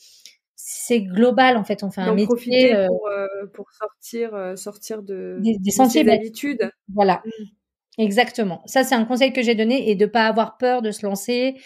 c'est 0.64 1.00
global 1.00 1.56
en 1.56 1.64
fait 1.64 1.82
on 1.82 1.90
fait 1.90 2.02
un 2.02 2.14
métier 2.14 2.26
profiter 2.26 2.86
pour, 2.86 3.08
euh, 3.08 3.26
pour, 3.52 3.72
sortir 3.72 4.52
sortir 4.56 5.02
de 5.02 5.38
des, 5.40 5.58
des 5.58 5.70
sentiers 5.72 6.04
d'habitude 6.04 6.70
voilà 6.94 7.20
mmh. 7.24 8.00
exactement 8.02 8.62
ça 8.66 8.84
c'est 8.84 8.94
un 8.94 9.04
conseil 9.04 9.32
que 9.32 9.42
j'ai 9.42 9.56
donné 9.56 9.90
et 9.90 9.96
de 9.96 10.06
pas 10.06 10.26
avoir 10.28 10.58
peur 10.58 10.80
de 10.80 10.92
se 10.92 11.04
lancer 11.04 11.56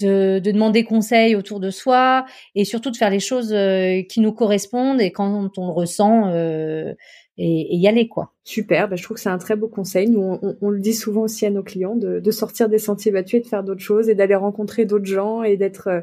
de, 0.00 0.38
de, 0.38 0.50
demander 0.50 0.84
conseil 0.84 1.34
autour 1.34 1.60
de 1.60 1.70
soi 1.70 2.24
et 2.54 2.64
surtout 2.64 2.90
de 2.90 2.96
faire 2.96 3.10
les 3.10 3.20
choses 3.20 3.54
qui 4.08 4.20
nous 4.20 4.32
correspondent 4.32 5.00
et 5.00 5.12
quand 5.12 5.58
on 5.58 5.66
le 5.66 5.72
ressent 5.72 6.32
et, 7.38 7.76
y 7.76 7.88
aller 7.88 8.08
quoi. 8.08 8.32
Super, 8.44 8.88
bah, 8.88 8.96
je 8.96 9.02
trouve 9.02 9.14
que 9.16 9.20
c'est 9.20 9.28
un 9.28 9.38
très 9.38 9.56
beau 9.56 9.68
conseil. 9.68 10.10
Nous, 10.10 10.20
on, 10.20 10.56
on, 10.60 10.70
le 10.70 10.80
dit 10.80 10.94
souvent 10.94 11.22
aussi 11.22 11.46
à 11.46 11.50
nos 11.50 11.62
clients 11.62 11.94
de, 11.94 12.18
de 12.18 12.30
sortir 12.30 12.68
des 12.68 12.78
sentiers 12.78 13.12
battus 13.12 13.40
et 13.40 13.42
de 13.42 13.46
faire 13.46 13.62
d'autres 13.62 13.80
choses 13.80 14.08
et 14.08 14.14
d'aller 14.14 14.34
rencontrer 14.34 14.84
d'autres 14.84 15.06
gens 15.06 15.42
et 15.42 15.56
d'être 15.56 15.88
euh, 15.88 16.00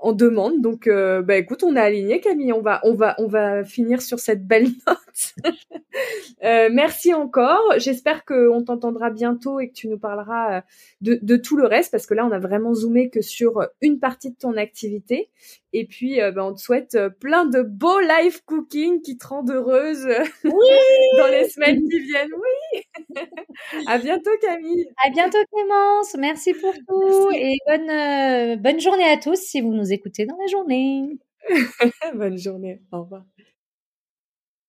en 0.00 0.12
demande. 0.12 0.60
Donc, 0.60 0.86
euh, 0.86 1.22
bah 1.22 1.36
écoute, 1.36 1.62
on 1.62 1.76
a 1.76 1.82
aligné 1.82 2.20
Camille. 2.20 2.52
On 2.52 2.60
va, 2.60 2.80
on 2.84 2.94
va, 2.94 3.14
on 3.18 3.26
va 3.26 3.64
finir 3.64 4.02
sur 4.02 4.18
cette 4.18 4.46
belle 4.46 4.68
note. 4.86 5.52
euh, 6.44 6.68
merci 6.72 7.14
encore. 7.14 7.74
J'espère 7.78 8.24
qu'on 8.24 8.62
t'entendra 8.62 9.10
bientôt 9.10 9.60
et 9.60 9.68
que 9.68 9.74
tu 9.74 9.88
nous 9.88 9.98
parleras 9.98 10.58
euh, 10.58 10.60
de, 11.00 11.18
de, 11.22 11.36
tout 11.36 11.56
le 11.56 11.66
reste 11.66 11.90
parce 11.90 12.06
que 12.06 12.14
là, 12.14 12.26
on 12.26 12.32
a 12.32 12.38
vraiment 12.38 12.74
zoomé 12.74 13.10
que 13.10 13.22
sur 13.22 13.66
une 13.80 13.98
partie 13.98 14.30
de 14.30 14.36
ton 14.36 14.56
activité. 14.56 15.30
Et 15.78 15.84
puis, 15.84 16.22
euh, 16.22 16.32
bah, 16.32 16.42
on 16.46 16.54
te 16.54 16.58
souhaite 16.58 16.94
euh, 16.94 17.10
plein 17.10 17.44
de 17.44 17.60
beaux 17.60 18.00
live 18.00 18.42
cooking 18.46 19.02
qui 19.02 19.18
te 19.18 19.26
rendent 19.26 19.50
heureuse 19.50 20.08
oui 20.44 20.50
dans 21.18 21.26
les 21.26 21.50
semaines 21.50 21.86
qui 21.86 21.98
viennent. 21.98 22.32
Oui. 22.32 22.82
à 23.86 23.98
bientôt 23.98 24.30
Camille. 24.40 24.86
À 25.04 25.10
bientôt 25.10 25.36
Clémence. 25.52 26.16
Merci 26.18 26.54
pour 26.54 26.72
tout 26.72 27.30
et 27.34 27.58
bonne 27.66 28.56
bonne 28.62 28.80
journée 28.80 29.04
à 29.04 29.18
tous 29.18 29.38
si 29.38 29.60
vous 29.60 29.74
nous 29.74 29.92
écoutez 29.92 30.24
dans 30.24 30.38
la 30.38 30.46
journée. 30.46 31.18
Bonne 32.14 32.38
journée. 32.38 32.80
Au 32.90 33.02
revoir. 33.02 33.22